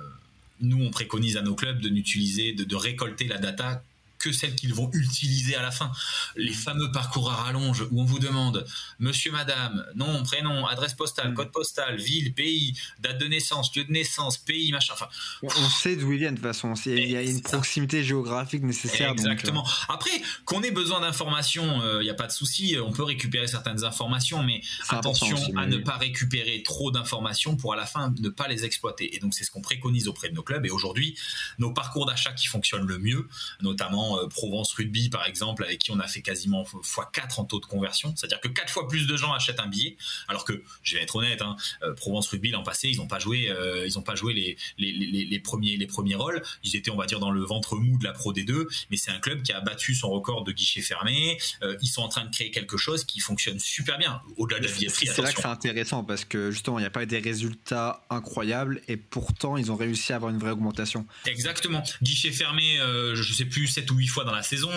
nous, 0.60 0.82
on 0.84 0.90
préconise 0.90 1.36
à 1.36 1.42
nos 1.42 1.54
clubs 1.54 1.80
de 1.80 1.88
n'utiliser, 1.88 2.52
de, 2.52 2.76
récolter 2.76 3.26
la 3.26 3.38
data 3.38 3.82
que 4.18 4.32
celles 4.32 4.54
qu'ils 4.54 4.74
vont 4.74 4.90
utiliser 4.92 5.56
à 5.56 5.62
la 5.62 5.70
fin. 5.70 5.90
Les 6.36 6.52
fameux 6.52 6.90
parcours 6.92 7.30
à 7.30 7.36
rallonge 7.36 7.86
où 7.90 8.00
on 8.00 8.04
vous 8.04 8.18
demande 8.18 8.66
monsieur, 8.98 9.32
madame, 9.32 9.84
nom, 9.94 10.22
prénom, 10.22 10.66
adresse 10.66 10.94
postale, 10.94 11.30
mm. 11.30 11.34
code 11.34 11.52
postal, 11.52 11.96
ville, 11.96 12.34
pays, 12.34 12.78
date 13.00 13.18
de 13.18 13.26
naissance, 13.26 13.74
lieu 13.76 13.84
de 13.84 13.92
naissance, 13.92 14.38
pays, 14.38 14.72
machin. 14.72 14.94
Enfin, 14.94 15.08
on 15.42 15.68
sait 15.68 15.96
d'où 15.96 16.12
ils 16.12 16.18
viennent 16.18 16.34
de 16.34 16.40
toute 16.40 16.46
façon. 16.46 16.74
Il 16.86 17.10
y 17.10 17.16
a 17.16 17.22
une 17.22 17.42
proximité 17.42 18.02
géographique 18.02 18.62
nécessaire. 18.62 19.12
Exactement. 19.12 19.64
Euh, 19.66 19.92
Après, 19.94 20.10
qu'on 20.44 20.62
ait 20.62 20.70
besoin 20.70 21.00
d'informations, 21.00 21.80
il 21.82 21.86
euh, 21.86 22.02
n'y 22.02 22.10
a 22.10 22.14
pas 22.14 22.26
de 22.26 22.32
souci. 22.32 22.76
On 22.82 22.92
peut 22.92 23.02
récupérer 23.02 23.46
certaines 23.46 23.84
informations, 23.84 24.42
mais 24.42 24.62
attention 24.88 25.36
à 25.56 25.66
ne 25.66 25.78
pas 25.78 25.96
récupérer 25.96 26.62
trop 26.62 26.90
d'informations 26.90 27.56
pour 27.56 27.72
à 27.72 27.76
la 27.76 27.86
fin 27.86 28.12
ne 28.18 28.28
pas 28.28 28.48
les 28.48 28.64
exploiter. 28.64 29.14
Et 29.16 29.20
donc, 29.20 29.34
c'est 29.34 29.44
ce 29.44 29.50
qu'on 29.50 29.62
préconise 29.62 30.08
auprès 30.08 30.28
de 30.28 30.34
nos 30.34 30.42
clubs. 30.42 30.64
Et 30.66 30.70
aujourd'hui, 30.70 31.16
nos 31.58 31.72
parcours 31.72 32.06
d'achat 32.06 32.32
qui 32.32 32.46
fonctionnent 32.46 32.86
le 32.86 32.98
mieux, 32.98 33.28
notamment 33.60 34.07
euh, 34.16 34.28
Provence 34.28 34.72
Rugby 34.72 35.08
par 35.08 35.26
exemple, 35.26 35.64
avec 35.64 35.78
qui 35.78 35.90
on 35.90 36.00
a 36.00 36.06
fait 36.06 36.22
quasiment 36.22 36.62
x4 36.62 37.40
en 37.40 37.44
taux 37.44 37.60
de 37.60 37.66
conversion. 37.66 38.14
C'est-à-dire 38.16 38.40
que 38.40 38.48
4 38.48 38.70
fois 38.70 38.88
plus 38.88 39.06
de 39.06 39.16
gens 39.16 39.32
achètent 39.32 39.60
un 39.60 39.66
billet, 39.66 39.96
alors 40.28 40.44
que, 40.44 40.62
je 40.82 40.96
vais 40.96 41.02
être 41.02 41.16
honnête, 41.16 41.42
hein, 41.42 41.56
euh, 41.82 41.94
Provence 41.94 42.28
Rugby 42.28 42.50
l'an 42.50 42.62
passé, 42.62 42.88
ils 42.88 42.98
n'ont 42.98 43.06
pas 43.06 43.18
joué, 43.18 43.50
euh, 43.50 43.86
ils 43.86 43.98
ont 43.98 44.02
pas 44.02 44.14
joué 44.14 44.32
les, 44.32 44.56
les, 44.78 45.40
premiers, 45.40 45.76
les 45.76 45.86
premiers 45.86 46.14
rôles. 46.14 46.42
Ils 46.64 46.76
étaient, 46.76 46.90
on 46.90 46.96
va 46.96 47.06
dire, 47.06 47.20
dans 47.20 47.30
le 47.30 47.42
ventre 47.44 47.76
mou 47.76 47.98
de 47.98 48.04
la 48.04 48.12
Pro 48.12 48.32
D2, 48.32 48.66
mais 48.90 48.96
c'est 48.96 49.10
un 49.10 49.18
club 49.18 49.42
qui 49.42 49.52
a 49.52 49.60
battu 49.60 49.94
son 49.94 50.10
record 50.10 50.44
de 50.44 50.52
guichet 50.52 50.80
fermé. 50.80 51.38
ils 51.80 51.88
sont 51.88 52.02
en 52.02 52.08
train 52.08 52.24
de 52.24 52.30
créer 52.30 52.50
quelque 52.50 52.76
chose 52.76 53.04
qui 53.04 53.20
fonctionne 53.20 53.58
super 53.58 53.98
bien, 53.98 54.20
au-delà 54.36 54.60
de 54.60 54.66
la 54.66 54.72
billetterie. 54.72 55.06
C'est 55.06 55.22
là 55.22 55.32
que 55.32 55.40
c'est 55.40 55.46
intéressant 55.46 56.04
parce 56.04 56.24
que 56.24 56.50
justement, 56.50 56.78
il 56.78 56.82
n'y 56.82 56.86
a 56.86 56.90
pas 56.90 57.02
eu 57.02 57.06
des 57.06 57.18
résultats 57.18 58.06
incroyables 58.10 58.80
et 58.88 58.96
pourtant, 58.96 59.56
ils 59.56 59.70
ont 59.72 59.76
réussi 59.76 60.12
à 60.12 60.16
avoir 60.16 60.30
une 60.30 60.38
vraie 60.38 60.50
augmentation. 60.50 61.06
Exactement. 61.26 61.82
Guichet 62.02 62.32
fermé, 62.32 62.78
je 62.78 63.32
sais 63.32 63.44
plus, 63.44 63.66
7 63.66 63.90
ou 63.90 63.97
huit 63.98 64.06
fois 64.06 64.24
dans 64.24 64.32
la 64.34 64.42
saison. 64.42 64.70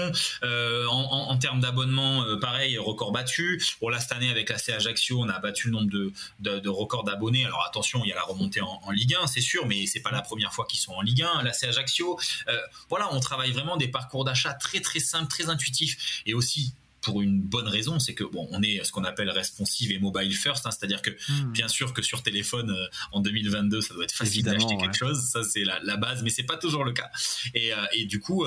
Euh, 0.43 0.85
en, 0.87 1.37
termes 1.37 1.59
d'abonnement, 1.59 2.23
euh, 2.23 2.37
pareil, 2.37 2.77
record 2.77 3.11
battu. 3.11 3.61
Bon 3.79 3.89
là 3.89 3.99
cette 3.99 4.11
année 4.11 4.29
avec 4.29 4.49
la 4.49 4.57
Ajaccio, 4.75 5.19
on 5.19 5.29
a 5.29 5.39
battu 5.39 5.67
le 5.67 5.73
nombre 5.73 5.89
de, 5.89 6.11
de, 6.39 6.69
records 6.69 7.03
d'abonnés. 7.03 7.45
Alors 7.45 7.65
attention, 7.67 8.01
il 8.03 8.09
y 8.09 8.11
a 8.11 8.15
la 8.15 8.23
remontée 8.23 8.61
en, 8.61 8.91
Ligue 8.91 9.15
1, 9.15 9.27
c'est 9.27 9.41
sûr, 9.41 9.65
mais 9.65 9.85
c'est 9.85 10.01
pas 10.01 10.11
la 10.11 10.21
première 10.21 10.53
fois 10.53 10.65
qu'ils 10.65 10.79
sont 10.79 10.93
en 10.93 11.01
Ligue 11.01 11.23
1. 11.23 11.43
La 11.43 11.53
C 11.53 11.67
Ajaccio, 11.67 12.19
euh, 12.47 12.57
voilà, 12.89 13.13
on 13.13 13.19
travaille 13.19 13.51
vraiment 13.51 13.77
des 13.77 13.87
parcours 13.87 14.25
d'achat 14.25 14.53
très 14.53 14.81
très 14.81 14.99
simples, 14.99 15.29
très 15.29 15.49
intuitifs 15.49 16.21
et 16.25 16.33
aussi 16.33 16.73
pour 17.01 17.21
une 17.21 17.41
bonne 17.41 17.67
raison, 17.67 17.99
c'est 17.99 18.13
que 18.13 18.23
bon, 18.23 18.47
on 18.51 18.61
est 18.61 18.83
ce 18.83 18.91
qu'on 18.91 19.03
appelle 19.03 19.29
responsive 19.29 19.91
et 19.91 19.99
mobile 19.99 20.35
first, 20.35 20.65
hein, 20.65 20.71
c'est-à-dire 20.71 21.01
que 21.01 21.11
hmm. 21.11 21.51
bien 21.51 21.67
sûr 21.67 21.93
que 21.93 22.01
sur 22.01 22.23
téléphone 22.23 22.75
en 23.11 23.19
2022, 23.19 23.81
ça 23.81 23.93
doit 23.93 24.03
être 24.03 24.11
facile 24.11 24.43
d'acheter 24.43 24.77
quelque 24.77 24.97
chose, 24.97 25.21
ça 25.21 25.43
c'est 25.43 25.63
la, 25.63 25.79
la, 25.83 25.97
base, 25.97 26.23
mais 26.23 26.29
c'est 26.29 26.43
pas 26.43 26.57
toujours 26.57 26.83
le 26.83 26.93
cas. 26.93 27.09
Et, 27.53 27.71
et 27.93 28.05
du 28.05 28.19
coup, 28.19 28.45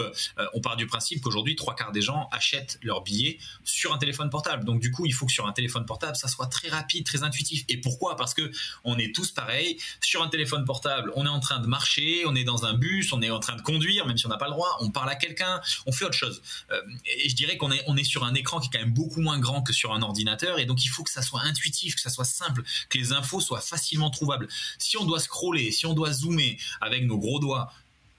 on 0.53 0.61
part 0.61 0.77
du 0.77 0.87
principe 0.87 1.21
qu'aujourd'hui, 1.21 1.57
trois 1.57 1.75
quarts 1.75 1.93
des 1.93 2.03
gens 2.03 2.29
achètent 2.33 2.79
leurs 2.83 3.03
billets 3.03 3.39
sur 3.65 3.93
un 3.93 3.99
téléphone 3.99 4.31
portable. 4.31 4.65
Donc 4.65 4.81
du 4.81 4.91
coup, 4.91 5.07
il 5.07 5.13
faut 5.13 5.27
que 5.27 5.33
sur 5.33 5.47
un 5.47 5.53
téléphone 5.53 5.87
portable, 5.87 6.17
ça 6.17 6.29
soit 6.29 6.47
très 6.47 6.69
rapide, 6.69 7.05
très 7.05 7.23
intuitif. 7.23 7.65
Et 7.69 7.79
pourquoi? 7.79 8.17
Parce 8.17 8.35
que 8.35 8.51
on 8.85 8.99
est 8.99 9.15
tous 9.15 9.31
pareils. 9.31 9.79
Sur 10.01 10.23
un 10.23 10.29
téléphone 10.29 10.65
portable, 10.65 11.13
on 11.17 11.27
est 11.27 11.31
en 11.31 11.41
train 11.41 11.61
de 11.61 11.67
marcher, 11.67 12.25
on 12.27 12.35
est 12.35 12.45
dans 12.45 12.65
un 12.65 12.75
bus, 12.75 13.13
on 13.13 13.23
est 13.23 13.31
en 13.31 13.41
train 13.41 13.57
de 13.57 13.63
conduire, 13.63 14.07
même 14.07 14.17
si 14.17 14.27
on 14.27 14.31
n'a 14.31 14.37
pas 14.37 14.47
le 14.47 14.53
droit, 14.53 14.77
on 14.81 14.91
parle 14.91 15.11
à 15.11 15.17
quelqu'un, 15.17 15.61
on 15.87 15.93
fait 15.93 16.05
autre 16.05 16.15
chose. 16.15 16.43
Euh, 16.71 16.81
et 17.07 17.29
je 17.29 17.35
dirais 17.35 17.57
qu'on 17.57 17.73
est, 17.73 17.83
on 17.87 17.97
est 17.97 18.05
sur 18.05 18.25
un 18.25 18.35
écran 18.45 18.61
qui 18.61 18.69
est 18.69 18.79
quand 18.79 18.85
même 18.85 18.95
beaucoup 18.95 19.21
moins 19.21 19.39
grand 19.39 19.63
que 19.63 19.73
sur 19.73 19.93
un 19.93 20.03
ordinateur. 20.03 20.59
Et 20.59 20.67
donc 20.67 20.85
il 20.85 20.89
faut 20.89 21.03
que 21.03 21.11
ça 21.11 21.23
soit 21.23 21.41
intuitif, 21.41 21.95
que 21.95 22.01
ça 22.01 22.11
soit 22.11 22.25
simple, 22.25 22.63
que 22.91 22.99
les 22.99 23.13
infos 23.13 23.41
soient 23.41 23.61
facilement 23.61 24.11
trouvables. 24.11 24.49
Si 24.79 24.97
on 24.99 25.05
doit 25.05 25.21
scroller, 25.21 25.73
si 25.73 25.87
on 25.87 25.95
doit 25.95 26.13
zoomer 26.13 26.59
avec 26.81 27.05
nos 27.05 27.19
gros 27.19 27.41
doigts, 27.41 27.73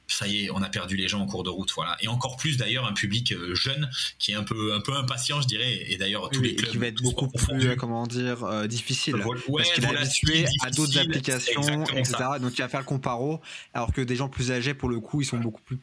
ça 0.07 0.27
y 0.27 0.45
est, 0.45 0.49
on 0.51 0.61
a 0.61 0.69
perdu 0.69 0.95
les 0.95 1.07
gens 1.07 1.21
en 1.21 1.25
cours 1.25 1.43
de 1.43 1.49
route, 1.49 1.71
voilà. 1.73 1.97
Et 1.99 2.07
encore 2.07 2.37
plus 2.37 2.57
d'ailleurs 2.57 2.85
un 2.85 2.93
public 2.93 3.31
euh, 3.31 3.55
jeune 3.55 3.89
qui 4.19 4.31
est 4.31 4.35
un 4.35 4.43
peu 4.43 4.73
un 4.73 4.81
peu 4.81 4.93
impatient, 4.93 5.41
je 5.41 5.47
dirais. 5.47 5.83
Et 5.87 5.97
d'ailleurs 5.97 6.29
tous 6.29 6.41
les 6.41 6.55
clubs 6.55 6.71
qui 6.71 6.77
va 6.77 6.87
être 6.87 7.01
beaucoup 7.01 7.27
plus, 7.27 7.75
comment 7.75 8.05
dire, 8.05 8.43
euh, 8.43 8.67
difficile 8.67 9.15
parce 9.17 9.71
qu'il 9.71 9.83
est 9.83 9.97
habitué 9.97 10.45
à 10.61 10.69
d'autres 10.71 10.97
applications, 10.99 11.85
etc. 11.85 12.15
Donc 12.39 12.57
il 12.57 12.61
va 12.61 12.69
faire 12.69 12.81
le 12.81 12.85
comparo, 12.85 13.41
alors 13.73 13.91
que 13.93 14.01
des 14.01 14.15
gens 14.15 14.29
plus 14.29 14.51
âgés, 14.51 14.73
pour 14.73 14.89
le 14.89 14.99
coup, 14.99 15.21
ils 15.21 15.25
sont 15.25 15.37
beaucoup 15.37 15.61
plus 15.61 15.79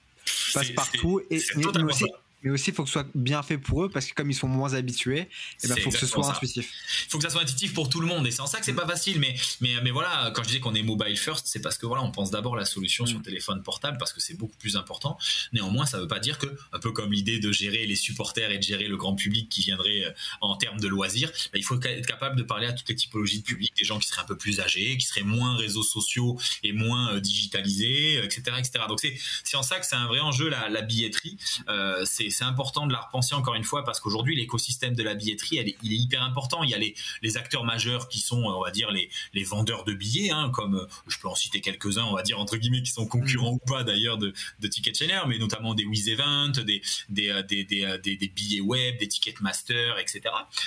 passe 0.54 0.70
partout 0.70 1.20
et 1.30 1.40
mais 1.56 1.66
aussi 1.82 2.04
il 2.44 2.58
faut 2.58 2.82
que 2.82 2.88
ce 2.88 2.92
soit 2.92 3.06
bien 3.14 3.42
fait 3.42 3.58
pour 3.58 3.84
eux 3.84 3.88
parce 3.88 4.06
que 4.06 4.14
comme 4.14 4.30
ils 4.30 4.34
sont 4.34 4.48
moins 4.48 4.74
habitués, 4.74 5.28
il 5.62 5.66
eh 5.66 5.68
ben, 5.68 5.80
faut 5.80 5.90
que 5.90 5.98
ce 5.98 6.06
soit 6.06 6.28
intuitif. 6.28 6.72
Il 7.06 7.10
faut 7.10 7.18
que 7.18 7.24
ça 7.24 7.30
soit 7.30 7.42
intuitif 7.42 7.72
pour 7.72 7.88
tout 7.88 8.00
le 8.00 8.06
monde 8.06 8.26
et 8.26 8.30
c'est 8.30 8.40
en 8.40 8.46
ça 8.46 8.58
que 8.58 8.64
c'est 8.64 8.72
pas 8.72 8.86
facile. 8.86 9.20
Mais, 9.20 9.34
mais, 9.60 9.74
mais 9.82 9.90
voilà, 9.90 10.32
quand 10.34 10.42
je 10.42 10.48
dis 10.48 10.60
qu'on 10.60 10.74
est 10.74 10.82
mobile 10.82 11.16
first, 11.16 11.46
c'est 11.46 11.60
parce 11.60 11.78
que 11.78 11.86
voilà, 11.86 12.02
on 12.02 12.10
pense 12.10 12.30
d'abord 12.30 12.56
la 12.56 12.64
solution 12.64 13.06
sur 13.06 13.20
mm. 13.20 13.22
téléphone 13.22 13.62
portable 13.62 13.96
parce 13.98 14.12
que 14.12 14.20
c'est 14.20 14.34
beaucoup 14.34 14.56
plus 14.56 14.76
important. 14.76 15.18
Néanmoins, 15.52 15.86
ça 15.86 16.00
veut 16.00 16.08
pas 16.08 16.18
dire 16.18 16.38
que, 16.38 16.46
un 16.72 16.78
peu 16.78 16.92
comme 16.92 17.12
l'idée 17.12 17.38
de 17.38 17.52
gérer 17.52 17.86
les 17.86 17.96
supporters 17.96 18.50
et 18.50 18.58
de 18.58 18.62
gérer 18.62 18.88
le 18.88 18.96
grand 18.96 19.14
public 19.14 19.48
qui 19.48 19.62
viendrait 19.62 20.04
euh, 20.04 20.10
en 20.40 20.56
termes 20.56 20.80
de 20.80 20.88
loisirs, 20.88 21.30
bah, 21.52 21.58
il 21.58 21.64
faut 21.64 21.80
être 21.80 22.06
capable 22.06 22.36
de 22.36 22.42
parler 22.42 22.66
à 22.66 22.72
toutes 22.72 22.88
les 22.88 22.96
typologies 22.96 23.40
de 23.40 23.44
public, 23.44 23.72
des 23.78 23.84
gens 23.84 23.98
qui 23.98 24.08
seraient 24.08 24.22
un 24.22 24.26
peu 24.26 24.36
plus 24.36 24.60
âgés, 24.60 24.96
qui 24.98 25.06
seraient 25.06 25.22
moins 25.22 25.56
réseaux 25.56 25.82
sociaux 25.82 26.38
et 26.62 26.72
moins 26.72 27.14
euh, 27.14 27.20
digitalisés, 27.20 28.18
etc., 28.24 28.56
etc. 28.58 28.84
Donc 28.88 29.00
c'est 29.00 29.56
en 29.56 29.62
ça 29.62 29.78
que 29.78 29.86
c'est 29.86 29.96
un 29.96 30.06
vrai 30.06 30.20
enjeu 30.20 30.48
la, 30.48 30.68
la 30.68 30.82
billetterie. 30.82 31.38
Euh, 31.68 32.04
c'est 32.04 32.30
c'est 32.32 32.44
important 32.44 32.86
de 32.86 32.92
la 32.92 33.00
repenser 33.00 33.34
encore 33.34 33.54
une 33.54 33.64
fois 33.64 33.84
parce 33.84 34.00
qu'aujourd'hui 34.00 34.36
l'écosystème 34.36 34.94
de 34.94 35.02
la 35.02 35.14
billetterie 35.14 35.76
il 35.82 35.92
est 35.92 35.96
hyper 35.96 36.22
important. 36.22 36.62
Il 36.62 36.70
y 36.70 36.74
a 36.74 36.78
les, 36.78 36.94
les, 37.22 37.36
acteurs 37.36 37.64
majeurs 37.64 38.08
qui 38.08 38.20
sont 38.20 38.42
on 38.42 38.62
va 38.62 38.70
dire 38.70 38.90
les, 38.90 39.10
les 39.32 39.44
vendeurs 39.44 39.84
de 39.84 39.94
billets, 39.94 40.30
hein, 40.30 40.50
comme 40.52 40.76
euh, 40.76 40.86
je 41.06 41.18
peux 41.18 41.28
en 41.28 41.34
citer 41.34 41.60
quelques-uns, 41.60 42.04
on 42.04 42.14
va 42.14 42.22
dire 42.22 42.38
entre 42.38 42.56
guillemets 42.56 42.82
qui 42.82 42.90
sont 42.90 43.06
concurrents 43.06 43.52
mm. 43.52 43.56
ou 43.56 43.58
pas 43.66 43.84
d'ailleurs 43.84 44.18
de, 44.18 44.32
de 44.60 44.68
Ticket 44.68 44.94
Channel, 44.94 45.22
mais 45.28 45.38
notamment 45.38 45.74
des 45.74 45.84
Wiz 45.84 46.08
Event, 46.08 46.50
des 46.50 46.82
des, 47.08 47.30
euh, 47.30 47.42
des, 47.42 47.64
des, 47.64 47.84
euh, 47.84 47.98
des, 47.98 48.16
billets 48.16 48.60
web, 48.60 48.98
des 48.98 49.08
Ticketmaster, 49.08 49.98
etc. 49.98 50.22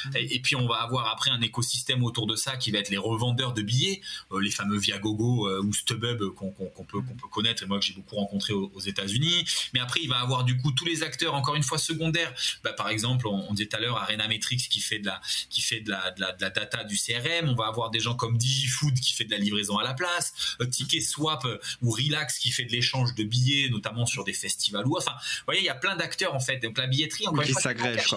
Mm. 0.06 0.10
Et, 0.16 0.40
puis 0.40 0.56
on 0.56 0.68
va 0.68 0.76
avoir 0.76 1.08
après 1.08 1.32
un 1.32 1.42
écosystème 1.42 2.04
autour 2.04 2.28
de 2.28 2.36
ça 2.36 2.58
qui 2.58 2.72
va 2.72 2.80
être 2.80 2.90
les 2.90 2.98
revendeurs 2.98 3.54
de 3.54 3.62
billets, 3.62 4.02
les 4.40 4.52
fameux 4.52 4.78
Viagogo 4.78 5.50
ou 5.62 5.74
StubHub 5.74 6.34
qu'on 6.36 6.52
peut, 6.52 6.70
qu'on 6.70 6.84
peut 7.16 7.28
connaître 7.32 7.64
et 7.64 7.66
moi 7.66 7.80
que 7.80 7.86
j'ai 7.86 7.94
beaucoup 7.94 8.16
rencontré 8.16 8.54
aux, 8.54 8.72
aux 8.74 8.80
États-Unis. 8.80 9.46
Mais 9.74 9.80
après 9.80 10.02
il 10.02 10.10
va 10.10 10.20
avoir 10.20 10.44
du 10.44 10.58
coup 10.58 10.72
tous 10.72 10.86
les 10.86 11.04
acteurs 11.04 11.34
encore 11.34 11.55
une 11.56 11.64
fois 11.64 11.78
secondaires. 11.78 12.34
Bah, 12.64 12.74
par 12.74 12.90
exemple, 12.90 13.28
on, 13.28 13.54
disait 13.54 13.68
tout 13.68 13.78
à 13.78 13.80
l'heure 13.80 13.98
Arena 13.98 14.28
Metrics 14.28 14.70
qui 14.70 14.80
fait 14.80 15.00
de 15.00 15.08
la 15.08 15.22
qui 15.50 15.62
fait 15.62 15.82
de 15.82 15.90
la, 15.90 16.12
de 16.12 16.22
la, 16.22 16.32
data 16.32 16.84
du 16.84 16.98
CRM. 16.98 17.50
On 17.50 17.56
va 17.56 17.68
avoir 17.68 17.90
des 17.90 18.00
gens 18.00 18.16
comme 18.16 18.38
DigiFood 18.38 19.00
qui 19.00 19.14
fait 19.14 19.26
de 19.26 19.32
la 19.32 19.38
livraison 19.38 19.78
à 19.78 19.84
la 19.84 19.94
place, 19.94 20.58
euh, 20.62 20.66
Ticket 20.66 21.02
Swap 21.02 21.46
euh, 21.46 21.58
ou 21.82 21.92
Relax 21.92 22.40
qui 22.40 22.52
fait 22.52 22.66
de 22.66 22.72
l'échange 22.72 23.16
de 23.16 23.24
billets, 23.24 23.70
notamment 23.70 24.06
sur 24.06 24.24
des 24.24 24.34
festivals 24.34 24.86
ou 24.88 24.98
enfin, 24.98 25.14
vous 25.14 25.44
voyez, 25.46 25.62
il 25.62 25.66
y 25.66 25.70
a 25.70 25.76
plein 25.76 25.96
d'acteurs 25.96 26.36
en 26.36 26.40
fait. 26.40 26.60
Donc 26.60 26.78
la 26.78 26.88
billetterie, 26.88 27.28
encore 27.28 27.44
une 27.44 27.54
fois, 27.54 27.72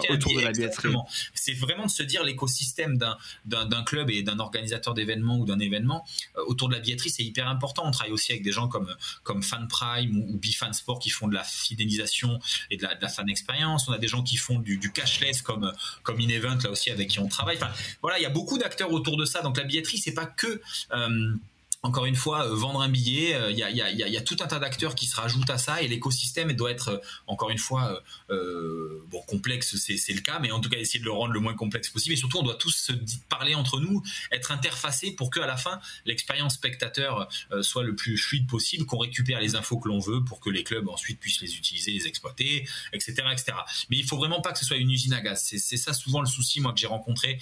autour 0.09 0.35
de 0.35 0.41
la 0.41 0.51
billetterie. 0.51 0.93
C'est 1.33 1.53
vraiment 1.53 1.85
de 1.85 1.91
se 1.91 2.03
dire 2.03 2.23
l'écosystème 2.23 2.97
d'un 2.97 3.17
d'un 3.45 3.83
club 3.83 4.09
et 4.09 4.23
d'un 4.23 4.39
organisateur 4.39 4.93
d'événements 4.93 5.37
ou 5.37 5.45
d'un 5.45 5.59
événement 5.59 6.05
euh, 6.37 6.43
autour 6.47 6.69
de 6.69 6.73
la 6.73 6.79
billetterie, 6.79 7.09
c'est 7.09 7.23
hyper 7.23 7.47
important. 7.47 7.83
On 7.85 7.91
travaille 7.91 8.13
aussi 8.13 8.31
avec 8.31 8.43
des 8.43 8.51
gens 8.51 8.67
comme 8.67 8.95
comme 9.23 9.43
Fan 9.43 9.67
Prime 9.67 10.17
ou, 10.17 10.33
ou 10.33 10.37
Bifan 10.37 10.73
Sport 10.73 10.99
qui 10.99 11.09
font 11.09 11.27
de 11.27 11.33
la 11.33 11.43
fidélisation 11.43 12.39
et 12.69 12.77
de 12.77 12.83
la, 12.83 12.95
de 12.95 13.01
la 13.01 13.09
fan 13.09 13.28
expérience. 13.29 13.87
On 13.87 13.93
a 13.93 13.97
des 13.97 14.07
gens 14.07 14.23
qui 14.23 14.37
font 14.37 14.59
du, 14.59 14.79
cashless 14.91 15.41
comme 15.41 15.71
comme 16.03 16.19
InEvent 16.19 16.63
là 16.63 16.69
aussi 16.69 16.91
avec 16.91 17.09
qui 17.09 17.19
on 17.19 17.27
travaille. 17.27 17.57
Enfin, 17.57 17.71
voilà, 18.01 18.19
il 18.19 18.23
y 18.23 18.25
a 18.25 18.29
beaucoup 18.29 18.57
d'acteurs 18.57 18.91
autour 18.91 19.17
de 19.17 19.25
ça. 19.25 19.41
Donc 19.41 19.57
la 19.57 19.63
billetterie, 19.63 19.97
c'est 19.97 20.13
pas 20.13 20.25
que 20.25 20.61
euh, 20.93 21.33
encore 21.81 22.05
une 22.05 22.15
fois, 22.15 22.45
euh, 22.45 22.55
vendre 22.55 22.81
un 22.81 22.89
billet, 22.89 23.37
il 23.51 23.57
y, 23.57 23.63
a, 23.63 23.69
y, 23.69 23.81
a, 23.81 23.89
y, 23.91 24.17
a, 24.17 24.21
tout 24.21 24.35
un 24.41 24.47
tas 24.47 24.59
d'acteurs 24.59 24.95
qui 24.95 25.05
se 25.05 25.15
rajoutent 25.15 25.49
à 25.49 25.57
ça 25.57 25.81
et 25.81 25.87
l'écosystème 25.87 26.51
doit 26.51 26.71
être, 26.71 26.89
euh, 26.89 26.97
encore 27.25 27.51
une 27.51 27.57
fois, 27.57 28.03
euh, 28.29 29.01
bon, 29.07 29.21
complexe, 29.21 29.77
c'est 29.77 30.13
le 30.13 30.19
cas, 30.19 30.39
mais 30.39 30.51
en 30.51 30.59
tout 30.59 30.69
cas, 30.69 30.77
essayer 30.77 30.99
de 30.99 31.05
le 31.05 31.11
rendre 31.11 31.31
le 31.31 31.39
moins 31.39 31.53
complexe 31.53 31.89
possible. 31.89 32.13
Et 32.13 32.17
surtout, 32.17 32.39
on 32.39 32.43
doit 32.43 32.55
tous 32.55 32.75
se 32.75 32.91
parler 33.29 33.55
entre 33.55 33.79
nous, 33.79 34.03
être 34.31 34.51
interfacés 34.51 35.11
pour 35.11 35.29
qu'à 35.31 35.45
la 35.45 35.55
fin, 35.55 35.79
l'expérience 36.05 36.55
spectateur 36.55 37.29
soit 37.61 37.83
le 37.83 37.95
plus 37.95 38.17
fluide 38.17 38.47
possible, 38.47 38.85
qu'on 38.85 38.97
récupère 38.97 39.39
les 39.39 39.55
infos 39.55 39.77
que 39.77 39.87
l'on 39.87 39.99
veut 39.99 40.23
pour 40.23 40.39
que 40.39 40.49
les 40.49 40.63
clubs 40.63 40.87
ensuite 40.89 41.19
puissent 41.19 41.41
les 41.41 41.55
utiliser, 41.55 41.91
les 41.91 42.07
exploiter, 42.07 42.67
etc. 42.91 43.23
etc. 43.31 43.53
Mais 43.89 43.97
il 43.97 44.05
faut 44.05 44.17
vraiment 44.17 44.41
pas 44.41 44.51
que 44.51 44.59
ce 44.59 44.65
soit 44.65 44.77
une 44.77 44.91
usine 44.91 45.13
à 45.13 45.21
gaz. 45.21 45.41
C'est 45.43 45.77
ça 45.77 45.93
souvent 45.93 46.21
le 46.21 46.27
souci, 46.27 46.59
moi, 46.59 46.73
que 46.73 46.79
j'ai 46.79 46.87
rencontré 46.87 47.39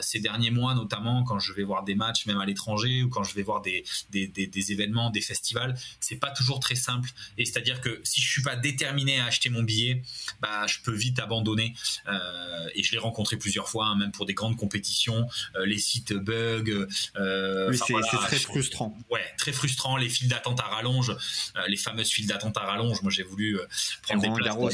ces 0.00 0.20
derniers 0.20 0.50
mois, 0.50 0.74
notamment 0.74 1.22
quand 1.24 1.38
je 1.38 1.52
vais 1.52 1.64
voir 1.64 1.84
des 1.84 1.94
matchs, 1.94 2.26
même 2.26 2.40
à 2.40 2.46
l'étranger, 2.46 3.02
ou 3.02 3.08
quand 3.08 3.24
je 3.24 3.34
vais 3.34 3.42
voir 3.42 3.60
des 3.60 3.73
des, 4.10 4.72
événements, 4.72 5.10
des 5.10 5.20
festivals, 5.20 5.74
c'est 6.00 6.16
pas 6.16 6.30
toujours 6.30 6.60
très 6.60 6.74
simple. 6.74 7.10
Et 7.38 7.44
c'est-à-dire 7.44 7.80
que 7.80 8.00
si 8.04 8.20
je 8.20 8.28
suis 8.28 8.42
pas 8.42 8.56
déterminé 8.56 9.20
à 9.20 9.26
acheter 9.26 9.48
mon 9.50 9.62
billet, 9.62 10.02
bah, 10.40 10.66
je 10.66 10.78
peux 10.82 10.94
vite 10.94 11.18
abandonner. 11.18 11.74
Euh, 12.08 12.68
et 12.74 12.82
je 12.82 12.92
l'ai 12.92 12.98
rencontré 12.98 13.36
plusieurs 13.36 13.68
fois, 13.68 13.86
hein, 13.86 13.96
même 13.96 14.12
pour 14.12 14.26
des 14.26 14.34
grandes 14.34 14.56
compétitions. 14.56 15.28
Euh, 15.56 15.66
les 15.66 15.78
sites 15.78 16.12
bug. 16.12 16.86
Euh, 17.16 17.72
c'est 17.72 17.94
très 18.18 18.36
frustrant. 18.36 18.96
Ouais, 19.10 19.24
très 19.38 19.52
frustrant. 19.52 19.96
Les 19.96 20.08
files 20.08 20.28
d'attente 20.28 20.60
à 20.60 20.64
rallonge, 20.64 21.14
les 21.68 21.76
fameuses 21.76 22.10
files 22.10 22.26
d'attente 22.26 22.56
à 22.56 22.60
rallonge. 22.60 23.02
Moi, 23.02 23.10
j'ai 23.10 23.22
voulu 23.22 23.58
prendre 24.02 24.22
des 24.22 24.28
places. 24.28 24.44
Garros, 24.44 24.70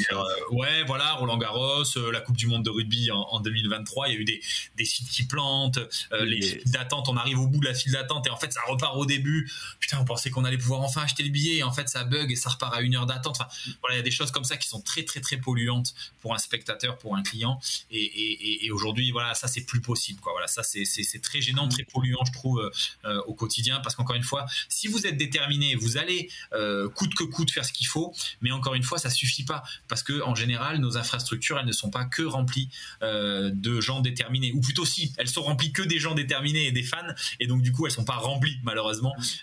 ouais, 0.51 0.83
voilà, 0.85 1.13
Roland 1.15 1.39
Garros, 1.39 1.85
la 2.11 2.21
Coupe 2.21 2.37
du 2.37 2.47
Monde 2.47 2.65
de 2.65 2.71
rugby 2.71 3.11
en, 3.11 3.41
2023. 3.41 4.09
Il 4.09 4.15
y 4.15 4.17
a 4.17 4.21
eu 4.21 4.25
des, 4.25 4.41
des 4.77 4.85
sites 4.85 5.09
qui 5.09 5.25
plantent, 5.25 5.79
les 6.13 6.43
files 6.43 6.71
d'attente. 6.71 7.09
On 7.09 7.17
arrive 7.17 7.39
au 7.39 7.47
bout 7.47 7.61
de 7.61 7.67
la 7.67 7.75
file 7.75 7.93
d'attente 7.93 8.27
et 8.27 8.31
en 8.31 8.37
fait, 8.37 8.53
ça 8.53 8.61
repart 8.67 8.90
au 8.97 9.07
début, 9.07 9.51
putain, 9.79 9.99
on 10.01 10.05
pensait 10.05 10.31
qu'on 10.31 10.45
allait 10.45 10.59
pouvoir 10.59 10.83
enfin 10.83 11.03
acheter 11.03 11.23
le 11.23 11.31
billet 11.31 11.57
et 11.57 11.63
en 11.63 11.73
fait 11.73 11.89
ça 11.89 12.05
bug 12.05 12.31
et 12.31 12.37
ça 12.37 12.51
repart 12.51 12.75
à 12.75 12.81
une 12.81 12.95
heure 12.97 13.07
d'attente. 13.07 13.37
Enfin, 13.41 13.49
voilà, 13.81 13.97
il 13.97 13.99
y 13.99 14.01
a 14.01 14.05
des 14.05 14.11
choses 14.11 14.31
comme 14.31 14.45
ça 14.45 14.57
qui 14.57 14.69
sont 14.69 14.81
très 14.81 15.05
très 15.05 15.21
très 15.21 15.37
polluantes 15.37 15.95
pour 16.21 16.35
un 16.35 16.39
spectateur, 16.39 16.99
pour 16.99 17.17
un 17.17 17.23
client. 17.23 17.61
Et, 17.91 18.71
aujourd'hui, 18.71 19.11
voilà, 19.11 19.35
ça 19.35 19.49
c'est 19.49 19.65
plus 19.65 19.81
possible. 19.81 20.21
Voilà, 20.23 20.47
ça 20.47 20.63
c'est 20.63 21.23
très 21.23 21.41
gênant, 21.41 21.69
très 21.69 21.85
polluant, 21.85 22.25
je 22.25 22.33
trouve, 22.33 22.71
euh, 23.05 23.21
au 23.27 23.35
quotidien. 23.35 23.81
Parce 23.81 23.95
qu'encore 23.95 24.17
une 24.17 24.23
fois, 24.23 24.47
si 24.69 24.89
vous 24.89 25.07
êtes 25.07 25.17
déterminé, 25.17 25.75
vous 25.75 25.97
allez 25.97 26.31
euh, 26.53 26.89
coûte 26.89 27.15
que 27.15 27.25
coûte 27.25 27.51
faire 27.51 27.65
ce 27.65 27.73
qu'il 27.73 27.87
faut. 27.87 28.15
Mais 28.41 28.53
encore 28.53 28.75
une 28.75 28.83
fois, 28.83 28.99
ça 28.99 29.11
suffit 29.11 29.45
pas 29.45 29.63
parce 29.89 30.03
que 30.03 30.23
en 30.23 30.35
général, 30.35 30.79
nos 30.79 30.97
infrastructures, 30.97 31.59
elles 31.59 31.67
ne 31.67 31.73
sont 31.73 31.91
pas 31.91 32.05
que 32.05 32.23
remplies 32.23 32.69
euh, 33.03 33.51
de 33.53 33.81
gens 33.81 34.01
déterminés, 34.01 34.53
ou 34.53 34.61
plutôt 34.61 34.85
si, 34.85 35.13
elles 35.17 35.29
sont 35.29 35.43
remplies 35.43 35.73
que 35.73 35.83
des 35.83 35.99
gens 35.99 36.15
déterminés 36.15 36.67
et 36.67 36.73
des 36.73 36.83
fans. 36.83 36.97
Et 37.39 37.47
donc 37.47 37.63
du 37.63 37.73
coup, 37.73 37.87
elles 37.87 37.93
sont 37.93 38.05
pas 38.05 38.17
remplies 38.17 38.59
malheureusement 38.63 38.80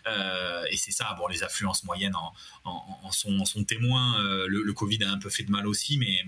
euh, 0.07 0.63
et 0.69 0.77
c'est 0.77 0.91
ça, 0.91 1.15
bon, 1.17 1.27
les 1.27 1.43
affluences 1.43 1.83
moyennes 1.83 2.15
en, 2.63 3.11
sont, 3.11 3.63
témoins. 3.63 4.21
Euh, 4.21 4.45
le, 4.47 4.73
Covid 4.73 5.03
a 5.03 5.11
un 5.11 5.17
peu 5.17 5.29
fait 5.29 5.43
de 5.43 5.51
mal 5.51 5.67
aussi, 5.67 5.97
mais 5.97 6.23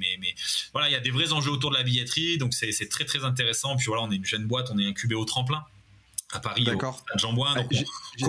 voilà, 0.74 0.90
il 0.90 0.92
y 0.92 0.96
a 0.96 1.00
des 1.00 1.12
vrais 1.12 1.32
enjeux 1.34 1.52
autour 1.52 1.72
de 1.72 1.76
la 1.76 1.84
billetterie, 1.84 2.38
donc 2.38 2.54
c'est 2.54 2.90
très 2.90 3.06
très 3.06 3.24
intéressant. 3.24 3.76
Puis 3.76 3.86
voilà, 3.88 4.04
on 4.04 4.12
est 4.12 4.16
une 4.16 4.26
jeune 4.26 4.46
boîte, 4.46 4.70
on 4.72 4.78
est 4.78 4.86
incubé 4.86 5.16
au 5.16 5.26
tremplin 5.26 5.64
à 6.32 6.40
Paris, 6.40 6.64
D'accord. 6.64 7.04
Jean 7.16 7.36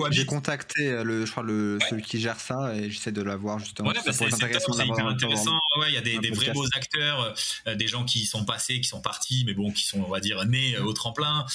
J'ai 0.09 0.25
contacté 0.25 0.87
euh, 0.87 1.03
le, 1.03 1.25
je 1.25 1.31
crois 1.31 1.43
le, 1.43 1.77
celui 1.87 2.01
qui 2.01 2.19
gère 2.19 2.39
ça 2.39 2.73
et 2.75 2.89
j'essaie 2.89 3.11
de 3.11 3.21
l'avoir 3.21 3.59
justement. 3.59 3.89
Ouais, 3.89 3.95
bah, 4.03 4.11
c'est 4.11 4.25
intéressant. 4.25 4.73
intéressant. 4.79 5.59
Ouais, 5.77 5.89
il 5.89 5.93
y 5.93 5.97
a 5.97 6.01
des, 6.01 6.17
des 6.17 6.31
vrais 6.31 6.51
beaux 6.51 6.65
acteurs, 6.73 7.35
euh, 7.67 7.75
des 7.75 7.87
gens 7.87 8.03
qui 8.03 8.25
sont 8.25 8.43
passés, 8.43 8.81
qui 8.81 8.87
sont 8.87 9.01
partis, 9.01 9.43
mais 9.45 9.53
bon, 9.53 9.71
qui 9.71 9.85
sont, 9.85 9.99
on 9.99 10.09
va 10.09 10.19
dire, 10.19 10.43
nés 10.45 10.75
euh, 10.75 10.83
au 10.83 10.93
tremplin. 10.93 11.45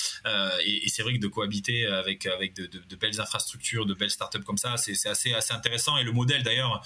et, 0.65 0.87
et 0.87 0.89
c'est 0.89 1.03
vrai 1.03 1.15
que 1.15 1.21
de 1.21 1.27
cohabiter 1.27 1.85
avec 1.87 2.27
avec 2.27 2.55
de, 2.55 2.67
de, 2.67 2.81
de, 2.89 2.97
belles 2.97 3.21
infrastructures, 3.21 3.85
de 3.85 3.95
belles 3.95 4.11
startups 4.11 4.45
comme 4.45 4.59
ça, 4.59 4.77
c'est 4.77 5.09
assez 5.09 5.35
assez 5.35 5.53
intéressant. 5.53 5.97
Et 5.97 6.05
le 6.05 6.13
modèle 6.13 6.45
d'ailleurs 6.45 6.81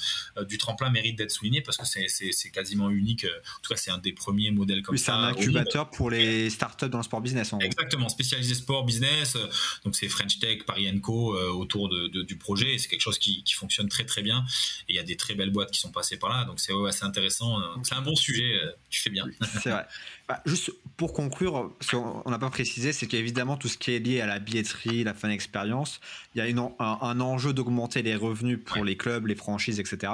du 0.48 0.56
tremplin 0.56 0.88
mérite 0.88 1.18
d'être 1.18 1.30
souligné 1.30 1.61
parce 1.61 1.76
que 1.76 1.84
c'est 1.84 2.50
quasiment 2.50 2.88
unique. 2.88 3.26
En 3.26 3.61
tout 3.62 3.74
cas, 3.74 3.76
c'est 3.76 3.90
un 3.90 3.98
des 3.98 4.14
premiers 4.14 4.52
modèles 4.52 4.80
comme 4.80 4.96
ça. 4.96 5.04
C'est 5.04 5.11
un 5.12 5.24
incubateur 5.24 5.90
pour 5.90 6.11
les 6.11 6.48
startups 6.48 6.88
dans 6.88 6.98
le 6.98 7.04
sport 7.04 7.20
business. 7.20 7.52
En 7.52 7.58
Exactement, 7.58 8.08
spécialisé 8.08 8.54
sport 8.54 8.84
business 8.86 9.36
donc 9.84 9.96
c'est 9.96 10.09
French 10.09 10.38
Tech, 10.38 10.64
Paris 10.66 10.88
Co 11.01 11.36
autour 11.51 11.88
de, 11.88 12.22
du 12.22 12.36
projet. 12.36 12.78
C'est 12.78 12.88
quelque 12.88 13.01
chose 13.01 13.18
qui, 13.18 13.44
fonctionne 13.55 13.88
très 13.88 14.05
très 14.05 14.22
bien. 14.22 14.44
Et 14.88 14.94
il 14.94 14.96
y 14.96 14.98
a 14.98 15.03
des 15.03 15.16
très 15.16 15.34
belles 15.34 15.51
boîtes 15.51 15.70
qui 15.70 15.80
sont 15.80 15.92
passées 15.92 16.16
par 16.16 16.30
là. 16.30 16.44
Donc 16.44 16.61
c'est 16.61 16.72
assez 16.88 17.05
intéressant. 17.05 17.59
C'est 17.82 17.94
un 17.94 18.03
bon 18.03 18.16
sujet. 18.16 18.61
Tu 18.88 19.01
fais 19.01 19.11
bien. 19.11 19.26
C'est 19.62 19.70
vrai. 19.70 19.86
Bah, 20.30 20.40
juste 20.46 20.70
pour 20.96 21.12
conclure, 21.12 21.74
ce 21.80 21.96
qu'on 21.96 22.30
n'a 22.30 22.38
pas 22.38 22.51
précisé, 22.51 22.92
c'est 22.92 23.09
qu'évidemment 23.09 23.57
tout 23.57 23.66
ce 23.66 23.76
qui 23.76 23.90
est 23.90 23.98
lié 23.98 24.20
à 24.20 24.26
la 24.26 24.38
billetterie, 24.38 25.03
la 25.03 25.12
fan 25.12 25.32
expérience, 25.32 26.01
il 26.36 26.38
y 26.38 26.40
a 26.40 26.46
une, 26.46 26.61
un, 26.78 27.20
enjeu 27.20 27.53
d'augmenter 27.53 28.03
les 28.03 28.14
revenus 28.14 28.61
pour 28.64 28.84
les 28.84 28.96
clubs, 28.96 29.26
les 29.26 29.34
franchises, 29.34 29.80
etc 29.80 30.12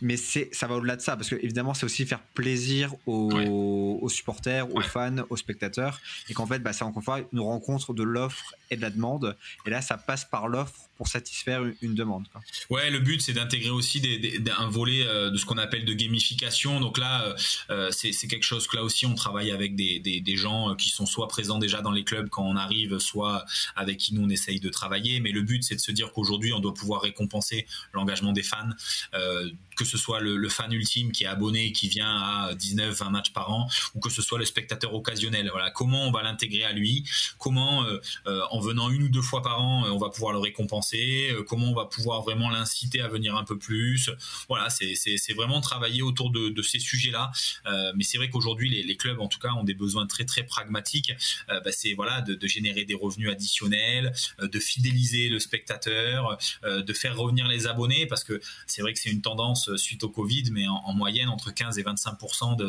mais 0.00 0.16
c'est 0.16 0.48
ça 0.52 0.66
va 0.66 0.76
au-delà 0.76 0.96
de 0.96 1.00
ça 1.00 1.16
parce 1.16 1.28
que 1.28 1.36
évidemment 1.36 1.74
c'est 1.74 1.84
aussi 1.84 2.06
faire 2.06 2.20
plaisir 2.34 2.94
aux, 3.06 4.08
supporters, 4.08 4.72
aux 4.74 4.80
fans, 4.80 5.24
aux 5.30 5.36
spectateurs 5.36 6.00
et 6.28 6.34
qu'en 6.34 6.46
fait 6.46 6.58
bah, 6.60 6.72
c'est 6.72 6.84
encore 6.84 6.98
une 6.98 7.04
fois 7.04 7.20
une 7.32 7.40
rencontre 7.40 7.94
de 7.94 8.02
l'offre 8.02 8.54
et 8.70 8.76
de 8.76 8.82
la 8.82 8.90
demande 8.90 9.36
et 9.66 9.70
là 9.70 9.82
ça 9.82 9.96
passe 9.96 10.24
par 10.24 10.48
l'offre 10.48 10.86
pour 10.96 11.08
satisfaire 11.08 11.62
une, 11.82 11.94
demande. 11.94 12.26
Quoi. 12.28 12.40
Ouais, 12.70 12.90
le 12.90 12.98
but 12.98 13.20
c'est 13.20 13.32
d'intégrer 13.32 13.70
aussi 13.70 14.00
des, 14.00 14.42
un 14.58 14.68
volet 14.68 15.06
euh, 15.06 15.30
de 15.30 15.36
ce 15.36 15.44
qu'on 15.44 15.58
appelle 15.58 15.84
de 15.84 15.92
gamification. 15.92 16.80
Donc 16.80 16.98
là, 16.98 17.24
euh, 17.24 17.36
euh, 17.70 17.90
c'est 17.90 18.28
quelque 18.28 18.44
chose 18.44 18.66
que 18.66 18.76
là 18.76 18.82
aussi 18.82 19.06
on 19.06 19.14
travaille 19.14 19.50
avec 19.50 19.76
des, 19.76 20.00
des, 20.00 20.36
gens 20.36 20.74
qui 20.74 20.90
sont 20.90 21.06
soit 21.06 21.28
présents 21.28 21.58
déjà 21.58 21.80
dans 21.80 21.90
les 21.90 22.04
clubs 22.04 22.28
quand 22.28 22.44
on 22.44 22.56
arrive, 22.56 22.98
soit 22.98 23.44
avec 23.74 23.98
qui 23.98 24.14
nous 24.14 24.22
on 24.22 24.28
essaye 24.28 24.60
de 24.60 24.68
travailler. 24.68 25.20
Mais 25.20 25.32
le 25.32 25.42
but 25.42 25.62
c'est 25.62 25.74
de 25.74 25.80
se 25.80 25.92
dire 25.92 26.12
qu'aujourd'hui 26.12 26.52
on 26.52 26.60
doit 26.60 26.74
pouvoir 26.74 27.02
récompenser 27.02 27.66
l'engagement 27.92 28.32
des 28.32 28.42
fans, 28.42 28.70
que 29.12 29.84
ce 29.86 29.96
soit 29.96 30.20
le, 30.20 30.48
fan 30.48 30.72
ultime 30.72 31.12
qui 31.12 31.24
est 31.24 31.26
abonné, 31.26 31.72
qui 31.72 31.88
vient 31.88 32.16
à 32.16 32.54
19, 32.54 32.98
20 32.98 33.10
matchs 33.10 33.32
par 33.32 33.50
an, 33.50 33.68
ou 33.94 34.00
que 34.00 34.10
ce 34.10 34.22
soit 34.22 34.38
le 34.38 34.44
spectateur 34.44 34.94
occasionnel. 34.94 35.48
Voilà, 35.50 35.70
comment 35.70 36.06
on 36.06 36.10
va 36.10 36.22
l'intégrer 36.22 36.64
à 36.64 36.72
lui, 36.72 37.04
comment 37.38 37.84
en 38.26 38.60
venant 38.60 38.90
une 38.90 39.04
ou 39.04 39.08
deux 39.08 39.22
fois 39.22 39.42
par 39.42 39.60
an 39.60 39.86
on 39.90 39.98
va 39.98 40.10
pouvoir 40.10 40.32
le 40.32 40.38
récompenser? 40.38 41.30
Euh, 41.30 41.42
comment 41.42 41.70
on 41.70 41.74
va 41.74 41.86
pouvoir 41.86 42.22
vraiment 42.22 42.50
l'inciter 42.50 43.00
à 43.00 43.08
venir 43.08 43.36
un 43.36 43.44
peu 43.44 43.58
plus? 43.58 44.10
Voilà, 44.48 44.68
c'est 44.70 45.32
vraiment 45.34 45.60
travailler 45.60 46.02
autour 46.02 46.30
de, 46.30 46.62
ces 46.62 46.78
sujets-là. 46.78 47.30
Euh, 47.66 47.92
mais 47.96 48.02
c'est 48.02 48.18
vrai 48.18 48.28
qu'aujourd'hui, 48.28 48.82
les, 48.82 48.96
clubs, 48.96 49.20
en 49.20 49.28
tout 49.28 49.38
cas, 49.38 49.52
ont 49.52 49.64
des 49.64 49.74
besoins 49.74 50.06
très 50.06 50.24
très 50.24 50.42
pragmatiques. 50.42 51.12
Euh, 51.50 51.60
bah, 51.60 51.70
c'est 51.72 51.94
voilà 51.94 52.22
de, 52.22 52.46
générer 52.46 52.84
des 52.84 52.94
revenus 52.94 53.30
additionnels, 53.30 54.12
de 54.40 54.60
fidéliser 54.60 55.28
le 55.28 55.40
spectateur, 55.40 56.38
de 56.64 56.92
faire 56.92 57.16
revenir 57.16 57.48
les 57.48 57.66
abonnés, 57.66 58.06
parce 58.06 58.22
que 58.22 58.40
c'est 58.66 58.82
vrai 58.82 58.92
que 58.92 59.00
c'est 59.00 59.10
une 59.10 59.20
tendance 59.20 59.75
suite 59.76 60.04
au 60.04 60.08
Covid, 60.08 60.50
mais 60.52 60.66
en, 60.68 60.92
moyenne 60.92 61.28
entre 61.28 61.52
15 61.52 61.78
et 61.78 61.82
25 61.82 62.14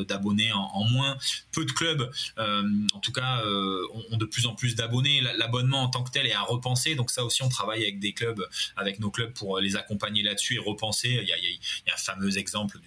d'abonnés 0.08 0.52
en, 0.52 0.84
moins. 0.86 1.18
Peu 1.52 1.66
de 1.66 1.72
clubs, 1.72 2.10
en 2.38 3.00
tout 3.02 3.12
cas, 3.12 3.44
ont, 4.12 4.18
de 4.18 4.26
plus 4.26 4.46
en 4.46 4.56
plus 4.56 4.76
d'abonnés. 4.76 5.22
L'abonnement 5.38 5.84
en 5.84 5.90
tant 5.90 6.04
que 6.04 6.12
tel 6.12 6.26
est 6.26 6.34
à 6.34 6.42
repenser, 6.42 6.96
donc 6.96 7.12
ça 7.12 7.24
aussi, 7.24 7.44
on 7.44 7.50
travaille 7.50 7.84
avec 7.84 8.00
des 8.00 8.14
clubs, 8.14 8.46
avec 8.76 9.00
nos 9.00 9.12
clubs 9.12 9.34
pour 9.34 9.60
les 9.60 9.76
accompagner 9.76 10.24
là-dessus 10.24 10.56
et 10.56 10.60
repenser. 10.60 11.20
Il 11.22 11.28
y 11.28 11.32
a, 11.32 11.94
un 11.94 11.98
fameux 11.98 12.38
exemple 12.38 12.80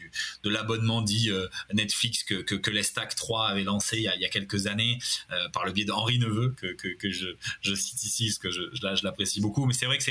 de 0.42 0.50
l'abonnement 0.50 1.02
dit 1.02 1.30
euh, 1.30 1.48
Netflix 1.72 2.22
que, 2.22 2.34
que, 2.34 2.54
que 2.54 2.70
l'Estac 2.70 3.14
3 3.14 3.48
avait 3.48 3.64
lancé 3.64 3.98
il 3.98 4.02
y 4.02 4.24
a, 4.24 4.28
quelques 4.28 4.66
années 4.66 4.98
euh, 5.30 5.48
par 5.50 5.64
le 5.64 5.72
biais 5.72 5.84
d'Henri 5.84 6.18
Neveu, 6.18 6.54
que, 6.56 6.72
que, 6.72 7.10
je, 7.10 7.28
je, 7.60 7.74
cite 7.74 8.02
ici 8.04 8.26
parce 8.26 8.38
que 8.38 8.50
je, 8.50 8.62
là, 8.82 8.94
je 8.94 9.04
l'apprécie 9.04 9.40
beaucoup. 9.40 9.66
Mais 9.66 9.74
c'est 9.74 9.86
vrai 9.86 9.98
que 9.98 10.04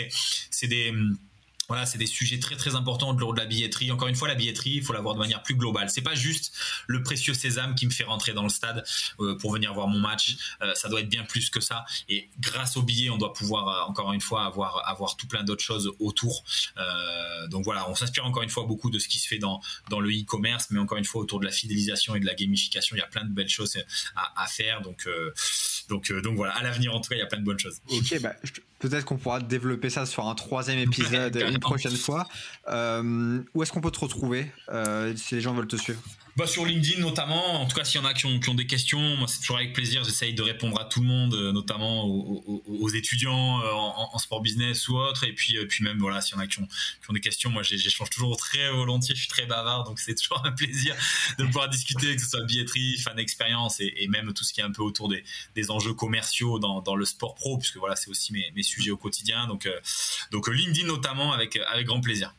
c'est 0.51 0.67
des 0.67 0.93
voilà, 1.69 1.85
c'est 1.85 1.97
des 1.97 2.07
sujets 2.07 2.39
très 2.39 2.57
très 2.57 2.75
importants 2.75 3.13
de 3.13 3.19
de 3.19 3.39
la 3.39 3.45
billetterie. 3.45 3.91
Encore 3.91 4.07
une 4.07 4.15
fois, 4.15 4.27
la 4.27 4.35
billetterie, 4.35 4.71
il 4.71 4.83
faut 4.83 4.93
la 4.93 5.01
voir 5.01 5.13
de 5.13 5.19
manière 5.19 5.43
plus 5.43 5.55
globale. 5.55 5.89
C'est 5.89 6.01
pas 6.01 6.15
juste 6.15 6.51
le 6.87 7.03
précieux 7.03 7.35
sésame 7.35 7.75
qui 7.75 7.85
me 7.85 7.91
fait 7.91 8.05
rentrer 8.05 8.33
dans 8.33 8.43
le 8.43 8.49
stade 8.49 8.83
euh, 9.19 9.37
pour 9.37 9.51
venir 9.53 9.73
voir 9.73 9.87
mon 9.87 9.99
match. 9.99 10.37
Euh, 10.61 10.73
ça 10.73 10.89
doit 10.89 11.01
être 11.01 11.09
bien 11.09 11.23
plus 11.23 11.49
que 11.49 11.59
ça. 11.59 11.85
Et 12.07 12.29
grâce 12.39 12.75
au 12.75 12.81
billet, 12.81 13.09
on 13.09 13.17
doit 13.17 13.33
pouvoir 13.33 13.67
euh, 13.67 13.89
encore 13.89 14.11
une 14.13 14.21
fois 14.21 14.45
avoir 14.45 14.87
avoir 14.89 15.15
tout 15.15 15.27
plein 15.27 15.43
d'autres 15.43 15.63
choses 15.63 15.91
autour. 15.99 16.43
donc 17.49 17.63
voilà, 17.65 17.89
on 17.89 17.95
s'inspire 17.95 18.25
encore 18.25 18.43
une 18.43 18.49
fois 18.49 18.65
beaucoup 18.65 18.89
de 18.89 18.97
ce 18.97 19.07
qui 19.07 19.19
se 19.19 19.27
fait 19.27 19.37
dans 19.37 19.61
dans 19.89 19.99
le 19.99 20.09
e-commerce, 20.09 20.67
mais 20.71 20.79
encore 20.79 20.97
une 20.97 21.05
fois 21.05 21.21
autour 21.21 21.39
de 21.39 21.45
la 21.45 21.51
fidélisation 21.51 22.15
et 22.15 22.19
de 22.19 22.25
la 22.25 22.33
gamification, 22.33 22.95
il 22.95 22.99
y 22.99 23.03
a 23.03 23.07
plein 23.07 23.25
de 23.25 23.31
belles 23.31 23.49
choses 23.49 23.77
à, 24.15 24.47
faire. 24.47 24.81
Donc 24.81 25.07
donc 25.89 26.11
donc 26.11 26.35
voilà, 26.35 26.53
à 26.53 26.63
l'avenir 26.63 26.95
en 26.95 26.99
tout 26.99 27.09
cas, 27.09 27.15
il 27.15 27.19
y 27.19 27.21
a 27.21 27.27
plein 27.27 27.39
de 27.39 27.45
bonnes 27.45 27.59
choses. 27.59 27.79
Ok, 27.89 28.19
bah, 28.21 28.35
peut-être 28.79 29.05
qu'on 29.05 29.17
pourra 29.17 29.39
développer 29.39 29.89
ça 29.89 30.05
sur 30.05 30.27
un 30.27 30.35
troisième 30.35 30.79
épisode 30.79 31.35
une 31.49 31.59
prochaine 31.59 31.95
fois. 31.95 32.27
Euh, 32.69 33.41
où 33.53 33.63
est-ce 33.63 33.71
qu'on 33.71 33.81
peut 33.81 33.91
te 33.91 33.99
retrouver 33.99 34.51
euh, 34.69 35.15
si 35.15 35.35
les 35.35 35.41
gens 35.41 35.53
veulent 35.53 35.67
te 35.67 35.75
suivre? 35.75 36.01
Bah, 36.35 36.47
sur 36.47 36.65
LinkedIn 36.65 37.01
notamment. 37.01 37.61
En 37.61 37.65
tout 37.65 37.75
cas, 37.75 37.83
s'il 37.83 37.99
y 37.99 38.03
en 38.03 38.07
a 38.07 38.13
qui 38.13 38.25
ont, 38.25 38.39
qui 38.39 38.49
ont 38.49 38.55
des 38.55 38.67
questions, 38.67 38.99
moi 39.17 39.27
c'est 39.27 39.39
toujours 39.39 39.57
avec 39.57 39.73
plaisir. 39.73 40.03
J'essaye 40.03 40.33
de 40.33 40.41
répondre 40.41 40.79
à 40.79 40.85
tout 40.85 41.01
le 41.01 41.07
monde, 41.07 41.33
euh, 41.33 41.51
notamment 41.51 42.05
aux, 42.05 42.89
étudiants 42.89 43.61
euh, 43.61 43.71
en, 43.71 44.17
sport 44.19 44.41
business 44.41 44.87
ou 44.87 44.97
autre. 44.97 45.23
Et 45.23 45.33
puis, 45.33 45.57
euh, 45.57 45.65
puis 45.67 45.83
même 45.83 45.97
voilà, 45.99 46.21
s'il 46.21 46.35
y 46.35 46.39
en 46.39 46.43
a 46.43 46.47
qui 46.47 46.59
ont, 46.59 46.65
qui 46.67 47.09
ont 47.09 47.13
des 47.13 47.19
questions, 47.19 47.49
moi 47.49 47.63
j'échange 47.63 48.09
toujours 48.09 48.37
très 48.37 48.71
volontiers. 48.71 49.15
Je 49.15 49.21
suis 49.21 49.29
très 49.29 49.45
bavard, 49.45 49.83
donc 49.83 49.99
c'est 49.99 50.15
toujours 50.21 50.45
un 50.45 50.51
plaisir 50.51 50.95
de 51.37 51.45
pouvoir 51.45 51.69
discuter, 51.69 52.15
que 52.15 52.21
ce 52.21 52.29
soit 52.29 52.45
billetterie, 52.45 52.97
fan 52.99 53.17
expérience 53.19 53.79
et, 53.79 54.07
même 54.09 54.33
tout 54.33 54.43
ce 54.43 54.53
qui 54.53 54.61
est 54.61 54.63
un 54.63 54.71
peu 54.71 54.81
autour 54.81 55.07
des, 55.07 55.23
des 55.55 55.69
enjeux 55.71 55.93
commerciaux 55.93 56.57
dans, 56.57 56.81
dans, 56.81 56.95
le 56.95 57.05
sport 57.05 57.35
pro, 57.35 57.57
puisque 57.57 57.77
voilà, 57.77 57.95
c'est 57.95 58.09
aussi 58.09 58.33
mes, 58.33 58.63
sujets 58.63 58.91
au 58.91 58.97
quotidien. 58.97 59.47
Donc, 59.47 59.69
donc 60.31 60.47
LinkedIn 60.47 60.87
notamment 60.87 61.31
avec, 61.31 61.57
avec 61.57 61.85
grand 61.85 62.01
plaisir. 62.01 62.33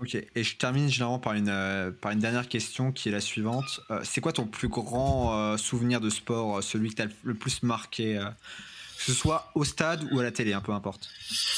Ok, 0.00 0.14
et 0.14 0.44
je 0.44 0.56
termine 0.56 0.88
généralement 0.88 1.18
par 1.18 1.32
une, 1.32 1.48
euh, 1.48 1.90
par 1.90 2.12
une 2.12 2.20
dernière 2.20 2.48
question 2.48 2.92
qui 2.92 3.08
est 3.08 3.12
la 3.12 3.20
suivante. 3.20 3.80
Euh, 3.90 4.00
c'est 4.04 4.20
quoi 4.20 4.32
ton 4.32 4.46
plus 4.46 4.68
grand 4.68 5.36
euh, 5.36 5.56
souvenir 5.56 6.00
de 6.00 6.08
sport, 6.08 6.62
celui 6.62 6.94
que 6.94 7.02
tu 7.02 7.08
le 7.24 7.34
plus 7.34 7.64
marqué 7.64 8.24
que 8.98 9.04
ce 9.04 9.12
soit 9.12 9.52
au 9.54 9.64
stade 9.64 10.08
ou 10.10 10.18
à 10.18 10.24
la 10.24 10.32
télé, 10.32 10.52
hein, 10.52 10.60
peu 10.60 10.72
importe. 10.72 11.08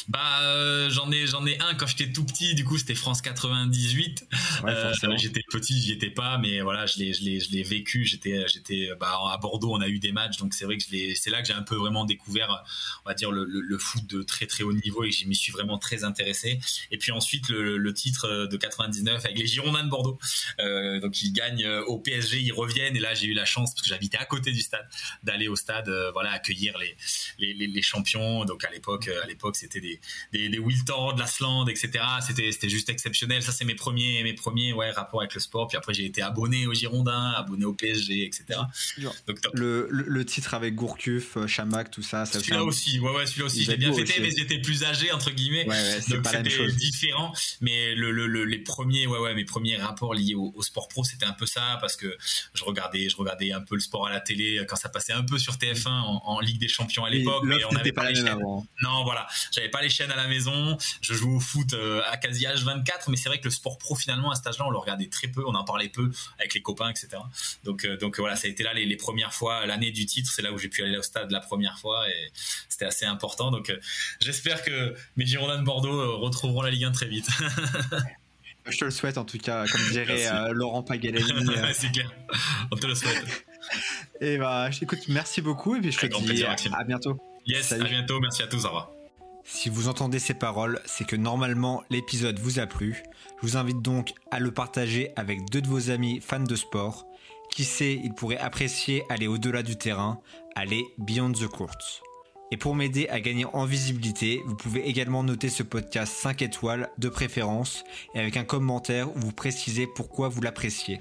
Bah 0.08 0.42
euh, 0.42 0.90
j'en 0.90 1.10
ai 1.10 1.26
j'en 1.26 1.46
ai 1.46 1.58
un 1.60 1.74
quand 1.74 1.86
j'étais 1.86 2.12
tout 2.12 2.24
petit, 2.24 2.54
du 2.54 2.64
coup 2.64 2.76
c'était 2.76 2.94
France 2.94 3.22
98. 3.22 4.26
Euh, 4.64 4.92
j'étais 5.16 5.40
petit, 5.50 5.80
j'y 5.80 5.92
étais 5.92 6.10
pas, 6.10 6.36
mais 6.36 6.60
voilà 6.60 6.84
je 6.84 6.98
l'ai 6.98 7.14
je 7.14 7.24
l'ai 7.24 7.40
je 7.40 7.50
l'ai 7.50 7.62
vécu. 7.62 8.04
J'étais 8.04 8.46
j'étais 8.46 8.90
bah, 9.00 9.18
à 9.32 9.38
Bordeaux, 9.38 9.72
on 9.74 9.80
a 9.80 9.88
eu 9.88 9.98
des 9.98 10.12
matchs, 10.12 10.36
donc 10.36 10.52
c'est 10.52 10.66
vrai 10.66 10.76
que 10.76 10.84
c'est 10.84 11.30
là 11.30 11.40
que 11.40 11.48
j'ai 11.48 11.54
un 11.54 11.62
peu 11.62 11.76
vraiment 11.76 12.04
découvert, 12.04 12.62
on 13.06 13.08
va 13.08 13.14
dire 13.14 13.30
le, 13.30 13.44
le, 13.44 13.78
foot 13.78 14.06
de 14.06 14.22
très 14.22 14.46
très 14.46 14.62
haut 14.62 14.74
niveau 14.74 15.04
et 15.04 15.10
j'y 15.10 15.26
m'y 15.26 15.34
suis 15.34 15.52
vraiment 15.52 15.78
très 15.78 16.04
intéressé. 16.04 16.60
Et 16.90 16.98
puis 16.98 17.10
ensuite 17.10 17.48
le, 17.48 17.78
le, 17.78 17.94
titre 17.94 18.46
de 18.50 18.56
99 18.56 19.24
avec 19.24 19.38
les 19.38 19.46
Girondins 19.46 19.84
de 19.84 19.88
Bordeaux, 19.88 20.18
euh, 20.58 21.00
donc 21.00 21.22
ils 21.22 21.32
gagnent 21.32 21.66
au 21.86 21.98
PSG, 21.98 22.40
ils 22.40 22.52
reviennent 22.52 22.96
et 22.96 23.00
là 23.00 23.14
j'ai 23.14 23.28
eu 23.28 23.34
la 23.34 23.46
chance 23.46 23.72
parce 23.72 23.82
que 23.82 23.88
j'habitais 23.88 24.18
à 24.18 24.26
côté 24.26 24.52
du 24.52 24.60
stade 24.60 24.86
d'aller 25.22 25.48
au 25.48 25.56
stade, 25.56 25.90
voilà 26.12 26.32
accueillir 26.32 26.76
les 26.76 26.96
les, 27.38 27.82
champions. 27.82 28.44
Donc 28.44 28.64
à 28.64 28.70
l'époque, 28.70 29.08
à 29.22 29.26
l'époque, 29.26 29.56
c'était 29.56 29.80
des, 29.80 30.00
des, 30.32 30.48
des 30.48 30.58
Wiltord, 30.58 31.14
de 31.14 31.20
l'Asland, 31.20 31.66
etc. 31.68 32.04
C'était, 32.26 32.52
c'était 32.52 32.68
juste 32.68 32.88
exceptionnel. 32.88 33.42
Ça, 33.42 33.52
c'est 33.52 33.64
mes 33.64 33.74
premiers, 33.74 34.22
mes 34.22 34.34
premiers, 34.34 34.72
ouais, 34.72 34.90
rapports 34.90 35.20
avec 35.20 35.34
le 35.34 35.40
sport. 35.40 35.68
Puis 35.68 35.76
après, 35.76 35.94
j'ai 35.94 36.04
été 36.04 36.22
abonné 36.22 36.66
au 36.66 36.74
Girondins, 36.74 37.32
abonné 37.36 37.64
au 37.64 37.74
PSG, 37.74 38.24
etc. 38.24 38.60
le, 39.54 39.88
le, 39.90 40.24
titre 40.24 40.54
avec 40.54 40.74
Gourcuff, 40.74 41.36
euh, 41.36 41.46
Chamac, 41.46 41.90
tout 41.90 42.02
ça. 42.02 42.26
ça 42.26 42.38
celui-là 42.40 42.64
aussi, 42.64 43.00
ouais, 43.00 43.10
ouais, 43.10 43.26
celui-là 43.26 43.46
aussi. 43.46 43.64
J'ai 43.64 43.76
bien 43.76 43.92
fêté, 43.92 44.20
mais 44.20 44.30
j'étais 44.30 44.58
plus 44.58 44.84
âgé 44.84 45.10
entre 45.12 45.30
guillemets. 45.30 45.64
donc 46.08 46.26
c'était 46.26 46.72
différent. 46.72 47.32
Mais 47.60 47.94
le, 47.94 48.10
le, 48.10 48.44
les 48.44 48.58
premiers, 48.58 49.06
ouais, 49.06 49.18
ouais, 49.18 49.34
mes 49.34 49.44
premiers 49.44 49.76
rapports 49.76 50.14
liés 50.14 50.34
au, 50.34 50.62
sport 50.62 50.88
pro, 50.88 51.04
c'était 51.04 51.24
un 51.24 51.32
peu 51.32 51.46
ça 51.46 51.78
parce 51.80 51.96
que 51.96 52.16
je 52.54 52.64
regardais, 52.64 53.08
je 53.08 53.16
regardais 53.16 53.52
un 53.52 53.60
peu 53.60 53.74
le 53.74 53.80
sport 53.80 54.06
à 54.06 54.10
la 54.10 54.20
télé 54.20 54.64
quand 54.68 54.76
ça 54.76 54.88
passait 54.88 55.12
un 55.12 55.22
peu 55.22 55.38
sur 55.38 55.54
TF1 55.54 55.88
en, 55.88 56.22
en 56.24 56.40
Ligue 56.40 56.58
des 56.58 56.68
Champions 56.68 57.04
à 57.04 57.10
l'époque 57.10 57.29
mais 57.44 57.64
on 57.64 57.72
n'avait 57.72 57.92
pas, 57.92 58.08
les 58.08 58.14
chaînes. 58.14 58.38
Non, 58.82 59.04
voilà, 59.04 59.26
j'avais 59.52 59.68
pas 59.68 59.82
les 59.82 59.88
chaînes 59.88 60.10
à 60.10 60.16
la 60.16 60.28
maison. 60.28 60.76
Je 61.00 61.14
joue 61.14 61.36
au 61.36 61.40
foot 61.40 61.72
euh, 61.72 62.02
à 62.10 62.16
quasi 62.16 62.46
âge 62.46 62.64
24, 62.64 63.10
mais 63.10 63.16
c'est 63.16 63.28
vrai 63.28 63.38
que 63.38 63.44
le 63.44 63.50
sport 63.50 63.78
pro 63.78 63.94
finalement 63.94 64.30
à 64.30 64.34
cet 64.34 64.46
âge-là, 64.46 64.66
on 64.66 64.70
le 64.70 64.78
regardait 64.78 65.08
très 65.08 65.28
peu, 65.28 65.44
on 65.46 65.54
en 65.54 65.64
parlait 65.64 65.88
peu 65.88 66.10
avec 66.38 66.54
les 66.54 66.62
copains, 66.62 66.90
etc. 66.90 67.08
Donc, 67.64 67.84
euh, 67.84 67.96
donc 67.96 68.18
voilà, 68.18 68.36
ça 68.36 68.46
a 68.46 68.50
été 68.50 68.62
là 68.62 68.74
les, 68.74 68.96
premières 68.96 69.32
fois, 69.32 69.66
l'année 69.66 69.90
du 69.90 70.06
titre, 70.06 70.30
c'est 70.30 70.42
là 70.42 70.52
où 70.52 70.58
j'ai 70.58 70.68
pu 70.68 70.82
aller 70.82 70.98
au 70.98 71.02
stade 71.02 71.30
la 71.30 71.40
première 71.40 71.78
fois 71.78 72.08
et 72.08 72.32
c'était 72.68 72.84
assez 72.84 73.06
important. 73.06 73.50
Donc 73.50 73.70
euh, 73.70 73.80
j'espère 74.20 74.62
que 74.62 74.94
mes 75.16 75.26
Girondins 75.26 75.58
de 75.58 75.64
Bordeaux 75.64 76.18
retrouveront 76.18 76.62
la 76.62 76.70
Ligue 76.70 76.84
1 76.84 76.92
très 76.92 77.06
vite. 77.06 77.28
Je 78.66 78.76
te 78.76 78.84
le 78.84 78.90
souhaite 78.90 79.16
en 79.18 79.24
tout 79.24 79.38
cas, 79.38 79.66
comme 79.66 79.80
dirait 79.90 80.52
Laurent 80.52 80.82
Pagalani. 80.82 81.26
c'est 81.74 81.92
clair, 81.92 82.12
on 82.70 82.76
te 82.76 82.86
le 82.86 82.94
souhaite. 82.94 83.46
Et 84.20 84.38
bah, 84.38 84.68
écoute, 84.80 85.00
merci 85.08 85.40
beaucoup 85.40 85.76
et 85.76 85.80
puis 85.80 85.92
je 85.92 85.98
te 85.98 86.06
dis 86.06 86.44
à 86.44 86.84
bientôt. 86.84 87.18
Yes, 87.46 87.72
à 87.72 87.78
bientôt, 87.78 88.20
merci 88.20 88.42
à 88.42 88.46
tous, 88.46 88.64
au 88.64 88.68
revoir. 88.68 88.90
Si 89.44 89.68
vous 89.68 89.88
entendez 89.88 90.18
ces 90.18 90.34
paroles, 90.34 90.80
c'est 90.84 91.06
que 91.06 91.16
normalement 91.16 91.82
l'épisode 91.90 92.38
vous 92.38 92.58
a 92.60 92.66
plu. 92.66 93.02
Je 93.40 93.46
vous 93.46 93.56
invite 93.56 93.82
donc 93.82 94.12
à 94.30 94.38
le 94.38 94.52
partager 94.52 95.12
avec 95.16 95.48
deux 95.50 95.60
de 95.60 95.68
vos 95.68 95.90
amis 95.90 96.20
fans 96.20 96.40
de 96.40 96.56
sport. 96.56 97.06
Qui 97.50 97.64
sait, 97.64 98.00
ils 98.04 98.14
pourraient 98.14 98.38
apprécier 98.38 99.02
aller 99.08 99.26
au-delà 99.26 99.62
du 99.62 99.76
terrain, 99.76 100.20
aller 100.54 100.84
beyond 100.98 101.32
the 101.32 101.48
court. 101.48 102.02
Et 102.52 102.56
pour 102.56 102.74
m'aider 102.74 103.08
à 103.08 103.20
gagner 103.20 103.44
en 103.44 103.64
visibilité, 103.64 104.42
vous 104.46 104.56
pouvez 104.56 104.88
également 104.88 105.22
noter 105.22 105.48
ce 105.48 105.62
podcast 105.62 106.12
5 106.12 106.42
étoiles 106.42 106.90
de 106.98 107.08
préférence 107.08 107.84
et 108.14 108.20
avec 108.20 108.36
un 108.36 108.44
commentaire 108.44 109.14
où 109.16 109.20
vous 109.20 109.32
précisez 109.32 109.86
pourquoi 109.86 110.28
vous 110.28 110.40
l'appréciez. 110.40 111.00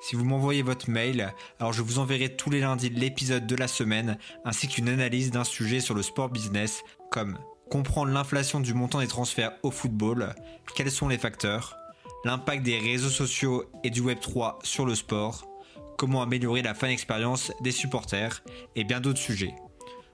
Si 0.00 0.14
vous 0.14 0.24
m'envoyez 0.24 0.62
votre 0.62 0.90
mail, 0.90 1.32
alors 1.58 1.72
je 1.72 1.82
vous 1.82 1.98
enverrai 1.98 2.36
tous 2.36 2.50
les 2.50 2.60
lundis 2.60 2.90
l'épisode 2.90 3.46
de 3.46 3.56
la 3.56 3.68
semaine 3.68 4.18
ainsi 4.44 4.68
qu'une 4.68 4.88
analyse 4.88 5.30
d'un 5.30 5.44
sujet 5.44 5.80
sur 5.80 5.94
le 5.94 6.02
sport 6.02 6.28
business 6.28 6.82
comme 7.10 7.38
comprendre 7.70 8.12
l'inflation 8.12 8.60
du 8.60 8.74
montant 8.74 9.00
des 9.00 9.08
transferts 9.08 9.52
au 9.62 9.70
football, 9.70 10.34
quels 10.74 10.90
sont 10.90 11.08
les 11.08 11.18
facteurs, 11.18 11.76
l'impact 12.24 12.62
des 12.62 12.78
réseaux 12.78 13.08
sociaux 13.08 13.64
et 13.82 13.90
du 13.90 14.02
Web3 14.02 14.56
sur 14.62 14.86
le 14.86 14.94
sport, 14.94 15.48
comment 15.96 16.22
améliorer 16.22 16.62
la 16.62 16.74
fan 16.74 16.90
expérience 16.90 17.52
des 17.60 17.72
supporters 17.72 18.44
et 18.76 18.84
bien 18.84 19.00
d'autres 19.00 19.18
sujets. 19.18 19.54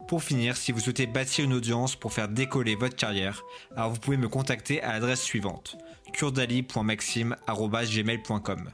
Pour 0.09 0.23
finir, 0.23 0.57
si 0.57 0.73
vous 0.73 0.81
souhaitez 0.81 1.07
bâtir 1.07 1.45
une 1.45 1.53
audience 1.55 1.97
pour 1.97 2.13
faire 2.13 2.29
décoller 2.29 2.75
votre 2.75 2.97
carrière, 2.97 3.45
alors 3.77 3.91
vous 3.91 4.01
pouvez 4.01 4.17
me 4.17 4.29
contacter 4.29 4.83
à 4.83 4.95
l'adresse 4.95 5.23
suivante 5.23 5.77
kurdali.maxime.gmail.com 6.13 8.71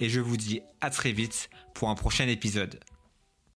et 0.00 0.08
je 0.08 0.20
vous 0.20 0.36
dis 0.36 0.60
à 0.80 0.90
très 0.90 1.12
vite 1.12 1.48
pour 1.74 1.88
un 1.88 1.94
prochain 1.94 2.28
épisode. 2.28 2.80